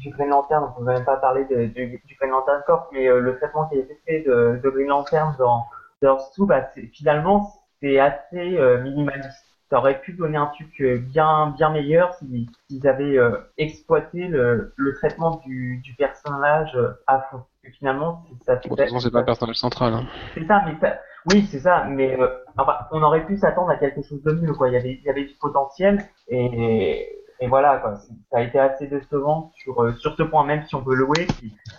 du 0.02 0.10
Green 0.10 0.28
Lantern, 0.28 0.64
on 0.64 0.80
ne 0.80 0.86
peut 0.86 0.92
même 0.92 1.04
pas 1.04 1.16
parler 1.16 1.44
du, 1.44 1.68
du 1.68 2.16
Green 2.20 2.30
Lantern 2.30 2.62
Corps, 2.66 2.88
mais 2.92 3.06
euh, 3.08 3.20
le 3.20 3.36
traitement 3.36 3.68
qui 3.68 3.76
a 3.76 3.80
été 3.80 3.98
fait 4.06 4.20
de, 4.20 4.60
de 4.62 4.70
Green 4.70 4.88
Lantern 4.88 5.34
dans 5.38 5.64
Earth 6.02 6.32
2, 6.38 6.44
bah, 6.44 6.68
finalement, 6.92 7.52
c'est 7.82 7.98
assez 7.98 8.58
euh, 8.58 8.80
minimaliste. 8.82 9.44
Ça 9.70 9.78
aurait 9.78 10.00
pu 10.00 10.12
donner 10.12 10.36
un 10.36 10.46
truc 10.46 10.68
euh, 10.80 10.98
bien 10.98 11.54
bien 11.56 11.70
meilleur 11.70 12.12
s'ils 12.14 12.46
si, 12.68 12.86
avaient 12.86 13.16
euh, 13.18 13.38
exploité 13.56 14.28
le, 14.28 14.74
le 14.76 14.94
traitement 14.94 15.40
du, 15.46 15.80
du 15.82 15.94
personnage 15.94 16.78
à 17.06 17.20
fond. 17.30 17.42
Et 17.64 17.70
finalement, 17.70 18.24
ça 18.44 18.58
fait. 18.58 18.68
De 18.68 18.98
c'est 18.98 19.10
pas 19.10 19.20
le 19.20 19.24
personnage 19.24 19.56
central. 19.56 19.94
Hein. 19.94 20.04
C'est 20.34 20.46
ça, 20.46 20.62
mais 20.66 20.74
ça, 20.80 20.98
oui, 21.30 21.46
c'est 21.50 21.60
ça, 21.60 21.84
mais 21.84 22.18
enfin, 22.58 22.76
on 22.90 23.02
aurait 23.02 23.24
pu 23.24 23.36
s'attendre 23.38 23.70
à 23.70 23.76
quelque 23.76 24.02
chose 24.02 24.22
de 24.22 24.32
mieux, 24.32 24.52
quoi. 24.52 24.68
Il 24.68 24.74
y 24.74 24.76
avait, 24.76 24.98
il 25.00 25.02
y 25.04 25.08
avait 25.10 25.24
du 25.24 25.34
potentiel 25.40 26.04
et 26.28 27.18
et 27.42 27.48
voilà, 27.48 27.78
quoi. 27.78 27.96
ça 27.96 28.38
a 28.38 28.40
été 28.40 28.60
assez 28.60 28.86
décevant 28.86 29.50
sur, 29.56 29.82
euh, 29.82 29.92
sur 29.94 30.14
ce 30.14 30.22
point, 30.22 30.44
même 30.44 30.62
si 30.64 30.76
on 30.76 30.84
peut 30.84 30.94
louer. 30.94 31.26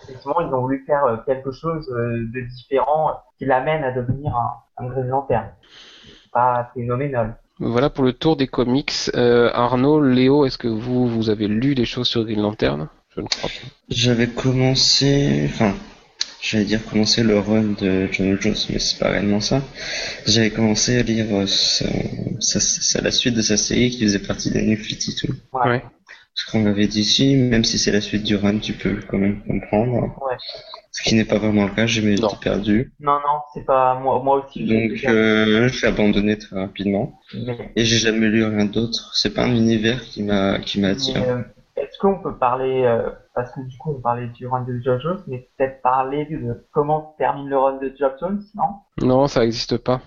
Effectivement, 0.03 0.41
ils 0.41 0.53
ont 0.53 0.59
voulu 0.59 0.83
faire 0.85 1.23
quelque 1.25 1.53
chose 1.53 1.87
de 1.87 2.41
différent 2.41 3.21
qui 3.37 3.45
l'amène 3.45 3.81
à 3.85 3.91
devenir 3.91 4.35
un, 4.35 4.51
un 4.77 4.87
Green 4.87 5.07
Lantern. 5.07 5.49
Pas 6.33 6.71
phénoménal. 6.73 7.37
Voilà 7.59 7.89
pour 7.89 8.03
le 8.03 8.13
tour 8.13 8.35
des 8.35 8.47
comics. 8.47 8.91
Euh, 9.15 9.51
Arnaud, 9.53 10.01
Léo, 10.01 10.45
est-ce 10.45 10.57
que 10.57 10.67
vous, 10.67 11.07
vous 11.07 11.29
avez 11.29 11.47
lu 11.47 11.75
des 11.75 11.85
choses 11.85 12.07
sur 12.07 12.23
Green 12.23 12.41
Lantern? 12.41 12.89
Je 13.15 13.21
ne 13.21 13.27
crois 13.27 13.49
pas. 13.49 13.67
J'avais 13.89 14.27
commencé, 14.27 15.43
enfin, 15.45 15.75
j'allais 16.41 16.65
dire 16.65 16.83
commencer 16.83 17.21
le 17.21 17.37
run 17.37 17.75
de 17.79 18.09
John 18.11 18.37
Jones, 18.41 18.55
mais 18.69 18.79
c'est 18.79 18.97
pas 18.97 19.09
réellement 19.09 19.39
ça. 19.39 19.61
J'avais 20.25 20.49
commencé 20.49 20.97
à 20.97 21.03
lire 21.03 21.47
sa, 21.47 21.85
sa, 22.39 23.01
la 23.01 23.11
suite 23.11 23.35
de 23.35 23.43
sa 23.43 23.55
série 23.55 23.91
qui 23.91 24.03
faisait 24.03 24.19
partie 24.19 24.49
des 24.49 24.63
New 24.63 24.77
52. 24.77 25.35
Ouais. 25.53 25.83
Ce 26.35 26.51
qu'on 26.51 26.65
avait 26.65 26.87
dit 26.87 27.01
ici, 27.01 27.35
même 27.35 27.63
si 27.63 27.77
c'est 27.77 27.91
la 27.91 28.01
suite 28.01 28.23
du 28.23 28.35
run, 28.35 28.59
tu 28.59 28.73
peux 28.73 28.99
quand 29.07 29.17
même 29.17 29.41
comprendre. 29.43 30.01
Ouais. 30.21 30.37
Ce 30.91 31.01
qui 31.01 31.15
n'est 31.15 31.25
pas 31.25 31.39
vraiment 31.39 31.65
le 31.65 31.71
cas, 31.71 31.87
j'ai 31.87 32.13
été 32.13 32.23
perdu. 32.41 32.93
Non, 32.99 33.13
non, 33.13 33.41
c'est 33.53 33.65
pas 33.65 33.95
moi, 33.95 34.21
moi 34.23 34.43
aussi. 34.43 34.63
Donc, 34.63 35.03
euh, 35.05 35.67
je 35.67 35.81
l'ai 35.81 35.87
abandonné 35.87 36.37
très 36.37 36.55
rapidement. 36.59 37.19
Et 37.75 37.83
j'ai 37.83 37.97
jamais 37.97 38.27
lu 38.27 38.45
rien 38.45 38.65
d'autre. 38.65 39.11
C'est 39.15 39.33
pas 39.33 39.43
un 39.43 39.55
univers 39.55 40.01
qui 40.03 40.21
m'a, 40.21 40.59
qui 40.59 40.79
m'a 40.79 40.89
attiré. 40.89 41.27
Euh, 41.27 41.41
est-ce 41.75 41.97
qu'on 41.97 42.21
peut 42.21 42.37
parler, 42.37 42.83
euh, 42.83 43.09
parce 43.33 43.51
que 43.53 43.61
du 43.61 43.75
coup 43.77 43.95
on 43.97 44.01
parlait 44.01 44.27
du 44.27 44.45
run 44.45 44.63
de 44.63 44.79
Geoff 44.83 45.01
Jones, 45.01 45.23
mais 45.27 45.49
peut-être 45.57 45.81
parler 45.81 46.25
de 46.25 46.65
comment 46.71 47.15
termine 47.17 47.49
le 47.49 47.57
run 47.57 47.77
de 47.77 47.91
Geoff 47.99 48.13
Jones, 48.19 48.43
non? 48.55 48.75
Non, 49.01 49.27
ça 49.27 49.41
n'existe 49.41 49.77
pas. 49.77 49.99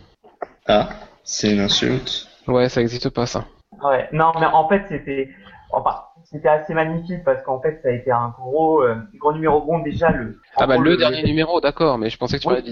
Ah, 0.68 0.88
c'est 1.24 1.52
une 1.52 1.60
insulte. 1.60 2.28
Ouais, 2.46 2.68
ça 2.68 2.80
n'existe 2.80 3.10
pas 3.10 3.26
ça. 3.26 3.44
Ouais, 3.82 4.08
non, 4.12 4.32
mais 4.38 4.46
en 4.46 4.68
fait 4.68 4.84
c'était, 4.88 5.28
enfin, 5.72 6.04
c'était 6.30 6.48
assez 6.48 6.74
magnifique 6.74 7.22
parce 7.24 7.42
qu'en 7.42 7.60
fait 7.60 7.80
ça 7.82 7.88
a 7.88 7.92
été 7.92 8.10
un 8.10 8.30
gros, 8.30 8.82
euh, 8.82 8.96
gros 9.16 9.32
numéro 9.32 9.60
bon 9.60 9.78
déjà 9.78 10.10
le. 10.10 10.40
Ah 10.56 10.66
bah 10.66 10.76
le, 10.76 10.96
dernier 10.96 11.22
numéro, 11.22 11.60
d'accord, 11.60 11.98
mais 11.98 12.10
je 12.10 12.18
pensais 12.18 12.38
que 12.38 12.42
tu 12.42 12.48
parlais 12.48 12.62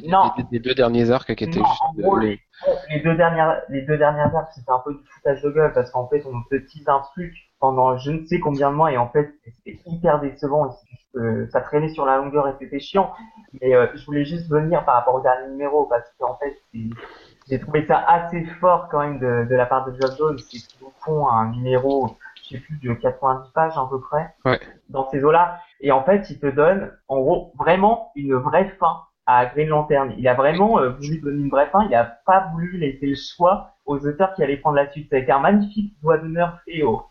des, 0.50 0.58
deux 0.58 0.74
derniers 0.74 1.10
arcs 1.10 1.34
qui 1.34 1.44
étaient 1.44 1.52
juste. 1.52 1.82
En 2.04 2.16
les... 2.16 2.40
deux 3.04 3.16
dernières, 3.16 3.62
les 3.68 3.82
deux 3.82 3.96
dernières 3.96 4.34
arcs 4.34 4.52
c'était 4.54 4.72
un 4.72 4.82
peu 4.84 4.94
du 4.94 5.00
foutage 5.08 5.42
de 5.42 5.50
gueule 5.50 5.72
parce 5.72 5.90
qu'en 5.90 6.08
fait 6.08 6.24
on 6.26 6.42
te 6.50 6.56
tease 6.56 6.88
un 6.88 7.00
truc 7.12 7.32
pendant 7.60 7.96
je 7.96 8.10
ne 8.10 8.26
sais 8.26 8.40
combien 8.40 8.70
de 8.70 8.76
mois 8.76 8.92
et 8.92 8.96
en 8.96 9.08
fait 9.08 9.30
c'était 9.44 9.78
hyper 9.86 10.20
décevant 10.20 10.66
et 10.66 11.46
ça 11.50 11.60
traînait 11.60 11.90
sur 11.90 12.06
la 12.06 12.16
longueur 12.16 12.48
et 12.48 12.54
c'était 12.58 12.80
chiant. 12.80 13.12
Mais 13.60 13.74
euh, 13.74 13.86
je 13.94 14.04
voulais 14.04 14.24
juste 14.24 14.50
venir 14.50 14.84
par 14.84 14.96
rapport 14.96 15.14
au 15.14 15.20
dernier 15.20 15.48
numéro 15.48 15.84
parce 15.84 16.10
qu'en 16.18 16.36
fait 16.38 16.56
j'ai 17.48 17.60
trouvé 17.60 17.86
ça 17.86 17.98
assez 17.98 18.44
fort 18.60 18.88
quand 18.90 19.00
même 19.00 19.20
de, 19.20 19.46
de 19.48 19.54
la 19.54 19.66
part 19.66 19.86
de 19.86 19.92
Geoff 19.92 20.16
Jones, 20.18 20.38
c'est 20.38 20.58
qu'ils 20.58 20.86
font 21.04 21.28
un 21.28 21.50
numéro 21.52 22.16
je 22.44 22.56
sais 22.56 22.60
plus, 22.60 22.76
de 22.82 22.94
90 22.94 23.50
pages 23.52 23.76
à 23.76 23.86
peu 23.88 24.00
près, 24.00 24.34
ouais. 24.44 24.60
dans 24.88 25.08
ces 25.10 25.22
eaux-là. 25.24 25.58
Et 25.80 25.92
en 25.92 26.04
fait, 26.04 26.28
il 26.30 26.38
te 26.38 26.46
donne, 26.46 26.92
en 27.08 27.20
gros, 27.20 27.52
vraiment 27.58 28.10
une 28.14 28.34
vraie 28.34 28.68
fin 28.78 29.02
à 29.26 29.46
Green 29.46 29.68
Lantern. 29.68 30.12
Il 30.18 30.28
a 30.28 30.34
vraiment 30.34 30.78
euh, 30.78 30.90
voulu 30.90 31.20
donner 31.20 31.42
une 31.42 31.50
vraie 31.50 31.68
fin. 31.68 31.86
Il 31.88 31.94
a 31.94 32.04
pas 32.26 32.50
voulu 32.52 32.76
laisser 32.76 33.06
le 33.06 33.14
choix 33.14 33.70
aux 33.86 34.06
auteurs 34.06 34.34
qui 34.34 34.42
allaient 34.42 34.58
prendre 34.58 34.76
la 34.76 34.90
suite. 34.90 35.08
Ça 35.10 35.16
a 35.16 35.18
été 35.20 35.32
un 35.32 35.38
magnifique 35.38 35.94
doigt 36.02 36.18
d'honneur 36.18 36.58
fait 36.66 36.82
au, 36.82 37.06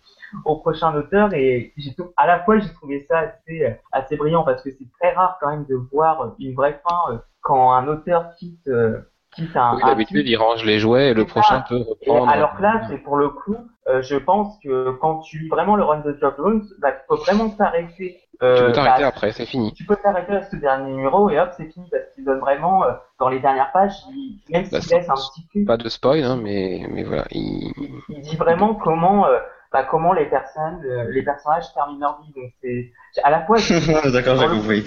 au 0.46 0.58
prochain 0.58 0.96
auteur 0.96 1.34
et 1.34 1.74
j'ai 1.78 1.96
à 2.18 2.28
la 2.28 2.44
fois 2.44 2.60
j'ai 2.60 2.74
trouvé 2.74 3.06
ça 3.08 3.20
assez 3.20 3.78
assez 3.92 4.18
brillant 4.18 4.44
parce 4.44 4.64
que 4.64 4.72
c'est 4.72 4.88
très 5.00 5.14
rare 5.14 5.38
quand 5.40 5.50
même 5.50 5.66
de 5.66 5.76
voir 5.76 6.36
une 6.40 6.56
vraie 6.56 6.80
fin 6.88 7.14
euh, 7.14 7.18
quand 7.42 7.72
un 7.74 7.88
auteur 7.88 8.34
quitte 8.36 8.68
euh, 8.68 9.02
oui, 9.38 9.82
d'habitude, 9.86 10.28
il 10.28 10.36
range 10.36 10.64
les 10.64 10.80
jouets 10.80 11.10
et 11.10 11.14
le 11.14 11.26
prochain 11.26 11.64
peut 11.68 11.78
reprendre. 11.78 12.30
alors 12.30 12.56
que 12.56 12.62
là, 12.62 12.82
c'est 12.90 12.98
pour 12.98 13.18
le 13.18 13.30
coup, 13.30 13.58
euh, 13.88 14.02
je 14.02 14.16
pense 14.16 14.58
que 14.64 14.92
quand 15.02 15.20
tu 15.20 15.40
lis 15.40 15.50
vraiment 15.50 15.76
le 15.76 15.84
run 15.84 16.00
de 16.00 16.18
Geoff 16.20 16.36
Jones, 16.38 16.64
bah, 16.80 16.92
tu 16.92 17.02
peux 17.08 17.16
vraiment 17.16 17.50
t'arrêter. 17.50 18.20
Euh, 18.42 18.58
tu 18.58 18.64
peux 18.66 18.72
t'arrêter 18.72 19.02
bah, 19.02 19.08
après, 19.08 19.32
c'est 19.32 19.46
fini. 19.46 19.74
Tu 19.74 19.86
peux 19.86 19.96
t'arrêter 19.96 20.34
à 20.34 20.44
ce 20.44 20.56
dernier 20.56 20.92
numéro 20.92 21.30
et 21.30 21.40
hop, 21.40 21.50
c'est 21.58 21.70
fini 21.72 21.88
parce 21.92 22.04
qu'il 22.14 22.24
donne 22.26 22.40
vraiment, 22.40 22.84
euh, 22.84 22.92
dans 23.20 23.30
les 23.30 23.40
dernières 23.40 23.72
pages, 23.72 23.94
il, 24.10 24.40
même 24.50 24.68
bah, 24.72 24.82
s'il 24.82 24.98
laisse 24.98 25.10
un 25.10 25.16
petit 25.16 25.48
peu. 25.54 25.66
Pas 25.66 25.78
de 25.78 25.90
spoil, 25.90 26.24
hein, 26.24 26.40
mais, 26.42 26.86
mais 26.90 27.04
voilà. 27.04 27.26
Il... 27.32 27.74
il, 28.10 28.22
dit 28.22 28.36
vraiment 28.36 28.76
comment, 28.76 29.26
euh, 29.26 29.40
bah, 29.74 29.84
comment 29.84 30.14
les 30.14 30.26
personnes, 30.26 30.82
euh, 30.86 31.06
les 31.10 31.24
personnages 31.24 31.74
terminent 31.74 32.00
leur 32.00 32.22
vie. 32.22 32.32
Donc 32.34 32.52
c'est, 32.62 32.92
à 33.24 33.32
la 33.32 33.46
fois. 33.46 33.58
D'accord, 34.14 34.38
j'ai 34.38 34.48
compris. 34.48 34.86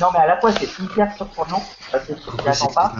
Non, 0.00 0.08
mais 0.12 0.18
à 0.18 0.26
la 0.26 0.40
fois, 0.40 0.50
c'est 0.52 0.82
hyper 0.82 1.12
surprenant 1.12 1.62
parce 1.92 2.06
que 2.06 2.14
tu 2.14 2.36
t'y 2.36 2.48
attends 2.48 2.72
pas 2.74 2.92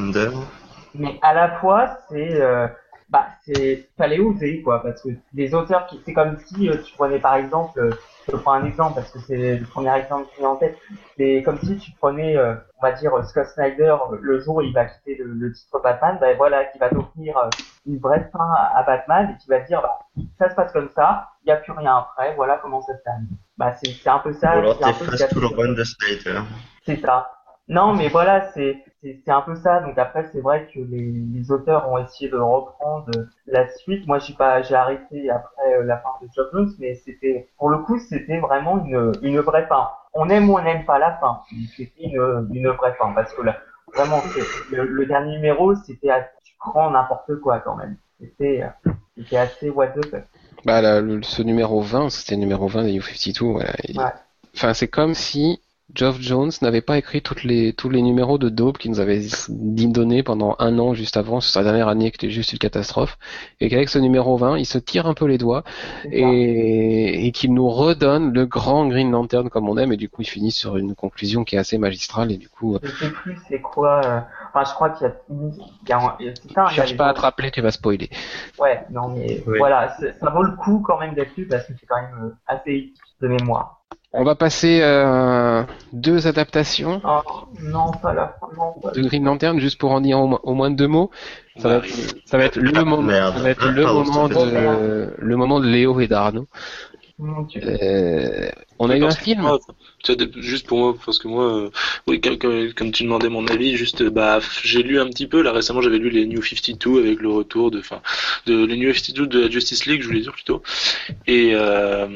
mais 0.95 1.19
à 1.23 1.35
la 1.35 1.59
fois 1.59 1.99
c'est 2.09 2.41
euh, 2.41 2.69
bah 3.11 3.27
c'est 3.45 3.89
fallait 3.97 4.19
oser 4.19 4.63
quoi 4.63 4.83
parce 4.83 5.03
que 5.03 5.11
les 5.35 5.55
auteurs 5.55 5.87
qui 5.87 6.01
c'est 6.05 6.13
comme 6.13 6.39
si 6.47 6.69
euh, 6.69 6.79
tu 6.83 6.95
prenais 6.95 7.19
par 7.19 7.37
exemple 7.37 7.79
euh, 7.79 7.91
je 8.29 8.37
prends 8.37 8.55
un 8.55 8.65
exemple 8.65 8.95
parce 8.95 9.11
que 9.11 9.19
c'est 9.21 9.57
le 9.57 9.67
premier 9.67 9.95
exemple 9.97 10.29
qui 10.31 10.41
vient 10.41 10.51
en 10.51 10.57
tête 10.57 10.77
c'est 11.17 11.43
comme 11.45 11.59
si 11.59 11.77
tu 11.77 11.93
prenais 11.93 12.37
euh, 12.37 12.55
on 12.79 12.83
va 12.83 12.93
dire 12.93 13.13
Scott 13.27 13.47
Snyder 13.49 13.97
le 14.21 14.41
jour 14.41 14.57
où 14.57 14.61
il 14.63 14.73
va 14.73 14.87
quitter 14.87 15.17
le, 15.23 15.53
titre 15.53 15.81
Batman 15.83 16.17
ben 16.21 16.37
voilà 16.37 16.65
qui 16.65 16.79
va 16.79 16.89
t'offrir 16.89 17.51
une 17.87 17.99
vraie 17.99 18.29
fin 18.33 18.51
à, 18.75 18.83
Batman 18.85 19.31
et 19.31 19.43
qui 19.43 19.49
va 19.49 19.61
dire 19.61 19.83
bah, 19.83 20.01
ça 20.39 20.49
se 20.49 20.55
passe 20.55 20.73
comme 20.73 20.89
ça 20.95 21.29
il 21.45 21.47
n'y 21.49 21.53
a 21.53 21.57
plus 21.57 21.73
rien 21.73 21.97
après 21.97 22.35
voilà 22.35 22.59
comment 22.63 22.81
ça 22.81 22.97
se 22.97 23.03
termine. 23.03 23.37
Bah 23.59 23.73
c'est 23.73 23.93
c'est 23.93 24.09
un 24.09 24.19
peu 24.21 24.33
ça 24.33 24.55
c'est 24.79 24.85
un 24.85 24.93
peu 24.93 25.07
tout 25.31 25.41
le 25.41 25.47
run 25.49 25.75
de 25.75 25.85
Snyder. 25.85 26.41
C'est 26.87 26.97
ça 26.97 27.34
non, 27.69 27.95
mais 27.95 28.09
voilà, 28.09 28.51
c'est 28.53 28.85
c'est 29.03 29.31
un 29.31 29.41
peu 29.41 29.55
ça. 29.57 29.81
Donc 29.81 29.97
après, 29.99 30.29
c'est 30.33 30.41
vrai 30.41 30.69
que 30.73 30.81
les, 30.81 31.13
les, 31.13 31.51
auteurs 31.51 31.91
ont 31.91 31.99
essayé 31.99 32.31
de 32.31 32.37
reprendre 32.37 33.11
la 33.47 33.69
suite. 33.69 34.07
Moi, 34.07 34.19
j'ai 34.19 34.35
pas, 34.35 34.63
j'ai 34.63 34.75
arrêté 34.75 35.31
après 35.31 35.75
euh, 35.75 35.85
la 35.85 35.99
fin 35.99 36.11
de 36.21 36.29
Job 36.35 36.49
Jones, 36.53 36.73
mais 36.79 36.95
c'était, 36.95 37.49
pour 37.59 37.71
le 37.71 37.79
coup, 37.79 37.99
c'était 37.99 38.39
vraiment 38.39 38.85
une 38.85 39.13
une 39.23 39.41
vraie 39.41 39.67
fin. 39.67 39.91
On 40.13 40.29
aime 40.29 40.51
ou 40.51 40.59
on 40.59 40.63
n'aime 40.63 40.85
pas 40.85 40.99
la 40.99 41.17
fin. 41.17 41.41
C'était 41.77 41.93
une 42.03 42.49
une 42.53 42.69
vraie 42.69 42.95
fin 42.95 43.13
parce 43.13 43.33
que 43.33 43.43
là, 43.43 43.57
vraiment, 43.95 44.21
le, 44.71 44.85
le, 44.85 45.07
dernier 45.07 45.37
numéro, 45.37 45.75
c'était 45.75 46.11
tu 46.45 46.55
prends 46.59 46.91
n'importe 46.91 47.41
quoi 47.41 47.61
quand 47.61 47.77
même. 47.77 47.97
C'était 48.21 48.63
c'était 49.17 49.37
assez 49.39 49.71
what 49.71 49.89
the 49.89 50.05
fuck. 50.07 50.25
Bah, 50.67 50.81
ce 51.23 51.43
numéro 51.43 51.81
20, 51.81 52.11
c'était 52.11 52.35
le 52.35 52.41
numéro 52.41 52.67
20 52.69 52.85
des 52.85 52.93
New 52.93 53.03
52, 53.03 53.47
voilà. 53.47 53.71
Ouais. 53.95 54.13
Enfin, 54.55 54.73
c'est 54.73 54.89
comme 54.89 55.15
si 55.15 55.61
Geoff 55.93 56.19
Jones 56.19 56.51
n'avait 56.63 56.81
pas 56.81 56.97
écrit 56.97 57.21
toutes 57.21 57.45
les, 57.45 57.75
tous 57.75 57.91
les 57.91 58.01
numéros 58.01 58.39
de 58.39 58.49
Dope 58.49 58.79
qu'il 58.79 58.91
nous 58.91 59.01
avait 59.01 59.21
donné 59.49 60.23
pendant 60.23 60.57
un 60.59 60.79
an 60.79 60.95
juste 60.95 61.17
avant, 61.17 61.41
sur 61.41 61.53
sa 61.53 61.63
dernière 61.63 61.89
année 61.89 62.11
qui 62.11 62.25
était 62.25 62.33
juste 62.33 62.53
une 62.53 62.59
catastrophe, 62.59 63.19
et 63.61 63.69
qu'avec 63.69 63.91
ce 63.91 63.99
numéro 63.99 64.37
20, 64.37 64.57
il 64.59 64.65
se 64.65 64.79
tire 64.79 65.07
un 65.07 65.15
peu 65.15 65.27
les 65.27 65.37
doigts 65.37 65.63
et, 66.11 67.27
et 67.27 67.33
qu'il 67.33 67.53
nous 67.53 67.69
redonne 67.69 68.33
le 68.33 68.47
grand 68.47 68.89
Green 68.89 69.11
Lantern 69.11 69.51
comme 69.51 69.69
on 69.69 69.77
aime, 69.77 69.93
et 69.93 69.97
du 69.97 70.09
coup 70.09 70.23
il 70.23 70.29
finit 70.29 70.53
sur 70.53 70.79
une 70.79 70.95
conclusion 70.95 71.45
qui 71.45 71.57
est 71.57 71.59
assez 71.59 71.77
magistrale, 71.77 72.33
et 72.33 72.39
du 72.39 72.49
coup... 72.49 72.79
Je 72.83 72.91
sais 72.91 73.11
plus 73.11 73.39
c'est 73.49 73.61
quoi... 73.61 74.01
Euh, 74.05 74.21
enfin, 74.53 74.65
je 74.69 74.75
crois 74.75 74.91
qu'il 74.91 75.07
y 75.07 75.11
a... 75.11 75.15
Y 75.89 75.93
a, 75.93 76.17
il 76.19 76.27
y 76.29 76.75
Cherche 76.75 76.97
pas 76.97 77.09
à 77.09 77.15
te 77.15 77.21
rappeler, 77.21 77.51
tu 77.51 77.61
vas 77.61 77.71
spoiler. 77.71 78.09
Ouais, 78.59 78.85
non 78.91 79.09
mais 79.09 79.45
voilà, 79.47 79.95
ça 79.99 80.31
vaut 80.31 80.43
le 80.43 80.57
coup 80.57 80.81
quand 80.81 80.99
même 80.99 81.15
d'être 81.15 81.37
lu 81.37 81.47
parce 81.47 81.67
que 81.67 81.73
c'est 81.79 81.87
quand 81.87 82.01
même 82.01 82.25
euh, 82.25 82.31
assez 82.47 82.95
de 83.21 83.29
mémoire. 83.29 83.84
On 84.17 84.23
va 84.23 84.37
passer 84.37 84.81
à 84.81 85.67
deux 85.93 86.29
adaptations. 86.29 87.03
Oh, 87.05 87.21
non, 87.61 87.91
pas 88.01 88.15
la 88.15 88.37
non, 88.57 88.75
De 88.95 89.03
Green 89.03 89.25
Lantern, 89.25 89.59
juste 89.59 89.81
pour 89.81 89.91
en 89.91 90.01
dire 90.01 90.21
au, 90.21 90.55
moins 90.55 90.71
deux 90.71 90.87
mots. 90.87 91.11
Ça 91.57 91.69
va, 91.69 91.77
être, 91.77 91.87
ça 92.25 92.39
va 92.39 92.45
être 92.45 92.57
le 92.57 92.85
moment, 92.85 93.33
ça 93.33 93.41
va 93.41 93.51
être 93.51 93.67
le 93.67 93.83
moment 93.85 94.29
de, 94.29 95.15
le 95.19 95.37
moment 95.37 95.59
de 95.59 95.67
Léo 95.67 95.99
et 95.99 96.07
d'Arnaud. 96.07 96.47
Euh, 97.21 98.51
on 98.81 98.91
a 98.91 98.97
eu 98.97 99.05
un 99.05 99.11
film. 99.11 99.49
juste 100.37 100.67
pour 100.67 100.79
moi, 100.79 100.97
parce 101.05 101.21
que 101.21 101.29
moi, 101.29 101.45
euh, 101.45 101.71
oui, 102.09 102.21
comme, 102.21 102.73
comme, 102.73 102.91
tu 102.91 103.05
demandais 103.05 103.29
mon 103.29 103.47
avis, 103.47 103.77
juste, 103.77 104.03
bah, 104.03 104.41
j'ai 104.63 104.83
lu 104.83 104.99
un 104.99 105.09
petit 105.09 105.29
peu. 105.29 105.41
Là 105.41 105.53
récemment, 105.53 105.81
j'avais 105.81 105.99
lu 105.99 106.11
les 106.11 106.27
New 106.27 106.43
52 106.43 106.99
avec 106.99 107.21
le 107.21 107.31
retour 107.31 107.71
de, 107.71 107.79
enfin, 107.79 108.03
de 108.47 108.65
les 108.65 108.77
New 108.77 108.93
52 108.93 109.27
de 109.27 109.41
la 109.43 109.51
Justice 109.51 109.87
League, 109.87 110.03
je 110.03 110.09
voulais 110.09 110.21
dire 110.21 110.33
plutôt. 110.33 110.63
Et 111.27 111.53
euh, 111.55 112.09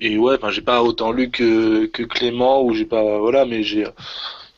et 0.00 0.18
ouais, 0.18 0.34
enfin, 0.36 0.50
j'ai 0.50 0.62
pas 0.62 0.82
autant 0.82 1.12
lu 1.12 1.30
que, 1.30 1.86
que 1.86 2.02
Clément 2.02 2.62
ou 2.64 2.74
j'ai 2.74 2.86
pas, 2.86 3.18
voilà, 3.18 3.44
mais 3.44 3.62
j'ai 3.62 3.84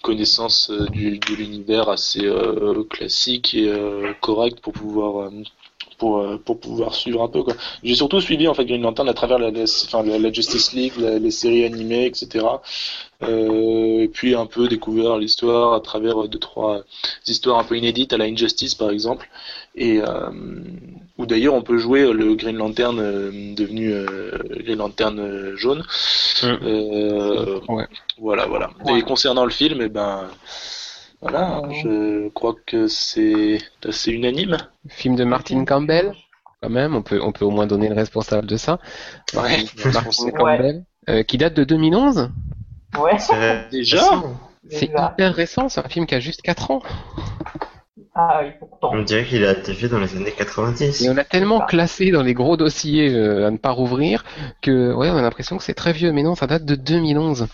connaissance 0.02 0.70
euh, 0.70 0.86
du, 0.88 1.18
de 1.18 1.34
l'univers 1.34 1.88
assez 1.88 2.24
euh, 2.24 2.84
classique 2.84 3.54
et 3.54 3.68
euh, 3.68 4.12
correct 4.20 4.60
pour 4.60 4.72
pouvoir 4.72 5.30
pour, 6.02 6.26
pour 6.44 6.58
pouvoir 6.58 6.94
suivre 6.94 7.22
un 7.22 7.28
peu 7.28 7.44
quoi. 7.44 7.54
J'ai 7.84 7.94
surtout 7.94 8.20
suivi 8.20 8.48
en 8.48 8.54
fait 8.54 8.64
Green 8.64 8.82
Lantern 8.82 9.08
à 9.08 9.14
travers 9.14 9.38
la, 9.38 9.50
enfin, 9.50 10.02
la, 10.02 10.32
Justice 10.32 10.72
League, 10.72 10.94
les 10.98 11.30
séries 11.30 11.64
animées, 11.64 12.06
etc. 12.06 12.44
Euh, 13.22 14.00
et 14.02 14.08
puis 14.08 14.34
un 14.34 14.46
peu 14.46 14.66
découvert 14.66 15.16
l'histoire 15.16 15.74
à 15.74 15.80
travers 15.80 16.26
deux 16.26 16.40
trois 16.40 16.82
histoires 17.28 17.60
un 17.60 17.64
peu 17.64 17.76
inédites 17.76 18.12
à 18.12 18.16
la 18.16 18.24
Injustice 18.24 18.74
par 18.74 18.90
exemple 18.90 19.28
et 19.76 20.00
euh, 20.00 20.30
où 21.18 21.26
d'ailleurs 21.26 21.54
on 21.54 21.62
peut 21.62 21.78
jouer 21.78 22.12
le 22.12 22.34
Green 22.34 22.56
Lantern 22.56 22.98
euh, 22.98 23.54
devenu 23.54 23.92
euh, 23.92 24.38
Green 24.64 24.78
Lantern 24.78 25.54
jaune. 25.54 25.84
Mmh. 26.42 27.72
Ouais. 27.72 27.86
Voilà, 28.18 28.46
voilà. 28.46 28.70
Et 28.88 29.02
concernant 29.02 29.44
le 29.44 29.52
film, 29.52 29.80
et 29.80 29.84
eh 29.84 29.88
ben 29.88 30.28
voilà, 31.22 31.58
hein, 31.58 31.70
je 31.70 32.28
crois 32.30 32.54
que 32.66 32.88
c'est 32.88 33.58
assez 33.86 34.10
unanime. 34.10 34.56
Film 34.88 35.16
de 35.16 35.24
Martin 35.24 35.64
Campbell, 35.64 36.12
quand 36.60 36.68
même, 36.68 36.94
on 36.94 37.02
peut 37.02 37.20
on 37.22 37.32
peut 37.32 37.44
au 37.44 37.50
moins 37.50 37.66
donner 37.66 37.88
le 37.88 37.94
responsable 37.94 38.46
de 38.46 38.56
ça. 38.56 38.78
Ouais. 39.34 39.64
Martin 39.92 40.30
Campbell, 40.30 40.84
qui 41.26 41.38
date 41.38 41.54
de 41.54 41.64
2011. 41.64 42.30
Ouais. 42.98 43.16
Déjà. 43.70 44.02
C'est 44.68 44.86
hyper 44.86 45.34
récent, 45.34 45.68
c'est 45.68 45.84
un 45.84 45.88
film 45.88 46.06
qui 46.06 46.14
a 46.14 46.20
juste 46.20 46.42
4 46.42 46.70
ans. 46.70 46.82
Ah 48.14 48.40
oui, 48.42 48.50
pourtant. 48.58 48.90
On 48.92 49.02
dirait 49.02 49.24
qu'il 49.24 49.44
a 49.44 49.52
été 49.52 49.72
fait 49.72 49.88
dans 49.88 49.98
les 49.98 50.14
années 50.16 50.32
90. 50.36 51.02
Et 51.02 51.10
on 51.10 51.16
a 51.16 51.24
tellement 51.24 51.60
classé 51.60 52.10
dans 52.10 52.22
les 52.22 52.34
gros 52.34 52.58
dossiers 52.58 53.08
euh, 53.08 53.46
à 53.46 53.50
ne 53.50 53.56
pas 53.56 53.70
rouvrir 53.70 54.24
que 54.60 54.92
ouais, 54.92 55.08
on 55.08 55.16
a 55.16 55.22
l'impression 55.22 55.56
que 55.56 55.64
c'est 55.64 55.74
très 55.74 55.92
vieux. 55.92 56.12
Mais 56.12 56.22
non, 56.22 56.34
ça 56.34 56.46
date 56.46 56.66
de 56.66 56.74
2011. 56.74 57.48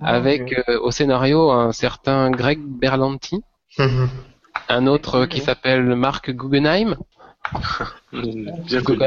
Ah, 0.00 0.14
avec 0.14 0.54
euh, 0.68 0.78
au 0.80 0.90
scénario 0.90 1.50
un 1.50 1.72
certain 1.72 2.30
Greg 2.30 2.60
Berlanti, 2.60 3.42
un 4.68 4.86
autre 4.86 5.26
qui 5.26 5.40
s'appelle 5.40 5.94
Mark 5.96 6.30
Guggenheim, 6.30 6.96
Bien 8.12 8.82
connu. 8.82 8.98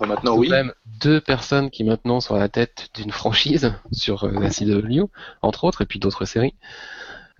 maintenant, 0.00 0.36
oui. 0.36 0.48
même 0.48 0.72
deux 1.02 1.20
personnes 1.20 1.70
qui 1.70 1.84
maintenant 1.84 2.20
sont 2.20 2.34
à 2.34 2.38
la 2.38 2.48
tête 2.48 2.88
d'une 2.94 3.10
franchise 3.10 3.74
sur 3.92 4.24
euh, 4.24 4.32
la 4.32 4.50
CW, 4.50 5.04
entre 5.42 5.64
autres, 5.64 5.82
et 5.82 5.86
puis 5.86 5.98
d'autres 5.98 6.24
séries. 6.24 6.54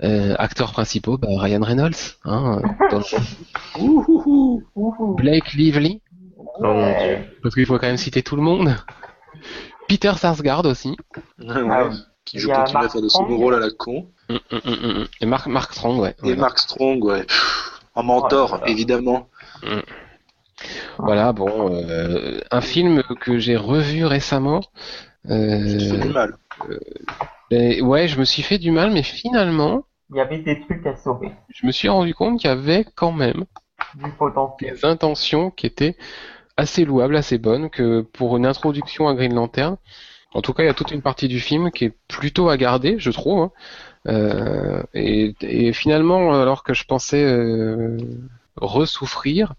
Euh, 0.03 0.35
acteurs 0.39 0.73
principaux, 0.73 1.19
bah, 1.19 1.29
Ryan 1.31 1.63
Reynolds, 1.63 2.17
hein, 2.25 2.61
Blake 5.17 5.53
Lively, 5.53 6.01
Oh 6.61 6.85
parce 7.43 7.55
qu'il 7.55 7.67
faut 7.67 7.79
quand 7.79 7.87
même 7.87 7.97
citer 7.97 8.23
tout 8.23 8.37
le 8.37 8.43
monde. 8.43 8.75
Peter 9.89 10.13
Sarsgaard 10.17 10.67
aussi. 10.67 10.97
Ouais, 11.39 11.63
qui 12.25 12.39
joue 12.39 12.51
continue 12.51 12.85
à 12.85 12.89
faire 12.89 13.03
de 13.03 13.09
son 13.09 13.25
rôle 13.27 13.55
à 13.55 13.59
la 13.61 13.71
con. 13.71 14.09
Mm, 14.29 14.35
mm, 14.35 14.59
mm, 14.71 15.07
et 15.21 15.27
Mark, 15.27 15.47
Mark 15.47 15.73
Strong, 15.73 16.01
ouais. 16.01 16.15
Et 16.25 16.35
Mark 16.37 16.59
Strong, 16.59 17.05
ouais. 17.05 17.27
En 17.95 18.03
mentor, 18.03 18.61
évidemment. 18.67 19.29
Voilà, 20.99 21.33
bon, 21.33 21.75
euh, 21.75 22.41
un 22.51 22.61
film 22.61 23.03
que 23.21 23.39
j'ai 23.39 23.57
revu 23.57 24.05
récemment. 24.05 24.61
Ça 25.25 25.35
fait 25.37 25.99
du 25.99 26.09
Euh, 26.09 26.13
mal. 26.13 26.37
ben, 27.51 27.81
ouais, 27.83 28.09
je 28.09 28.19
me 28.19 28.25
suis 28.25 28.43
fait 28.43 28.59
du 28.59 28.71
mal, 28.71 28.91
mais 28.93 29.03
finalement, 29.03 29.85
Il 30.11 30.17
y 30.17 30.21
avait 30.21 30.39
des 30.39 30.61
trucs 30.61 30.87
à 30.87 30.97
sauver, 30.97 31.33
je 31.49 31.67
me 31.67 31.73
suis 31.73 31.89
rendu 31.89 32.15
compte 32.15 32.39
qu'il 32.41 32.49
y 32.49 32.53
avait 32.53 32.85
quand 32.95 33.13
même 33.13 33.45
du 33.95 34.11
potentiel. 34.13 34.75
des 34.75 34.85
intentions 34.85 35.51
qui 35.51 35.67
étaient 35.67 35.97
assez 36.57 36.85
louables, 36.85 37.17
assez 37.17 37.39
bonnes, 37.39 37.71
que 37.71 38.03
pour 38.03 38.37
une 38.37 38.47
introduction 38.47 39.09
à 39.09 39.15
Green 39.15 39.35
Lantern, 39.35 39.77
en 40.35 40.43
tout 40.43 40.53
cas, 40.55 40.63
il 40.63 40.67
y 40.67 40.69
a 40.71 40.75
toute 40.75 40.91
une 40.93 41.03
partie 41.03 41.29
du 41.29 41.41
film 41.41 41.71
qui 41.71 41.85
est 41.87 41.95
plutôt 42.09 42.49
à 42.49 42.57
garder, 42.57 42.97
je 42.99 43.11
trouve. 43.11 43.41
hein. 43.41 43.51
Euh, 44.09 44.83
et, 44.95 45.35
et 45.43 45.73
finalement, 45.73 46.33
alors 46.41 46.65
que 46.65 46.75
je 46.75 46.85
pensais 46.85 47.23
euh, 47.25 47.97
ressouffrir, 48.57 49.55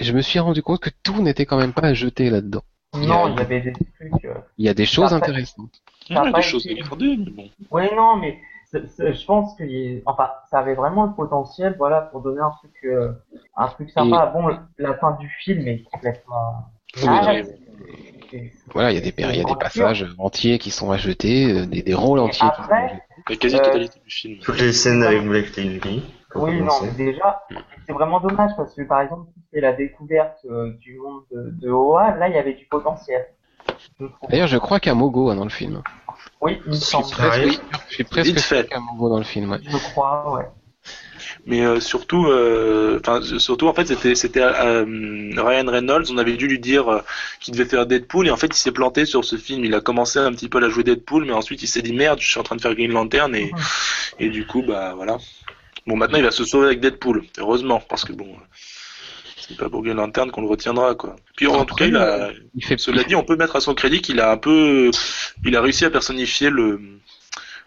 je 0.00 0.12
me 0.12 0.22
suis 0.22 0.38
rendu 0.38 0.62
compte 0.62 0.80
que 0.80 0.90
tout 1.02 1.22
n'était 1.22 1.46
quand 1.46 1.56
même 1.58 1.72
pas 1.72 1.88
à 1.88 1.94
jeter 1.94 2.30
là-dedans. 2.30 2.62
Il 2.94 3.04
y 3.04 3.04
a- 3.04 3.08
Non, 3.08 3.28
il 3.28 3.38
y 3.38 3.40
avait 3.40 3.60
des 3.60 3.72
trucs. 3.72 4.24
euh, 4.24 4.34
Il 4.58 4.66
y 4.66 4.68
a 4.68 4.74
des 4.74 4.84
choses 4.86 5.12
intéressantes. 5.12 5.80
Il 6.10 6.16
y 6.16 6.18
a 6.18 6.32
des 6.32 6.42
choses 6.42 6.66
garder, 6.66 7.16
mais 7.16 7.30
bon. 7.30 7.50
Ouais, 7.70 7.94
non, 7.94 8.16
mais 8.16 8.38
c'est- 8.70 8.86
c'est- 8.88 9.14
je 9.14 9.24
pense 9.26 9.54
que 9.56 9.64
y- 9.64 10.02
enfin, 10.04 10.30
ça 10.50 10.58
avait 10.58 10.74
vraiment 10.74 11.06
le 11.06 11.14
potentiel, 11.14 11.74
voilà, 11.78 12.02
pour 12.02 12.20
donner 12.20 12.40
un 12.40 12.50
truc, 12.50 12.72
euh, 12.84 13.12
un 13.56 13.68
truc 13.68 13.90
sympa. 13.90 14.26
Bon, 14.34 14.48
la 14.78 14.94
fin 14.98 15.12
du 15.20 15.28
film 15.42 15.66
est 15.68 15.82
complètement. 15.90 16.66
Oui, 16.96 17.02
Ah, 17.08 17.32
oui. 17.34 17.42
Voilà, 18.72 18.90
il 18.90 18.94
y 18.94 18.98
a 18.98 19.00
des, 19.00 19.12
il 19.18 19.36
y 19.36 19.40
a 19.40 19.44
des 19.44 19.54
passages 19.56 20.06
entiers 20.18 20.58
qui 20.58 20.70
sont 20.70 20.90
à 20.90 20.96
jeter, 20.96 21.52
euh, 21.52 21.66
des, 21.66 21.82
des 21.82 21.94
rôles 21.94 22.18
entiers 22.18 22.32
qui 22.48 22.56
sont 22.56 22.62
après. 22.62 23.02
La 23.28 23.36
quasi-totalité 23.36 23.98
du 24.04 24.10
film. 24.10 24.38
Toutes 24.42 24.58
les 24.60 24.72
scènes 24.72 25.02
avec 25.02 25.22
Blake 25.26 25.54
Lively. 25.56 26.02
Oui, 26.34 26.62
non, 26.62 26.72
mais 26.82 26.90
déjà, 26.92 27.42
c'est 27.86 27.92
vraiment 27.92 28.18
dommage 28.20 28.52
parce 28.56 28.74
que 28.74 28.82
par 28.82 29.02
exemple, 29.02 29.28
c'est 29.52 29.60
la 29.60 29.74
découverte 29.74 30.38
euh, 30.50 30.72
du 30.80 30.98
monde 30.98 31.24
de, 31.30 31.50
de 31.60 31.70
Oa, 31.70 32.16
là, 32.16 32.28
il 32.28 32.34
y 32.34 32.38
avait 32.38 32.54
du 32.54 32.64
potentiel. 32.64 33.26
Je. 34.00 34.06
D'ailleurs, 34.30 34.48
je 34.48 34.56
crois 34.56 34.80
qu'il 34.80 34.88
y 34.88 34.92
a 34.92 34.94
Mogo 34.94 35.28
hein, 35.28 35.36
dans 35.36 35.44
le 35.44 35.50
film. 35.50 35.82
Oui, 36.40 36.58
il 36.64 36.70
me 36.70 36.74
semble. 36.76 37.06
Ah 37.18 37.28
ouais 37.28 37.42
Presque- 37.42 37.62
je 37.88 37.94
suis 37.94 38.04
presque 38.04 38.38
sûr 38.38 38.58
fait. 38.58 38.62
qu'il 38.64 38.72
y 38.72 38.76
a 38.76 38.80
Mogo 38.80 39.10
dans 39.10 39.18
le 39.18 39.24
film. 39.24 39.50
ouais. 39.52 39.58
Je 39.62 39.76
crois, 39.76 40.34
ouais. 40.34 40.46
Mais 41.46 41.64
euh, 41.64 41.80
surtout, 41.80 42.26
euh, 42.26 42.98
enfin 43.00 43.20
surtout 43.38 43.68
en 43.68 43.74
fait 43.74 43.86
c'était 43.86 44.14
c'était 44.14 44.42
euh, 44.42 44.84
Ryan 45.36 45.66
Reynolds. 45.66 46.06
On 46.10 46.18
avait 46.18 46.36
dû 46.36 46.46
lui 46.46 46.58
dire 46.58 47.02
qu'il 47.40 47.54
devait 47.54 47.68
faire 47.68 47.86
Deadpool 47.86 48.28
et 48.28 48.30
en 48.30 48.36
fait 48.36 48.48
il 48.48 48.58
s'est 48.58 48.72
planté 48.72 49.04
sur 49.04 49.24
ce 49.24 49.36
film. 49.36 49.64
Il 49.64 49.74
a 49.74 49.80
commencé 49.80 50.18
un 50.18 50.32
petit 50.32 50.48
peu 50.48 50.58
à 50.58 50.60
la 50.60 50.68
jouer 50.68 50.84
Deadpool, 50.84 51.24
mais 51.24 51.32
ensuite 51.32 51.62
il 51.62 51.68
s'est 51.68 51.82
dit 51.82 51.92
merde, 51.92 52.20
je 52.20 52.28
suis 52.28 52.40
en 52.40 52.42
train 52.42 52.56
de 52.56 52.60
faire 52.60 52.74
Green 52.74 52.92
Lantern 52.92 53.34
et 53.34 53.50
et 54.18 54.28
du 54.28 54.46
coup 54.46 54.62
bah 54.62 54.94
voilà. 54.94 55.18
Bon 55.86 55.96
maintenant 55.96 56.18
il 56.18 56.24
va 56.24 56.30
se 56.30 56.44
sauver 56.44 56.66
avec 56.66 56.80
Deadpool, 56.80 57.24
heureusement 57.38 57.82
parce 57.88 58.04
que 58.04 58.12
bon 58.12 58.28
c'est 59.36 59.56
pas 59.56 59.68
pour 59.68 59.82
Green 59.82 59.96
Lantern 59.96 60.30
qu'on 60.30 60.42
le 60.42 60.48
retiendra 60.48 60.94
quoi. 60.94 61.16
Puis 61.36 61.46
en 61.46 61.64
tout 61.64 61.74
cas 61.74 61.86
il 61.86 61.96
a 61.96 62.30
Il 62.54 62.64
fait 62.64 62.78
cela 62.78 63.02
dit, 63.04 63.16
on 63.16 63.24
peut 63.24 63.36
mettre 63.36 63.56
à 63.56 63.60
son 63.60 63.74
crédit 63.74 64.00
qu'il 64.00 64.20
a 64.20 64.30
un 64.30 64.36
peu, 64.36 64.90
il 65.44 65.56
a 65.56 65.60
réussi 65.60 65.84
à 65.84 65.90
personnifier 65.90 66.50
le 66.50 66.80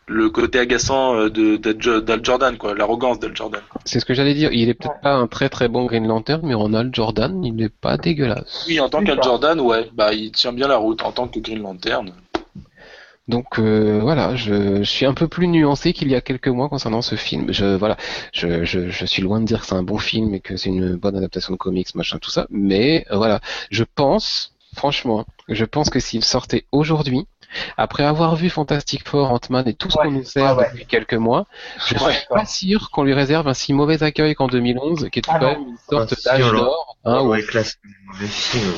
le 0.08 0.30
côté 0.30 0.60
agaçant 0.60 1.16
euh, 1.16 1.30
de 1.30 1.58
d'Al 1.58 1.76
Jo- 1.80 2.02
d'Al 2.02 2.24
Jordan, 2.24 2.58
quoi, 2.58 2.76
l'arrogance 2.76 3.20
d'Al 3.20 3.36
Jordan. 3.36 3.62
C'est 3.86 4.00
ce 4.00 4.06
que 4.06 4.14
j'allais 4.14 4.34
dire. 4.36 4.52
Il 4.54 4.70
est 4.70 4.74
peut-être 4.76 4.96
Ouais. 4.96 5.02
pas 5.02 5.14
un 5.16 5.28
très 5.28 5.50
très 5.50 5.68
bon 5.68 5.86
Green 5.86 6.06
Lantern, 6.08 6.42
mais 6.44 6.54
en 6.54 6.74
Al 6.74 6.90
Jordan, 6.94 7.44
il 7.44 7.56
n'est 7.56 7.70
pas 7.70 7.98
dégueulasse. 7.98 8.66
Oui, 8.68 8.80
en 8.80 8.90
tant 8.90 9.04
qu'Al. 9.04 9.22
Jordan, 9.24 9.60
ouais, 9.60 9.90
bah 9.94 10.14
il 10.14 10.32
tient 10.32 10.54
bien 10.54 10.68
la 10.68 10.78
route. 10.78 11.02
En 11.04 11.12
tant 11.12 11.28
que 11.28 11.40
Green 11.40 11.62
Lantern, 11.62 12.12
Donc 13.28 13.58
euh, 13.58 14.00
voilà, 14.02 14.36
je, 14.36 14.78
je 14.78 14.84
suis 14.84 15.08
un 15.08 15.16
peu 15.16 15.28
plus 15.28 15.48
nuancé 15.48 15.94
qu'il 15.94 16.10
y 16.10 16.16
a 16.16 16.22
quelques 16.22 16.48
mois 16.50 16.70
concernant 16.70 17.02
ce 17.02 17.16
film. 17.16 17.52
Je 17.52 17.76
voilà, 17.76 17.98
je, 18.32 18.64
je, 18.66 18.90
je 18.90 19.06
suis 19.06 19.24
loin 19.24 19.40
de 19.40 19.46
dire 19.46 19.62
que 19.62 19.66
c'est 19.66 19.74
un 19.74 19.82
bon 19.82 19.98
film 19.98 20.36
et 20.36 20.40
que 20.40 20.56
c'est 20.58 20.70
une 20.70 20.96
bonne 20.96 21.16
adaptation 21.18 21.52
de 21.54 21.58
comics, 21.58 21.96
machin, 21.96 22.20
tout 22.22 22.30
ça. 22.30 22.46
Mais 22.52 23.06
euh, 23.12 23.18
voilà, 23.18 23.40
je 23.72 23.84
pense, 23.84 24.54
franchement, 24.76 25.26
je 25.50 25.66
pense 25.66 25.90
que 25.90 26.00
s'il 26.00 26.24
sortait 26.24 26.66
aujourd'hui, 26.72 27.26
après 27.78 28.04
avoir 28.04 28.36
vu 28.36 28.50
Fantastic 28.50 29.08
Four, 29.08 29.32
Ant-Man 29.32 29.68
et 29.68 29.74
tout 29.74 29.90
ce 29.90 29.98
Ouais, 29.98 30.06
qu'on 30.06 30.12
nous 30.12 30.24
sert 30.24 30.56
ouais, 30.58 30.64
ouais. 30.64 30.70
depuis 30.72 30.86
quelques 30.86 31.14
mois, 31.14 31.46
je 31.88 31.96
Ouais, 32.04 32.14
suis 32.14 32.28
pas 32.30 32.46
sûr 32.46 32.90
qu'on 32.92 33.04
lui 33.04 33.14
réserve 33.14 33.48
un 33.48 33.54
si 33.54 33.74
mauvais 33.74 34.02
accueil 34.04 34.36
qu'en 34.36 34.48
2011, 34.48 35.10
qui 35.12 35.20
est 35.20 35.24
Ah 35.28 35.40
quand 35.40 35.46
non. 35.46 35.52
même 35.60 35.68
une 35.70 35.78
sorte 35.90 36.14
Ah, 36.28 36.38
d'âge 36.38 36.52
d'or. 36.52 36.98
hein, 37.06 37.22
où- 37.22 37.36
classe 37.48 37.78
mauvais 38.08 38.28
film. 38.28 38.72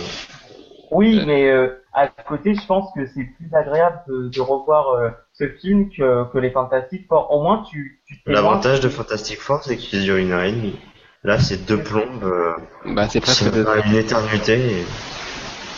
Oui, 0.92 1.20
Euh. 1.20 1.26
mais 1.26 1.50
euh, 1.50 1.84
à 1.94 2.08
côté, 2.08 2.56
je 2.56 2.66
pense 2.66 2.90
que 2.96 3.06
c'est 3.08 3.26
plus 3.26 3.54
agréable 3.54 4.00
de, 4.08 4.30
de 4.30 4.40
revoir 4.42 4.90
euh, 4.92 5.10
ce 5.34 5.50
film 5.50 5.90
que, 5.90 6.32
que 6.32 6.38
les 6.38 6.52
Fantastiques 6.52 7.08
Four. 7.10 7.30
Au 7.32 7.42
moins, 7.44 7.64
tu, 7.70 8.02
L'avantage 8.26 8.80
de 8.80 8.88
Fantastic 8.90 9.40
Four, 9.40 9.64
c'est 9.64 9.76
qu'il 9.76 10.04
dure 10.04 10.16
une 10.16 10.32
heure 10.32 10.44
et 10.44 10.52
demie. 10.52 10.80
Là, 11.24 11.40
c'est 11.40 11.66
deux 11.66 11.82
plombes, 11.84 12.24
euh, 12.24 12.54
Bah, 12.86 13.10
c'est 13.10 13.20
presque 13.20 13.42
une 13.86 13.96
éternité. 13.96 14.54
et- 14.80 14.86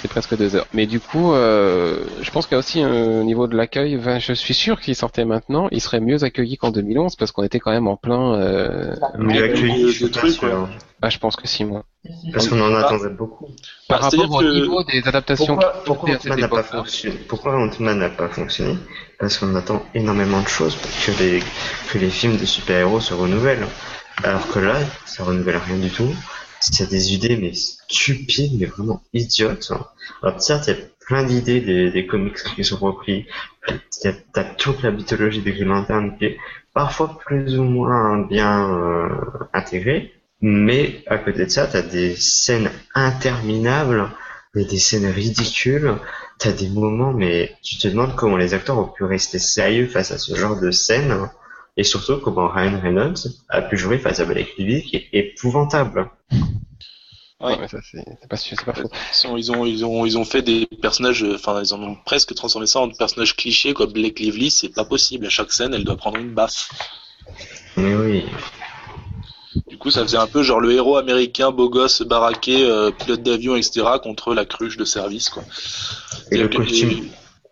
C'est 0.02 0.08
presque 0.08 0.38
deux 0.38 0.56
heures. 0.56 0.66
Mais 0.74 0.86
du 0.86 1.00
coup, 1.02 1.34
euh, 1.34 1.97
je 2.22 2.32
pense 2.32 2.45
qu'il 2.47 2.54
y 2.54 2.56
a 2.56 2.60
aussi 2.60 2.82
un 2.82 3.24
niveau 3.26 3.47
de 3.47 3.56
l'accueil. 3.58 4.00
Je 4.20 4.32
suis 4.34 4.54
sûr 4.54 4.78
que 4.80 4.86
s'il 4.86 4.95
sortait 4.95 5.26
maintenant, 5.26 5.68
il 5.72 5.82
serait 5.82 6.00
mieux 6.00 6.24
accueilli 6.24 6.56
qu'en 6.58 6.72
2011 6.72 7.18
parce 7.18 7.32
qu'on 7.34 7.43
était 7.43 7.60
quand 7.60 7.72
même 7.72 7.88
en 7.88 7.97
plein. 7.97 8.36
Euh... 8.36 8.95
Mieux 9.18 9.43
accueilli, 9.43 9.84
de- 9.84 9.88
je 9.89 9.93
suis 10.06 10.12
trucs, 10.12 10.32
sûr. 10.32 10.54
hein. 10.54 10.70
Ah, 11.02 11.10
je 11.10 11.18
pense 11.18 11.36
que 11.36 11.47
si 11.47 11.66
moi. 11.66 11.84
Parce 12.34 12.47
qu'on 12.47 12.62
en 12.62 12.74
Ah. 12.76 12.86
attendait 12.86 13.10
beaucoup. 13.14 13.47
Par 13.89 14.00
Bah, 14.00 14.06
rapport 14.10 14.32
au 14.36 14.39
que- 14.39 14.54
niveau 14.54 14.84
des 14.84 15.06
adaptations 15.06 15.56
Pourquoi, 15.56 15.84
pourquoi 15.86 16.10
n'a 16.12 16.18
pas 16.18 16.36
époque-là. 16.45 16.64
fonctionné 16.80 17.16
Pourquoi 17.28 17.58
Ant-Man 17.58 18.00
n'a 18.00 18.10
pas 18.10 18.30
fonctionné 18.30 18.78
Parce 19.20 19.38
qu'on 19.38 19.54
attend 19.56 19.84
énormément 19.93 20.41
de 20.41 20.47
choses 20.47 20.76
pour 20.76 20.89
que 21.06 21.12
les, 21.22 21.43
que 21.91 21.97
les 21.97 22.10
films 22.10 22.38
de 22.38 22.45
super-héros 22.45 23.00
se 23.02 23.14
renouvellent. 23.14 23.68
Alors 24.24 24.47
que 24.50 24.60
là, 24.60 24.76
ça 25.06 25.24
renouvelle 25.24 25.58
rien 25.58 25.78
du 25.78 25.89
tout. 25.89 26.10
C'est 26.60 26.89
des 26.89 27.14
idées, 27.14 27.38
mais 27.38 27.53
stupides, 27.53 28.60
mais 28.60 28.66
vraiment 28.66 29.01
idiotes. 29.14 29.72
Alors 30.22 30.41
certes, 30.41 30.68
il 30.68 30.76
y 30.76 30.78
a 30.78 30.80
plein 30.99 31.24
d'idées 31.24 31.62
des, 31.91 32.05
comics 32.05 32.38
qui 32.55 32.64
sont 32.64 32.78
repris. 32.78 33.26
T'as 34.34 34.43
toute 34.43 34.84
la 34.84 34.91
mythologie 34.91 35.41
des 35.41 35.53
Green 35.53 35.70
Lantern 35.70 36.18
qui 36.18 36.26
est 36.26 36.38
parfois 36.74 37.18
plus 37.26 37.57
ou 37.57 37.64
moins 37.64 38.20
bien 38.20 38.70
euh, 38.72 39.10
intégrée. 39.53 40.14
Mais 40.41 41.03
à 41.07 41.18
côté 41.18 41.45
de 41.45 41.49
ça, 41.49 41.68
t'as 41.68 41.82
des 41.82 42.16
scènes 42.16 42.72
interminables, 42.93 44.10
des 44.55 44.78
scènes 44.78 45.07
ridicules. 45.07 45.95
T'as 46.38 46.51
des 46.53 46.70
moments, 46.70 47.12
mais 47.12 47.55
tu 47.62 47.78
te 47.78 47.88
demandes 47.88 48.16
comment 48.16 48.38
les 48.38 48.53
acteurs 48.53 48.78
ont 48.78 48.88
pu 48.88 49.03
rester 49.03 49.39
sérieux 49.39 49.88
face 49.88 50.12
à 50.12 50.18
ce 50.18 50.36
genre 50.36 50.60
de 50.60 50.72
scène. 50.72 51.30
Et 51.80 51.84
surtout, 51.86 52.17
comment 52.17 52.49
Ryan 52.49 52.77
Reynolds 52.82 53.19
a 53.47 53.61
pu 53.61 53.77
jouer 53.77 53.99
face 53.99 54.19
à 54.19 54.25
Blake 54.25 54.57
Lively, 54.57 54.84
qui 54.84 54.97
est 54.97 55.07
épouvantable. 55.13 56.09
Ouais. 56.30 56.39
Ouais, 57.51 57.57
mais 57.57 57.69
ça, 57.69 57.77
c'est 57.89 58.03
c'est 58.19 58.27
pas, 58.27 58.36
sûr, 58.36 58.57
c'est 58.59 58.65
pas 58.65 58.73
faux. 58.73 58.89
Ils 59.23 59.27
ont, 59.30 59.38
ils 59.38 59.51
ont, 59.53 59.65
ils 59.65 59.86
ont, 59.86 60.05
ils 60.05 60.17
ont 60.17 60.25
fait 60.25 60.41
des 60.41 60.65
personnages, 60.82 61.23
enfin, 61.23 61.61
ils 61.63 61.73
en 61.73 61.82
ont 61.82 61.95
presque 62.05 62.36
transformé 62.36 62.67
ça 62.67 62.82
en 62.82 62.89
personnages 62.89 63.34
clichés, 63.34 63.73
quoi. 63.73 63.86
Blake 63.86 64.19
Lively, 64.19 64.51
c'est 64.51 64.73
pas 64.75 64.84
possible. 64.84 65.25
À 65.25 65.30
chaque 65.30 65.53
scène, 65.53 65.73
elle 65.73 65.86
doit 65.86 65.95
prendre 65.95 66.17
une 66.17 66.34
baffe. 66.34 66.69
Mais 67.77 67.95
oui. 67.95 68.25
Du 69.69 69.77
coup, 69.77 69.89
ça 69.89 70.01
faisait 70.01 70.17
un 70.17 70.27
peu 70.27 70.43
genre 70.43 70.59
le 70.59 70.73
héros 70.73 70.97
américain, 70.97 71.51
beau 71.51 71.69
gosse, 71.69 72.01
baraqué, 72.01 72.65
euh, 72.65 72.91
pilote 72.91 73.23
d'avion, 73.23 73.55
etc., 73.55 73.86
contre 74.03 74.34
la 74.34 74.43
cruche 74.43 74.75
de 74.75 74.84
service, 74.84 75.30
quoi. 75.30 75.43
Et 76.30 76.36
le 76.38 76.53
Et- 76.53 76.57
costume, 76.57 77.07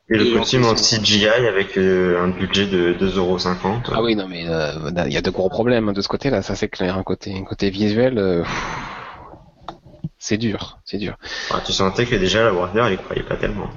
et 0.10 0.18
le 0.18 0.38
costume 0.38 0.66
en. 0.66 0.76
CGI 0.76 1.28
avec 1.28 1.78
euh, 1.78 2.24
un 2.24 2.30
budget 2.30 2.66
de 2.66 2.94
2,50€. 2.94 3.92
Ah 3.92 4.02
oui, 4.02 4.16
non, 4.16 4.28
mais 4.28 4.48
euh, 4.48 4.72
il 5.06 5.14
y 5.14 5.18
a 5.18 5.22
de 5.22 5.30
gros 5.30 5.50
problèmes 5.50 5.94
de 5.94 6.02
ce 6.02 6.08
côté-là, 6.08 6.42
ça 6.42 6.56
c'est 6.56 6.70
clair. 6.70 6.98
Un 6.98 7.04
côté, 7.04 7.36
un 7.38 7.44
côté 7.44 7.70
visuel, 7.70 8.18
euh, 8.18 8.44
c'est 10.18 10.38
dur, 10.38 10.80
c'est 10.86 10.98
dur. 10.98 11.16
Ah, 11.52 11.62
tu 11.66 11.74
sentais 11.74 12.06
que 12.06 12.16
déjà 12.16 12.44
la 12.44 12.54
Warner, 12.54 12.84
elle 12.88 12.94
y 12.94 12.98
croyait 12.98 13.24
pas 13.24 13.36
tellement. 13.36 13.70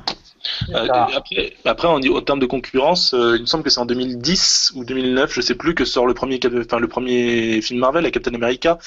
Euh, 0.70 0.86
après, 0.88 1.52
après 1.64 1.88
en, 1.88 2.00
en 2.00 2.20
termes 2.22 2.38
de 2.40 2.46
concurrence, 2.46 3.14
euh, 3.14 3.36
il 3.36 3.42
me 3.42 3.46
semble 3.46 3.62
que 3.62 3.70
c'est 3.70 3.80
en 3.80 3.86
2010 3.86 4.72
ou 4.74 4.84
2009, 4.84 5.32
je 5.32 5.40
sais 5.40 5.54
plus, 5.54 5.74
que 5.74 5.84
sort 5.84 6.06
le 6.06 6.14
premier, 6.14 6.40
enfin, 6.58 6.78
le 6.78 6.88
premier 6.88 7.60
film 7.60 7.80
Marvel, 7.80 8.04
la 8.04 8.10
Captain 8.10 8.34
America. 8.34 8.78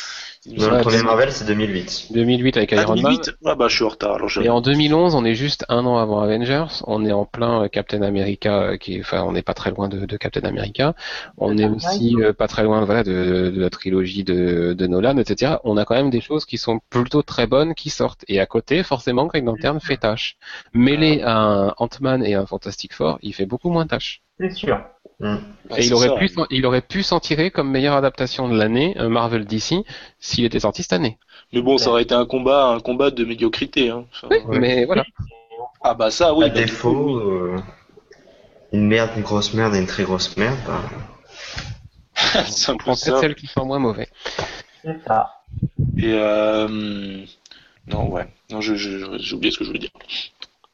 Le 0.45 0.81
premier 0.81 1.03
Marvel, 1.03 1.31
c'est 1.31 1.45
2008. 1.45 2.09
2008 2.11 2.57
avec 2.57 2.71
Iron 2.73 2.95
2008 2.95 3.27
Man. 3.27 3.35
Ah 3.45 3.55
bah, 3.55 3.67
je 3.69 3.75
suis 3.75 3.85
en 3.85 3.89
retard. 3.89 4.15
Alors 4.15 4.29
Et 4.41 4.49
en 4.49 4.61
2011, 4.61 5.15
on 5.15 5.23
est 5.23 5.35
juste 5.35 5.65
un 5.69 5.85
an 5.85 5.97
avant 5.97 6.21
Avengers. 6.21 6.83
On 6.85 7.05
est 7.05 7.11
en 7.11 7.25
plein 7.25 7.63
euh, 7.63 7.67
Captain 7.69 8.01
America, 8.01 8.77
qui, 8.77 8.99
enfin, 8.99 9.23
on 9.23 9.31
n'est 9.31 9.41
pas 9.41 9.53
très 9.53 9.71
loin 9.71 9.87
de, 9.87 10.05
de 10.05 10.17
Captain 10.17 10.43
America. 10.43 10.95
On 11.37 11.57
est 11.57 11.67
aussi 11.67 12.17
pas 12.37 12.47
très 12.47 12.63
loin, 12.63 12.83
voilà, 12.83 13.03
de, 13.03 13.51
de 13.55 13.61
la 13.61 13.69
trilogie 13.69 14.23
de, 14.23 14.73
de, 14.73 14.87
Nolan, 14.87 15.17
etc. 15.17 15.55
On 15.63 15.77
a 15.77 15.85
quand 15.85 15.95
même 15.95 16.09
des 16.09 16.21
choses 16.21 16.45
qui 16.45 16.57
sont 16.57 16.79
plutôt 16.89 17.21
très 17.21 17.47
bonnes 17.47 17.73
qui 17.73 17.89
sortent. 17.89 18.25
Et 18.27 18.39
à 18.39 18.45
côté, 18.45 18.83
forcément, 18.83 19.25
Green 19.27 19.45
Lantern 19.45 19.79
fait 19.79 19.97
tâche. 19.97 20.35
Mêlé 20.73 21.21
à 21.21 21.37
un 21.37 21.73
Ant-Man 21.77 22.23
et 22.25 22.35
un 22.35 22.45
Fantastic 22.45 22.93
Four, 22.93 23.17
il 23.21 23.33
fait 23.33 23.45
beaucoup 23.45 23.69
moins 23.69 23.87
tâche. 23.87 24.21
C'est 24.39 24.51
sûr. 24.51 24.83
Mm. 25.19 25.35
et 25.77 25.85
il 25.85 25.93
aurait, 25.93 26.15
pu, 26.17 26.31
il 26.49 26.65
aurait 26.65 26.81
pu 26.81 27.03
s'en 27.03 27.19
tirer 27.19 27.51
comme 27.51 27.69
meilleure 27.69 27.95
adaptation 27.95 28.49
de 28.49 28.57
l'année, 28.57 28.95
Marvel 28.99 29.45
DC, 29.45 29.85
s'il 30.19 30.45
était 30.45 30.59
sorti 30.59 30.83
cette 30.83 30.93
année. 30.93 31.17
Mais 31.53 31.61
bon, 31.61 31.77
ça 31.77 31.91
aurait 31.91 32.01
été 32.01 32.15
un 32.15 32.25
combat, 32.25 32.67
un 32.67 32.79
combat 32.79 33.11
de 33.11 33.23
médiocrité. 33.23 33.89
Hein. 33.89 34.05
oui, 34.29 34.37
mais 34.59 34.85
voilà. 34.85 35.03
Ah 35.81 35.93
bah 35.93 36.11
ça, 36.11 36.33
oui. 36.33 36.45
À 36.45 36.49
défaut, 36.49 37.17
euh, 37.17 37.57
une 38.71 38.87
merde, 38.87 39.11
une 39.15 39.21
grosse 39.21 39.53
merde 39.53 39.75
et 39.75 39.79
une 39.79 39.85
très 39.85 40.03
grosse 40.03 40.35
merde. 40.37 40.57
Bah... 40.65 40.81
c'est 42.47 42.75
peut 42.77 42.95
celles 42.95 43.35
qui 43.35 43.47
sont 43.47 43.65
moins 43.65 43.79
mauvais. 43.79 44.07
C'est 44.83 44.97
ça. 45.05 45.41
Et 45.97 46.13
euh... 46.13 47.25
non, 47.87 48.09
ouais. 48.09 48.27
Non, 48.49 48.61
j'ai 48.61 49.33
oublié 49.33 49.51
ce 49.51 49.57
que 49.57 49.63
je 49.63 49.69
voulais 49.69 49.79
dire. 49.79 49.91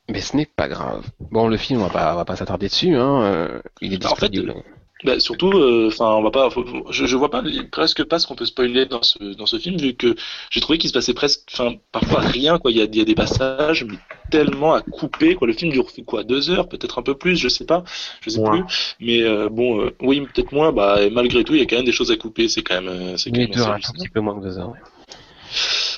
Mais 0.09 0.21
ce 0.21 0.35
n'est 0.35 0.47
pas 0.47 0.67
grave. 0.67 1.05
Bon, 1.31 1.47
le 1.47 1.57
film, 1.57 1.81
on 1.81 1.85
va 1.85 1.89
pas, 1.89 2.13
on 2.13 2.17
va 2.17 2.25
pas 2.25 2.35
s'attarder 2.35 2.67
dessus. 2.67 2.95
Hein. 2.95 3.21
Euh, 3.21 3.61
il 3.81 3.93
est 3.93 3.97
disponible. 3.97 4.51
En 4.51 4.53
fait, 4.55 4.63
bah, 5.05 5.19
surtout, 5.19 5.51
euh, 5.51 5.87
enfin, 5.87 6.13
on 6.15 6.21
va 6.23 6.31
pas. 6.31 6.49
Je, 6.89 7.05
je 7.05 7.15
vois 7.15 7.29
pas 7.29 7.41
presque 7.71 8.03
pas 8.03 8.19
ce 8.19 8.27
qu'on 8.27 8.35
peut 8.35 8.45
spoiler 8.45 8.85
dans 8.85 9.01
ce 9.01 9.17
dans 9.35 9.45
ce 9.45 9.57
film, 9.57 9.77
vu 9.77 9.93
que 9.93 10.15
j'ai 10.49 10.59
trouvé 10.59 10.77
qu'il 10.77 10.89
se 10.89 10.93
passait 10.93 11.13
presque, 11.13 11.41
enfin, 11.53 11.75
parfois 11.93 12.19
rien. 12.19 12.57
Quoi, 12.57 12.71
il 12.71 12.77
y 12.77 12.81
a, 12.81 12.85
il 12.85 12.95
y 12.97 13.01
a 13.01 13.05
des 13.05 13.15
passages, 13.15 13.85
mais 13.85 13.97
tellement 14.29 14.73
à 14.73 14.81
couper. 14.81 15.35
Quoi, 15.35 15.47
le 15.47 15.53
film 15.53 15.71
dure 15.71 15.87
quoi, 16.05 16.25
deux 16.25 16.49
heures, 16.49 16.67
peut-être 16.67 16.99
un 16.99 17.01
peu 17.01 17.15
plus, 17.15 17.37
je 17.37 17.47
sais 17.47 17.65
pas, 17.65 17.85
je 18.19 18.29
sais 18.29 18.43
plus. 18.43 18.63
Mais 18.99 19.21
euh, 19.21 19.47
bon, 19.47 19.89
oui, 20.01 20.19
peut-être 20.21 20.51
moins. 20.51 20.73
Bah, 20.73 21.01
et 21.01 21.09
malgré 21.09 21.45
tout, 21.45 21.53
il 21.53 21.59
y 21.59 21.63
a 21.63 21.65
quand 21.65 21.77
même 21.77 21.85
des 21.85 21.93
choses 21.93 22.11
à 22.11 22.17
couper. 22.17 22.49
C'est 22.49 22.63
quand 22.63 22.81
même, 22.81 23.17
c'est 23.17 23.31
quand 23.31 23.39
même. 23.39 23.51
un 23.53 23.79
petit 23.79 24.09
peu 24.09 24.19
moins 24.19 24.37
que 24.37 24.43
deux 24.43 24.57
heures. 24.57 24.69
Ouais. 24.69 24.79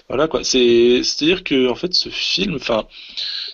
Voilà 0.10 0.28
quoi. 0.28 0.44
C'est 0.44 1.02
c'est-à-dire 1.04 1.44
que 1.44 1.70
en 1.70 1.76
fait, 1.76 1.94
ce 1.94 2.10
film, 2.10 2.56
enfin 2.56 2.86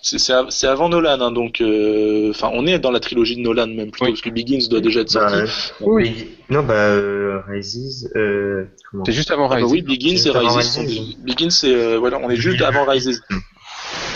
c'est 0.02 0.66
avant 0.66 0.88
Nolan, 0.88 1.20
hein, 1.20 1.32
donc 1.32 1.60
euh, 1.60 2.30
enfin 2.30 2.50
on 2.52 2.66
est 2.66 2.78
dans 2.78 2.90
la 2.90 3.00
trilogie 3.00 3.36
de 3.36 3.40
Nolan 3.40 3.66
même 3.66 3.90
plutôt 3.90 4.06
parce 4.06 4.20
que 4.20 4.30
Begins 4.30 4.68
doit 4.68 4.80
déjà 4.80 5.00
être 5.00 5.10
sorti. 5.10 5.36
Bah, 5.36 5.44
oui. 5.80 6.30
Non 6.50 6.62
bah 6.62 6.74
euh, 6.74 7.40
Rises. 7.48 8.10
Euh, 8.16 8.64
c'est 9.04 9.12
juste 9.12 9.30
avant 9.30 9.48
Rises. 9.48 9.64
Ah 9.64 9.66
bah 9.66 9.72
oui, 9.72 9.82
Begins 9.82 10.16
et 10.16 10.30
Rises. 10.30 11.16
Begins 11.24 11.50
c'est 11.50 11.74
euh, 11.74 11.98
voilà, 11.98 12.18
on 12.22 12.30
est 12.30 12.36
juste 12.36 12.62
avant 12.62 12.84
Rises. 12.84 13.22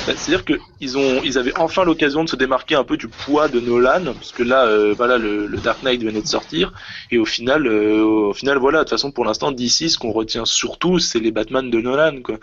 Bah, 0.05 0.15
c'est-à-dire 0.17 0.45
qu'ils 0.45 0.99
ont, 0.99 1.21
ils 1.23 1.39
avaient 1.39 1.57
enfin 1.59 1.85
l'occasion 1.85 2.25
de 2.25 2.29
se 2.29 2.35
démarquer 2.35 2.75
un 2.75 2.83
peu 2.83 2.97
du 2.97 3.07
poids 3.07 3.47
de 3.47 3.61
Nolan, 3.61 4.03
parce 4.15 4.33
que 4.33 4.43
là, 4.43 4.67
euh, 4.67 4.95
voilà, 4.97 5.17
le, 5.17 5.47
le, 5.47 5.59
Dark 5.59 5.81
Knight 5.85 6.03
venait 6.03 6.23
de 6.23 6.27
sortir, 6.27 6.73
et 7.13 7.19
au 7.19 7.25
final, 7.25 7.69
euh, 7.69 8.03
au 8.03 8.33
final, 8.33 8.59
voilà, 8.59 8.79
de 8.79 8.85
toute 8.85 8.91
façon, 8.91 9.13
pour 9.13 9.25
l'instant, 9.25 9.53
d'ici, 9.53 9.91
ce 9.91 9.99
qu'on 9.99 10.11
retient 10.11 10.45
surtout, 10.45 10.99
c'est 10.99 11.21
les 11.21 11.31
Batman 11.31 11.71
de 11.71 11.81
Nolan, 11.81 12.21
quoi. 12.21 12.39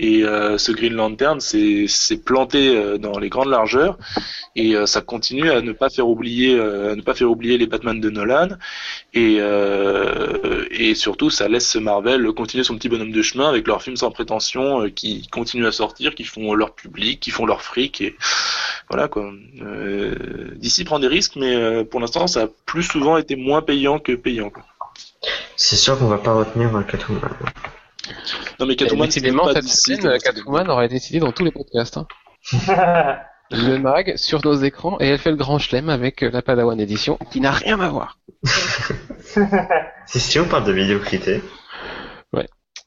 Et 0.00 0.24
euh, 0.24 0.58
ce 0.58 0.72
Green 0.72 0.94
Lantern, 0.94 1.38
c'est, 1.38 1.84
c'est 1.86 2.16
planté 2.16 2.76
euh, 2.76 2.98
dans 2.98 3.16
les 3.20 3.28
grandes 3.28 3.50
largeurs, 3.50 3.96
et 4.56 4.74
ça 4.86 5.00
continue 5.00 5.50
à 5.50 5.60
ne 5.62 5.72
pas 5.72 5.90
faire 5.90 6.08
oublier, 6.08 6.58
à 6.58 6.94
ne 6.94 7.02
pas 7.02 7.14
faire 7.14 7.30
oublier 7.30 7.58
les 7.58 7.66
Batman 7.66 8.00
de 8.00 8.10
Nolan, 8.10 8.48
et 9.14 9.40
et 10.76 10.94
surtout, 10.94 11.30
ça 11.30 11.48
laisse 11.48 11.76
Marvel 11.76 12.32
continuer 12.32 12.64
son 12.64 12.76
petit 12.76 12.88
bonhomme 12.88 13.12
de 13.12 13.22
chemin 13.22 13.48
avec 13.48 13.66
leurs 13.66 13.82
films 13.82 13.96
sans 13.96 14.10
prétention 14.10 14.90
qui 14.90 15.26
continuent 15.28 15.66
à 15.66 15.72
sortir, 15.72 16.14
qui 16.14 16.24
font 16.24 16.54
leur 16.54 16.74
public 16.74 17.20
qui 17.20 17.30
font 17.30 17.46
leur 17.46 17.62
fric 17.62 18.00
et 18.00 18.16
voilà 18.90 19.08
quoi. 19.08 19.32
Euh, 19.62 20.14
D'ici 20.56 20.84
prend 20.84 20.98
des 20.98 21.06
risques, 21.06 21.36
mais 21.36 21.54
euh, 21.54 21.84
pour 21.84 22.00
l'instant 22.00 22.26
ça 22.26 22.42
a 22.42 22.46
plus 22.66 22.82
souvent 22.82 23.16
été 23.16 23.36
moins 23.36 23.62
payant 23.62 23.98
que 23.98 24.12
payant. 24.12 24.52
C'est 25.56 25.76
sûr 25.76 25.98
qu'on 25.98 26.08
va 26.08 26.18
pas 26.18 26.34
retenir 26.34 26.70
Catwoman. 26.86 27.22
Non 28.60 28.66
mais 28.66 28.76
Catwoman, 28.76 29.10
c'est 29.10 29.20
cette 29.20 29.64
scène, 29.64 30.18
Catwoman 30.22 30.68
aurait 30.68 30.88
décidé 30.88 31.20
dans 31.20 31.32
tous 31.32 31.44
les 31.44 31.52
podcasts. 31.52 31.96
Hein. 31.96 32.06
le 33.54 33.78
mag 33.78 34.16
sur 34.16 34.44
nos 34.44 34.54
écrans 34.54 34.96
et 35.00 35.08
elle 35.08 35.18
fait 35.18 35.30
le 35.30 35.36
grand 35.36 35.58
chelem 35.58 35.88
avec 35.88 36.20
la 36.20 36.42
Padawan 36.42 36.78
édition 36.80 37.18
qui 37.30 37.40
n'a 37.40 37.52
rien 37.52 37.80
à 37.80 37.88
voir. 37.88 38.18
C'est 40.06 40.18
si 40.18 40.38
on 40.38 40.44
parle 40.46 40.64
de 40.64 40.72
médiocrité. 40.72 41.40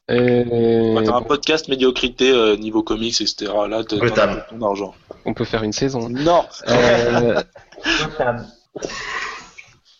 Euh... 0.09 1.03
T'as 1.03 1.15
un 1.15 1.21
podcast 1.21 1.67
médiocrité 1.67 2.31
euh, 2.31 2.55
niveau 2.55 2.81
comics, 2.81 3.19
etc. 3.19 3.51
Là, 3.69 3.83
t'as 3.83 3.97
ton 4.49 4.61
argent. 4.61 4.95
On 5.25 5.33
peut 5.33 5.43
faire 5.43 5.63
une 5.63 5.73
saison. 5.73 6.07
Non. 6.09 6.45
Euh... 6.69 7.41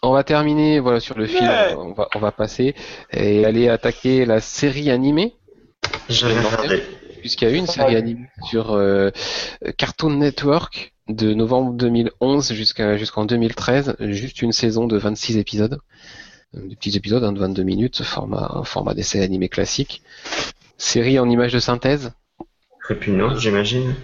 on 0.02 0.14
va 0.14 0.24
terminer 0.24 0.80
voilà 0.80 1.02
sur 1.02 1.18
le 1.18 1.28
film. 1.28 1.50
On 1.78 1.92
va 1.92 2.08
on 2.16 2.20
va 2.20 2.32
passer 2.32 2.74
et 3.12 3.44
aller 3.44 3.68
attaquer 3.68 4.26
la 4.26 4.40
série 4.40 4.90
animée. 4.92 5.36
Puisqu'il 7.20 7.48
y 7.48 7.52
a 7.52 7.54
eu 7.54 7.58
une 7.58 7.68
série 7.68 7.96
animée 7.96 8.30
sur 8.44 8.72
euh, 8.72 9.10
Cartoon 9.78 10.18
Network 10.18 10.94
de 11.08 11.34
novembre 11.34 11.74
2011 11.74 12.54
jusqu'à 12.54 12.98
jusqu'en 12.98 13.26
2013, 13.26 13.96
juste 14.00 14.42
une 14.42 14.52
saison 14.52 14.88
de 14.88 14.98
26 14.98 15.38
épisodes 15.38 15.80
des 16.54 16.76
petits 16.76 16.96
épisodes 16.96 17.24
hein, 17.24 17.32
de 17.32 17.40
22 17.40 17.64
minutes, 17.64 18.04
format, 18.04 18.62
format 18.64 18.94
d'essai 18.94 19.22
animé 19.22 19.50
classique. 19.50 20.02
Série 20.78 21.20
en 21.20 21.30
images 21.30 21.54
de 21.54 21.60
synthèse. 21.60 22.14
Répugnante, 22.88 23.40
j'imagine. 23.40 23.96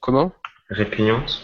Comment? 0.00 0.32
Répugnante. 0.68 1.42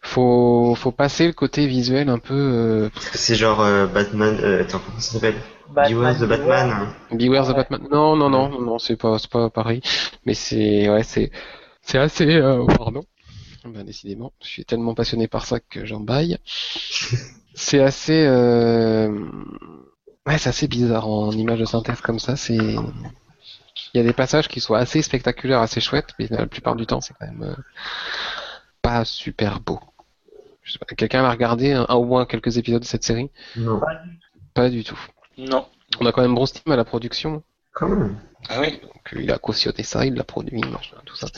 Faut, 0.00 0.74
faut 0.76 0.92
passer 0.92 1.26
le 1.26 1.32
côté 1.32 1.66
visuel 1.66 2.08
un 2.08 2.18
peu. 2.18 2.34
Euh... 2.34 2.88
C'est 3.12 3.34
genre 3.34 3.60
euh, 3.60 3.86
Batman. 3.86 4.38
Euh, 4.42 4.62
attends, 4.62 4.80
comment 4.84 4.98
ça 4.98 5.12
s'appelle? 5.12 5.34
Beware 5.74 6.18
the 6.18 6.26
Batman. 6.26 6.94
Beware 7.12 7.46
the 7.46 7.54
Batman. 7.54 7.86
Non, 7.90 8.16
non, 8.16 8.28
non, 8.28 8.60
non, 8.60 8.78
c'est 8.78 8.96
pas, 8.96 9.18
c'est 9.18 9.30
pas 9.30 9.50
pareil. 9.50 9.82
Mais 10.26 10.34
c'est, 10.34 10.88
ouais, 10.88 11.02
c'est, 11.02 11.30
c'est 11.82 11.98
assez. 11.98 12.36
Euh, 12.36 12.64
pardon. 12.66 13.04
Ben, 13.64 13.84
décidément, 13.84 14.32
je 14.42 14.48
suis 14.48 14.64
tellement 14.64 14.94
passionné 14.94 15.28
par 15.28 15.46
ça 15.46 15.60
que 15.60 15.84
j'en 15.84 16.00
baille. 16.00 16.38
c'est 17.54 17.80
assez, 17.80 18.24
euh... 18.26 19.10
ouais, 20.26 20.38
c'est 20.38 20.48
assez 20.48 20.66
bizarre 20.66 21.08
en 21.08 21.30
image 21.32 21.58
de 21.58 21.64
synthèse 21.66 22.00
comme 22.00 22.18
ça. 22.18 22.36
C'est, 22.36 22.56
il 22.56 23.98
y 23.98 24.00
a 24.00 24.02
des 24.02 24.12
passages 24.12 24.48
qui 24.48 24.60
sont 24.60 24.74
assez 24.74 25.02
spectaculaires, 25.02 25.60
assez 25.60 25.80
chouettes, 25.80 26.14
mais 26.18 26.26
la 26.30 26.46
plupart 26.46 26.76
du 26.76 26.86
temps, 26.86 27.00
c'est 27.00 27.14
quand 27.18 27.26
même 27.26 27.42
euh, 27.42 27.62
pas 28.82 29.04
super 29.04 29.60
beau. 29.60 29.80
Quelqu'un 30.96 31.24
a 31.24 31.30
regardé 31.30 31.72
un, 31.72 31.84
au 31.84 32.04
moins 32.04 32.26
quelques 32.26 32.56
épisodes 32.56 32.82
de 32.82 32.86
cette 32.86 33.02
série? 33.02 33.30
Non. 33.56 33.80
Pas 34.54 34.70
du 34.70 34.84
tout. 34.84 34.98
Non. 35.48 35.66
On 36.00 36.06
a 36.06 36.12
quand 36.12 36.22
même 36.22 36.34
Bruce 36.34 36.52
Timm 36.52 36.72
à 36.72 36.76
la 36.76 36.84
production. 36.84 37.42
Quand 37.72 37.88
même. 37.88 38.16
Ah 38.48 38.60
oui. 38.60 38.80
Donc, 38.82 39.22
il 39.22 39.30
a 39.30 39.38
cautionné 39.38 39.82
ça, 39.82 40.04
il 40.04 40.14
l'a 40.14 40.24
produit, 40.24 40.60
tout 41.04 41.16
ça. 41.16 41.28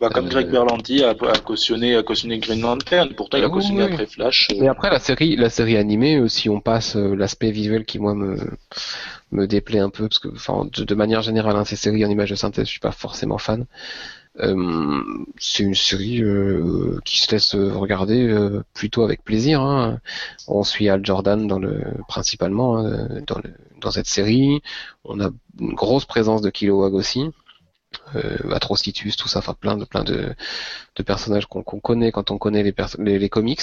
Bah, 0.00 0.08
comme 0.08 0.28
Greg 0.28 0.48
euh, 0.48 0.50
Berlanti 0.50 1.04
a, 1.04 1.10
a, 1.10 1.38
cautionné, 1.38 1.94
a 1.96 2.02
cautionné 2.02 2.38
Green 2.38 2.60
Lantern, 2.60 3.14
pourtant 3.14 3.38
il 3.38 3.44
a 3.44 3.48
cautionné 3.48 3.82
après 3.84 4.06
Flash. 4.06 4.48
Et 4.54 4.66
après 4.66 4.90
la 4.90 4.98
série, 4.98 5.36
la 5.36 5.50
série 5.50 5.76
animée, 5.76 6.16
euh, 6.16 6.28
si 6.28 6.48
on 6.48 6.60
passe 6.60 6.96
euh, 6.96 7.14
l'aspect 7.14 7.50
visuel 7.50 7.84
qui 7.84 7.98
moi 7.98 8.14
me 8.14 8.36
me 9.30 9.46
déplaît 9.46 9.78
un 9.78 9.90
peu, 9.90 10.08
parce 10.08 10.18
que 10.18 10.28
enfin 10.28 10.68
de, 10.72 10.84
de 10.84 10.94
manière 10.94 11.22
générale, 11.22 11.56
hein, 11.56 11.64
ces 11.64 11.76
séries 11.76 12.04
en 12.04 12.10
images 12.10 12.30
de 12.30 12.34
synthèse, 12.34 12.66
je 12.66 12.70
suis 12.72 12.80
pas 12.80 12.92
forcément 12.92 13.38
fan. 13.38 13.66
Euh, 14.40 15.02
c'est 15.38 15.62
une 15.62 15.74
série 15.74 16.22
euh, 16.22 16.98
qui 17.04 17.20
se 17.20 17.30
laisse 17.32 17.54
regarder 17.54 18.26
euh, 18.28 18.62
plutôt 18.74 19.02
avec 19.02 19.22
plaisir. 19.22 19.60
Hein. 19.60 19.98
On 20.48 20.64
suit 20.64 20.88
Al 20.88 21.04
Jordan 21.04 21.46
dans 21.46 21.58
le 21.58 21.82
principalement 22.08 22.78
hein, 22.78 23.20
dans, 23.26 23.38
le, 23.38 23.54
dans 23.80 23.90
cette 23.90 24.06
série. 24.06 24.62
On 25.04 25.20
a 25.20 25.30
une 25.60 25.74
grosse 25.74 26.06
présence 26.06 26.40
de 26.42 26.50
Kilowog 26.50 26.94
aussi. 26.94 27.30
Atrocitus, 28.50 29.16
tout 29.16 29.28
ça, 29.28 29.40
enfin 29.40 29.52
plein 29.52 29.76
de 29.76 29.84
plein 29.84 30.02
de, 30.02 30.34
de 30.96 31.02
personnages 31.02 31.44
qu'on 31.44 31.62
connaît 31.62 32.10
quand 32.10 32.30
on 32.30 32.38
connaît 32.38 32.62
les, 32.62 33.18
les, 33.18 33.28
comics. 33.28 33.60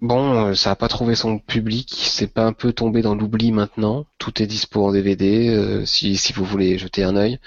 Bon, 0.00 0.54
ça 0.54 0.70
a 0.70 0.76
pas 0.76 0.88
trouvé 0.88 1.14
son 1.14 1.38
public, 1.38 1.94
c'est 1.94 2.32
pas 2.32 2.46
un 2.46 2.54
peu 2.54 2.72
tombé 2.72 3.02
dans 3.02 3.14
l'oubli 3.14 3.52
maintenant. 3.52 4.06
Tout 4.18 4.42
est 4.42 4.46
dispo 4.46 4.86
en 4.86 4.92
DVD, 4.92 5.82
si, 5.84 6.16
si 6.16 6.32
vous 6.32 6.44
voulez 6.44 6.78
jeter 6.78 7.04
un 7.04 7.16
œil. 7.16 7.38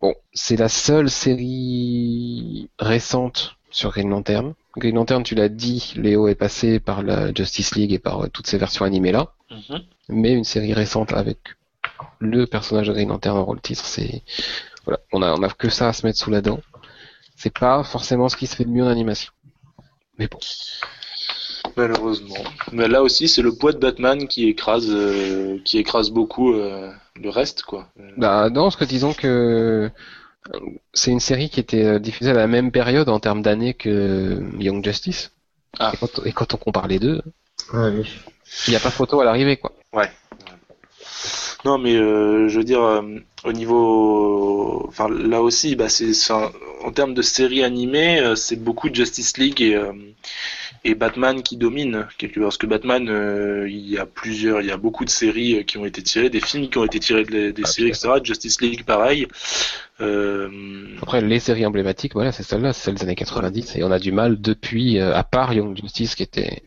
Bon, 0.00 0.14
c'est 0.32 0.56
la 0.56 0.68
seule 0.68 1.10
série 1.10 2.70
récente 2.78 3.56
sur 3.70 3.90
Green 3.90 4.10
Lantern. 4.10 4.54
Green 4.76 4.94
Lantern, 4.94 5.22
tu 5.22 5.34
l'as 5.34 5.48
dit, 5.48 5.92
Léo 5.96 6.28
est 6.28 6.36
passé 6.36 6.78
par 6.78 7.02
la 7.02 7.32
Justice 7.34 7.74
League 7.74 7.92
et 7.92 7.98
par 7.98 8.24
euh, 8.24 8.28
toutes 8.28 8.46
ces 8.46 8.58
versions 8.58 8.84
animées 8.84 9.12
là. 9.12 9.32
Mhm. 9.50 9.82
Mais 10.10 10.32
une 10.32 10.44
série 10.44 10.72
récente 10.72 11.12
avec 11.12 11.38
le 12.20 12.46
personnage 12.46 12.86
de 12.86 12.92
Green 12.92 13.08
Lantern 13.08 13.36
en 13.36 13.44
rôle 13.44 13.60
titre, 13.60 13.84
c'est 13.84 14.22
voilà, 14.84 15.00
on 15.12 15.22
a 15.22 15.32
on 15.32 15.42
a 15.42 15.50
que 15.50 15.68
ça 15.68 15.88
à 15.88 15.92
se 15.92 16.06
mettre 16.06 16.18
sous 16.18 16.30
la 16.30 16.40
dent. 16.40 16.60
c'est 17.36 17.56
pas 17.56 17.82
forcément 17.84 18.28
ce 18.28 18.36
qui 18.36 18.46
se 18.46 18.56
fait 18.56 18.64
de 18.64 18.70
mieux 18.70 18.84
en 18.84 18.88
animation. 18.88 19.32
Mais 20.18 20.28
bon. 20.28 20.38
Malheureusement. 21.78 22.34
Mais 22.72 22.88
là 22.88 23.02
aussi, 23.02 23.28
c'est 23.28 23.42
le 23.42 23.52
poids 23.54 23.72
de 23.72 23.78
Batman 23.78 24.26
qui 24.28 24.48
écrase, 24.48 24.88
euh, 24.90 25.58
qui 25.64 25.78
écrase 25.78 26.10
beaucoup 26.10 26.52
euh, 26.52 26.90
le 27.22 27.30
reste, 27.30 27.62
quoi. 27.62 27.88
Bah 28.16 28.50
non, 28.50 28.64
parce 28.64 28.76
que 28.76 28.84
disons 28.84 29.14
que 29.14 29.90
c'est 30.92 31.10
une 31.10 31.20
série 31.20 31.50
qui 31.50 31.60
était 31.60 32.00
diffusée 32.00 32.30
à 32.30 32.34
la 32.34 32.46
même 32.46 32.72
période 32.72 33.08
en 33.08 33.20
termes 33.20 33.42
d'années 33.42 33.74
que 33.74 34.42
Young 34.58 34.84
Justice. 34.84 35.32
Ah. 35.78 35.92
Et, 35.94 35.96
quand, 35.98 36.26
et 36.26 36.32
quand 36.32 36.54
on 36.54 36.56
compare 36.56 36.88
les 36.88 36.98
deux, 36.98 37.22
Ah 37.72 37.90
oui. 37.90 38.08
il 38.66 38.70
n'y 38.70 38.76
a 38.76 38.80
pas 38.80 38.90
photo 38.90 39.20
à 39.20 39.24
l'arrivée, 39.24 39.56
quoi. 39.56 39.72
Ouais. 39.92 40.10
Non, 41.64 41.76
mais 41.76 41.96
euh, 41.96 42.48
je 42.48 42.58
veux 42.58 42.64
dire, 42.64 42.82
euh, 42.82 43.02
au 43.44 43.52
niveau, 43.52 44.84
enfin 44.88 45.08
là 45.10 45.42
aussi, 45.42 45.74
bah 45.76 45.88
c'est, 45.88 46.12
en 46.32 46.92
termes 46.92 47.14
de 47.14 47.22
séries 47.22 47.64
animées, 47.64 48.20
euh, 48.20 48.36
c'est 48.36 48.56
beaucoup 48.56 48.88
de 48.88 48.94
Justice 48.94 49.36
League 49.36 49.60
et 49.60 49.74
euh, 49.74 49.92
et 50.84 50.94
Batman 50.94 51.42
qui 51.42 51.56
dominent 51.56 52.06
quelque 52.18 52.34
part. 52.40 52.44
Parce 52.48 52.58
que 52.58 52.66
Batman, 52.66 53.08
euh, 53.08 53.68
il 53.68 53.88
y 53.88 53.98
a 53.98 54.06
plusieurs, 54.06 54.60
il 54.60 54.66
y 54.68 54.70
a 54.70 54.76
beaucoup 54.76 55.04
de 55.04 55.10
séries 55.10 55.56
euh, 55.58 55.62
qui 55.62 55.78
ont 55.78 55.84
été 55.84 56.02
tirées, 56.02 56.30
des 56.30 56.40
films 56.40 56.68
qui 56.68 56.78
ont 56.78 56.84
été 56.84 57.00
tirés 57.00 57.24
des 57.24 57.52
Ah, 57.62 57.66
séries, 57.66 57.88
etc. 57.88 58.20
Justice 58.22 58.60
League, 58.60 58.84
pareil. 58.84 59.26
Euh, 60.00 60.48
Après, 61.02 61.20
les 61.20 61.40
séries 61.40 61.66
emblématiques, 61.66 62.14
voilà, 62.14 62.32
c'est 62.32 62.42
celle-là, 62.42 62.72
c'est 62.72 62.84
celle 62.84 62.94
des 62.94 63.02
années 63.02 63.14
90, 63.16 63.76
et 63.76 63.82
on 63.84 63.90
a 63.90 63.98
du 63.98 64.12
mal 64.12 64.40
depuis, 64.40 64.98
euh, 64.98 65.14
à 65.14 65.24
part 65.24 65.52
Young 65.52 65.76
Justice 65.76 66.14
qui 66.14 66.22
était 66.22 66.62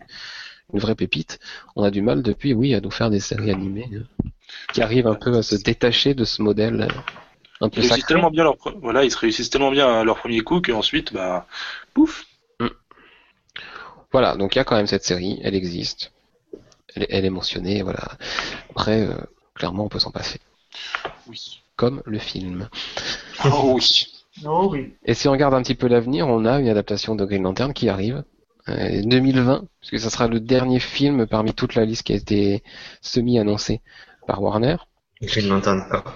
une 0.73 0.79
vraie 0.79 0.95
pépite, 0.95 1.39
on 1.75 1.83
a 1.83 1.91
du 1.91 2.01
mal 2.01 2.21
depuis, 2.21 2.53
oui, 2.53 2.73
à 2.75 2.81
nous 2.81 2.91
faire 2.91 3.09
des 3.09 3.19
séries 3.19 3.51
animées 3.51 3.89
euh, 3.93 4.03
qui 4.73 4.81
arrivent 4.81 5.07
un 5.07 5.15
peu 5.15 5.33
à 5.37 5.43
se 5.43 5.55
détacher 5.55 6.13
de 6.13 6.25
ce 6.25 6.41
modèle 6.41 6.81
euh, 6.81 6.87
un 7.61 7.69
peu 7.69 7.81
ils 7.81 7.81
réussissent 7.81 8.05
sacré. 8.07 8.15
tellement 8.15 8.31
bien 8.31 8.43
leur, 8.43 8.55
pre- 8.55 8.77
voilà, 8.81 9.03
ils 9.03 9.11
se 9.11 9.17
réussissent 9.17 9.49
tellement 9.49 9.71
bien 9.71 9.87
à 9.87 10.03
leur 10.03 10.17
premier 10.17 10.41
coup 10.41 10.61
qu'ensuite, 10.61 11.13
bah, 11.13 11.47
pouf. 11.93 12.25
Voilà, 14.11 14.35
donc 14.35 14.55
il 14.55 14.59
y 14.59 14.61
a 14.61 14.63
quand 14.63 14.75
même 14.75 14.87
cette 14.87 15.03
série, 15.05 15.39
elle 15.43 15.55
existe, 15.55 16.11
elle, 16.95 17.03
est- 17.03 17.07
elle 17.09 17.25
est 17.25 17.29
mentionnée, 17.29 17.81
voilà. 17.81 18.17
Après, 18.71 19.01
euh, 19.01 19.13
clairement, 19.55 19.85
on 19.85 19.89
peut 19.89 19.99
s'en 19.99 20.11
passer, 20.11 20.39
Oui. 21.27 21.61
comme 21.77 22.01
le 22.05 22.19
film. 22.19 22.69
Oh 23.45 23.73
oui. 23.75 24.07
Oh 24.45 24.69
oui. 24.71 24.93
Et 25.05 25.13
si 25.13 25.27
on 25.27 25.31
regarde 25.31 25.53
un 25.53 25.61
petit 25.61 25.75
peu 25.75 25.87
l'avenir, 25.87 26.27
on 26.27 26.45
a 26.45 26.59
une 26.59 26.67
adaptation 26.69 27.15
de 27.15 27.25
Green 27.25 27.43
Lantern 27.43 27.73
qui 27.73 27.89
arrive. 27.89 28.23
euh, 28.69 29.01
2020, 29.03 29.65
puisque 29.79 29.99
ça 29.99 30.11
sera 30.11 30.27
le 30.27 30.39
dernier 30.39 30.79
film 30.79 31.25
parmi 31.25 31.51
toute 31.51 31.73
la 31.73 31.83
liste 31.83 32.03
qui 32.03 32.13
a 32.13 32.15
été 32.15 32.61
semi-annoncée 33.01 33.81
par 34.27 34.39
Warner. 34.43 34.77
Green 35.19 35.47
Lantern 35.49 35.83
Corps. 35.89 36.13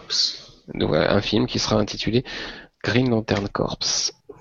Donc 0.76 0.90
voilà, 0.90 1.12
un 1.14 1.22
film 1.22 1.48
qui 1.48 1.58
sera 1.58 1.78
intitulé 1.78 2.24
Green 2.84 3.10
Lantern 3.10 3.50
Corps. 3.50 3.80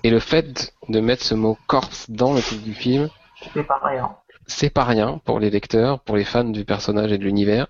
Et 0.03 0.11
le 0.11 0.19
fait 0.19 0.71
de 0.87 0.99
mettre 0.99 1.23
ce 1.23 1.33
mot 1.33 1.57
corps 1.65 1.89
dans 2.07 2.33
le 2.35 2.41
titre 2.43 2.61
du 2.63 2.75
film, 2.75 3.09
C'est 3.53 3.63
pas 3.63 3.79
rien. 3.83 4.15
c'est 4.47 4.69
pas 4.69 4.83
rien 4.83 5.19
pour 5.25 5.39
les 5.39 5.49
lecteurs, 5.49 5.99
pour 5.99 6.15
les 6.15 6.23
fans 6.23 6.43
du 6.43 6.65
personnage 6.65 7.11
et 7.11 7.17
de 7.17 7.23
l'univers. 7.23 7.67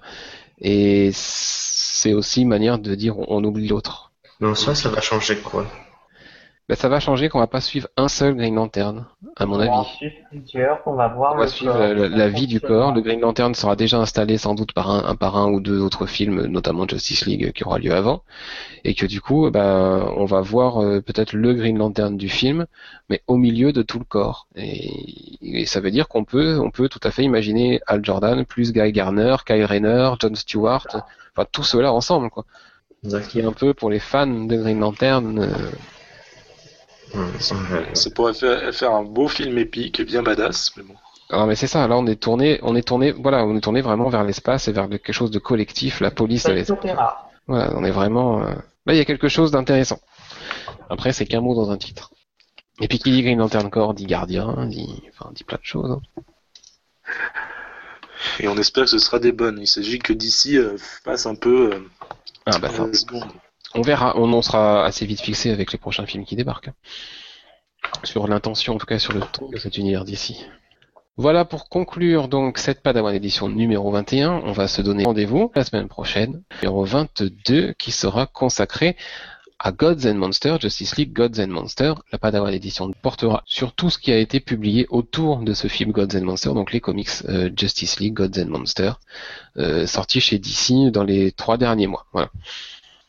Et 0.59 1.11
c'est 1.13 2.13
aussi 2.13 2.41
une 2.41 2.49
manière 2.49 2.79
de 2.79 2.95
dire 2.95 3.17
on 3.17 3.43
oublie 3.43 3.67
l'autre. 3.67 4.11
Mais 4.39 4.47
en 4.47 4.55
soi, 4.55 4.75
ça 4.75 4.89
va 4.89 5.01
changer 5.01 5.37
quoi 5.39 5.65
Ben, 6.67 6.75
ça 6.75 6.89
va 6.89 6.99
changer 6.99 7.29
qu'on 7.29 7.37
va 7.37 7.45
pas 7.45 7.61
suivre 7.61 7.87
un 7.95 8.07
seul 8.07 8.33
Green 8.35 8.55
Lantern, 8.55 9.05
à 9.35 9.45
mon 9.45 9.53
on 9.53 9.57
va 9.59 9.71
en 9.71 9.81
avis. 9.81 9.89
suivre 9.97 10.15
plusieurs, 10.31 10.81
on 10.87 10.95
va 10.95 11.09
voir 11.09 11.35
On 11.35 11.37
va 11.37 11.45
suivre 11.45 11.73
corps, 11.73 11.93
la, 11.93 12.27
vie 12.27 12.47
du 12.47 12.59
corps. 12.59 12.91
Le 12.91 13.01
Green 13.01 13.19
Lantern 13.19 13.53
sera 13.53 13.75
déjà 13.75 13.99
installé 13.99 14.39
sans 14.39 14.55
doute 14.55 14.73
par 14.73 14.89
un, 14.89 15.05
un 15.05 15.15
par 15.15 15.37
un 15.37 15.51
ou 15.51 15.59
deux 15.59 15.79
autres 15.79 16.07
films, 16.07 16.47
notamment 16.47 16.87
Justice 16.87 17.27
League 17.27 17.51
qui 17.51 17.63
aura 17.63 17.77
lieu 17.77 17.93
avant, 17.93 18.23
et 18.83 18.95
que 18.95 19.05
du 19.05 19.21
coup, 19.21 19.47
ben, 19.51 20.11
on 20.17 20.25
va 20.25 20.41
voir 20.41 20.81
euh, 20.81 21.01
peut-être 21.01 21.33
le 21.33 21.53
Green 21.53 21.77
Lantern 21.77 22.17
du 22.17 22.29
film, 22.29 22.65
mais 23.09 23.21
au 23.27 23.37
milieu 23.37 23.71
de 23.71 23.83
tout 23.83 23.99
le 23.99 24.05
corps. 24.05 24.47
Et, 24.55 24.89
et 25.43 25.65
ça 25.67 25.81
veut 25.81 25.91
dire 25.91 26.07
qu'on 26.07 26.23
peut, 26.23 26.59
on 26.59 26.71
peut 26.71 26.89
tout 26.89 27.01
à 27.03 27.11
fait 27.11 27.21
imaginer 27.21 27.79
Al 27.85 28.03
Jordan 28.03 28.43
plus 28.43 28.73
Guy 28.73 28.91
Garner, 28.91 29.35
Kyle 29.45 29.65
Rayner, 29.65 30.13
John 30.19 30.35
Stewart, 30.35 30.87
enfin 30.91 31.47
tout 31.51 31.63
cela 31.63 31.93
ensemble, 31.93 32.31
quoi. 32.31 32.43
Ce 33.07 33.17
qui 33.29 33.39
est 33.39 33.45
un 33.45 33.51
peu 33.51 33.75
pour 33.75 33.91
les 33.91 33.99
fans 33.99 34.25
de 34.25 34.55
Green 34.55 34.79
Lantern. 34.79 35.37
euh, 35.37 35.47
Ça 37.93 38.09
pourrait 38.11 38.33
faire, 38.33 38.73
faire 38.73 38.91
un 38.91 39.03
beau 39.03 39.27
film 39.27 39.57
épique, 39.57 40.01
bien 40.01 40.23
badass, 40.23 40.71
mais 40.77 40.83
bon. 40.83 40.95
Ah 41.29 41.45
mais 41.47 41.55
c'est 41.55 41.67
ça, 41.67 41.87
là 41.87 41.97
on 41.97 42.05
est 42.05 42.17
tourné, 42.21 42.59
on 42.61 42.75
est 42.75 42.87
tourné, 42.87 43.11
voilà, 43.11 43.45
on 43.45 43.55
est 43.57 43.61
tourné 43.61 43.81
vraiment 43.81 44.09
vers 44.09 44.23
l'espace 44.23 44.67
et 44.67 44.71
vers 44.71 44.87
quelque 44.87 45.11
chose 45.11 45.31
de 45.31 45.39
collectif, 45.39 45.99
la 45.99 46.11
police 46.11 46.43
de 46.45 46.51
Space 46.61 46.69
l'espace. 46.81 47.13
Voilà, 47.47 47.71
on 47.75 47.83
est 47.83 47.91
vraiment. 47.91 48.41
euh, 48.43 48.53
Là 48.85 48.93
il 48.93 48.97
y 48.97 48.99
a 49.01 49.05
quelque 49.05 49.27
chose 49.27 49.49
d'intéressant. 49.51 49.99
Après 50.89 51.13
c'est 51.13 51.25
qu'un 51.25 51.41
mot 51.41 51.55
dans 51.55 51.71
un 51.71 51.77
titre. 51.77 52.11
Et 52.79 52.87
puis 52.87 52.99
qui 52.99 53.11
dit 53.11 53.23
Green 53.23 53.39
Lantern 53.39 53.69
Corps 53.71 53.93
dit 53.95 54.05
gardien, 54.05 54.67
dit, 54.67 55.01
enfin 55.09 55.31
dit 55.33 55.43
plein 55.43 55.57
de 55.57 55.65
choses. 55.65 55.89
hein. 55.91 56.01
Et 58.39 58.47
on 58.47 58.55
espère 58.57 58.83
que 58.83 58.89
ce 58.91 58.99
sera 58.99 59.17
des 59.19 59.31
bonnes. 59.31 59.57
Il 59.59 59.67
s'agit 59.67 59.97
que 59.99 60.13
d'ici 60.13 60.57
euh, 60.57 60.77
fasse 60.77 61.25
un 61.25 61.35
peu 61.35 61.71
euh, 61.73 61.79
Ah 62.45 62.59
bah 62.59 62.69
ça, 62.69 62.83
euh, 62.83 62.93
seconde. 62.93 63.25
On 63.75 63.81
verra, 63.81 64.13
on 64.17 64.31
en 64.33 64.41
sera 64.41 64.85
assez 64.85 65.05
vite 65.05 65.21
fixé 65.21 65.51
avec 65.51 65.71
les 65.71 65.77
prochains 65.77 66.05
films 66.05 66.25
qui 66.25 66.35
débarquent. 66.35 66.69
hein. 66.69 66.73
Sur 68.03 68.27
l'intention, 68.27 68.75
en 68.75 68.77
tout 68.77 68.85
cas 68.85 68.99
sur 68.99 69.13
le 69.13 69.21
ton 69.21 69.49
de 69.49 69.57
cet 69.57 69.77
univers 69.77 70.05
d'ici. 70.05 70.45
Voilà 71.17 71.45
pour 71.45 71.69
conclure 71.69 72.27
donc 72.27 72.57
cette 72.57 72.81
Padawan 72.81 73.15
édition 73.15 73.47
numéro 73.47 73.89
21. 73.91 74.41
On 74.43 74.51
va 74.51 74.67
se 74.67 74.81
donner 74.81 75.05
rendez-vous 75.05 75.51
la 75.55 75.63
semaine 75.63 75.87
prochaine, 75.87 76.41
numéro 76.61 76.83
22, 76.83 77.73
qui 77.77 77.91
sera 77.91 78.25
consacré 78.25 78.97
à 79.59 79.71
Gods 79.71 80.05
and 80.05 80.15
Monsters, 80.15 80.59
Justice 80.59 80.97
League 80.97 81.13
Gods 81.13 81.39
and 81.41 81.47
Monsters. 81.47 81.95
La 82.11 82.17
Padawan 82.17 82.53
édition 82.53 82.91
portera 83.01 83.43
sur 83.45 83.71
tout 83.73 83.89
ce 83.89 83.97
qui 83.97 84.11
a 84.11 84.17
été 84.17 84.41
publié 84.41 84.87
autour 84.89 85.37
de 85.39 85.53
ce 85.53 85.69
film 85.69 85.91
Gods 85.93 86.17
and 86.17 86.25
Monsters, 86.25 86.53
donc 86.53 86.73
les 86.73 86.81
comics 86.81 87.07
euh, 87.29 87.49
Justice 87.55 87.99
League 88.01 88.13
Gods 88.15 88.41
and 88.41 88.47
Monsters, 88.47 88.99
euh, 89.57 89.87
sortis 89.87 90.19
chez 90.19 90.37
DC 90.37 90.91
dans 90.91 91.03
les 91.03 91.31
trois 91.31 91.57
derniers 91.57 91.87
mois. 91.87 92.05
Voilà. 92.11 92.29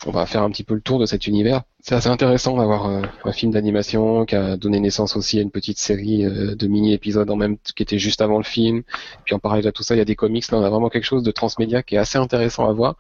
On 0.07 0.13
va 0.13 0.25
faire 0.25 0.43
un 0.43 0.51
petit 0.51 0.63
peu 0.63 0.75
le 0.75 0.81
tour 0.81 1.01
de 1.01 1.07
cet 1.07 1.27
univers. 1.27 1.63
C'est 1.81 1.95
assez 1.97 2.09
intéressant 2.09 2.57
d'avoir 2.57 2.87
euh, 2.87 3.03
un 3.25 3.33
film 3.33 3.51
d'animation 3.53 4.25
qui 4.25 4.37
a 4.37 4.57
donné 4.57 4.79
naissance 4.79 5.17
aussi 5.17 5.39
à 5.39 5.43
une 5.43 5.51
petite 5.51 5.79
série 5.79 6.25
euh, 6.25 6.55
de 6.55 6.67
mini-épisodes 6.69 7.29
en 7.29 7.35
même 7.37 7.57
qui 7.59 7.83
était 7.83 7.99
juste 7.99 8.21
avant 8.21 8.39
le 8.39 8.45
film. 8.45 8.83
Puis 9.25 9.35
en 9.35 9.41
parallèle 9.41 9.67
à 9.67 9.73
tout 9.73 9.83
ça, 9.83 9.95
il 9.97 9.99
y 9.99 10.01
a 10.01 10.05
des 10.05 10.15
comics. 10.15 10.49
Là, 10.51 10.59
on 10.59 10.65
a 10.65 10.71
vraiment 10.71 10.91
quelque 10.91 11.05
chose 11.05 11.25
de 11.25 11.31
transmédia 11.33 11.83
qui 11.83 11.97
est 11.97 11.99
assez 11.99 12.19
intéressant 12.19 12.69
à 12.69 12.73
voir. 12.73 12.95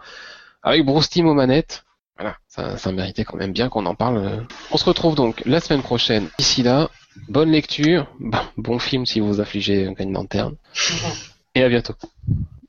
Avec 0.63 0.85
Bruce 0.85 1.09
Timm 1.09 1.29
aux 1.29 1.35
manettes. 1.35 1.85
Voilà, 2.19 2.37
ça, 2.49 2.77
ça 2.77 2.91
méritait 2.93 3.25
quand 3.25 3.37
même 3.37 3.53
bien 3.53 3.69
qu'on 3.69 3.87
en 3.87 3.95
parle. 3.95 4.17
euh. 4.17 4.41
On 4.73 4.77
se 4.77 4.85
retrouve 4.85 5.15
donc 5.15 5.43
la 5.47 5.61
semaine 5.61 5.83
prochaine. 5.83 6.29
D'ici 6.39 6.63
là, 6.63 6.91
bonne 7.29 7.51
lecture, 7.53 8.07
bon, 8.19 8.39
bon 8.57 8.79
film 8.79 9.07
si 9.07 9.21
vous 9.21 9.41
affligez 9.41 9.93
Green 9.95 10.13
Lantern. 10.13 10.57
Et 11.55 11.63
à 11.63 11.69
bientôt. 11.69 11.95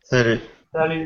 Salut. 0.04 0.40
Salut. 0.74 1.04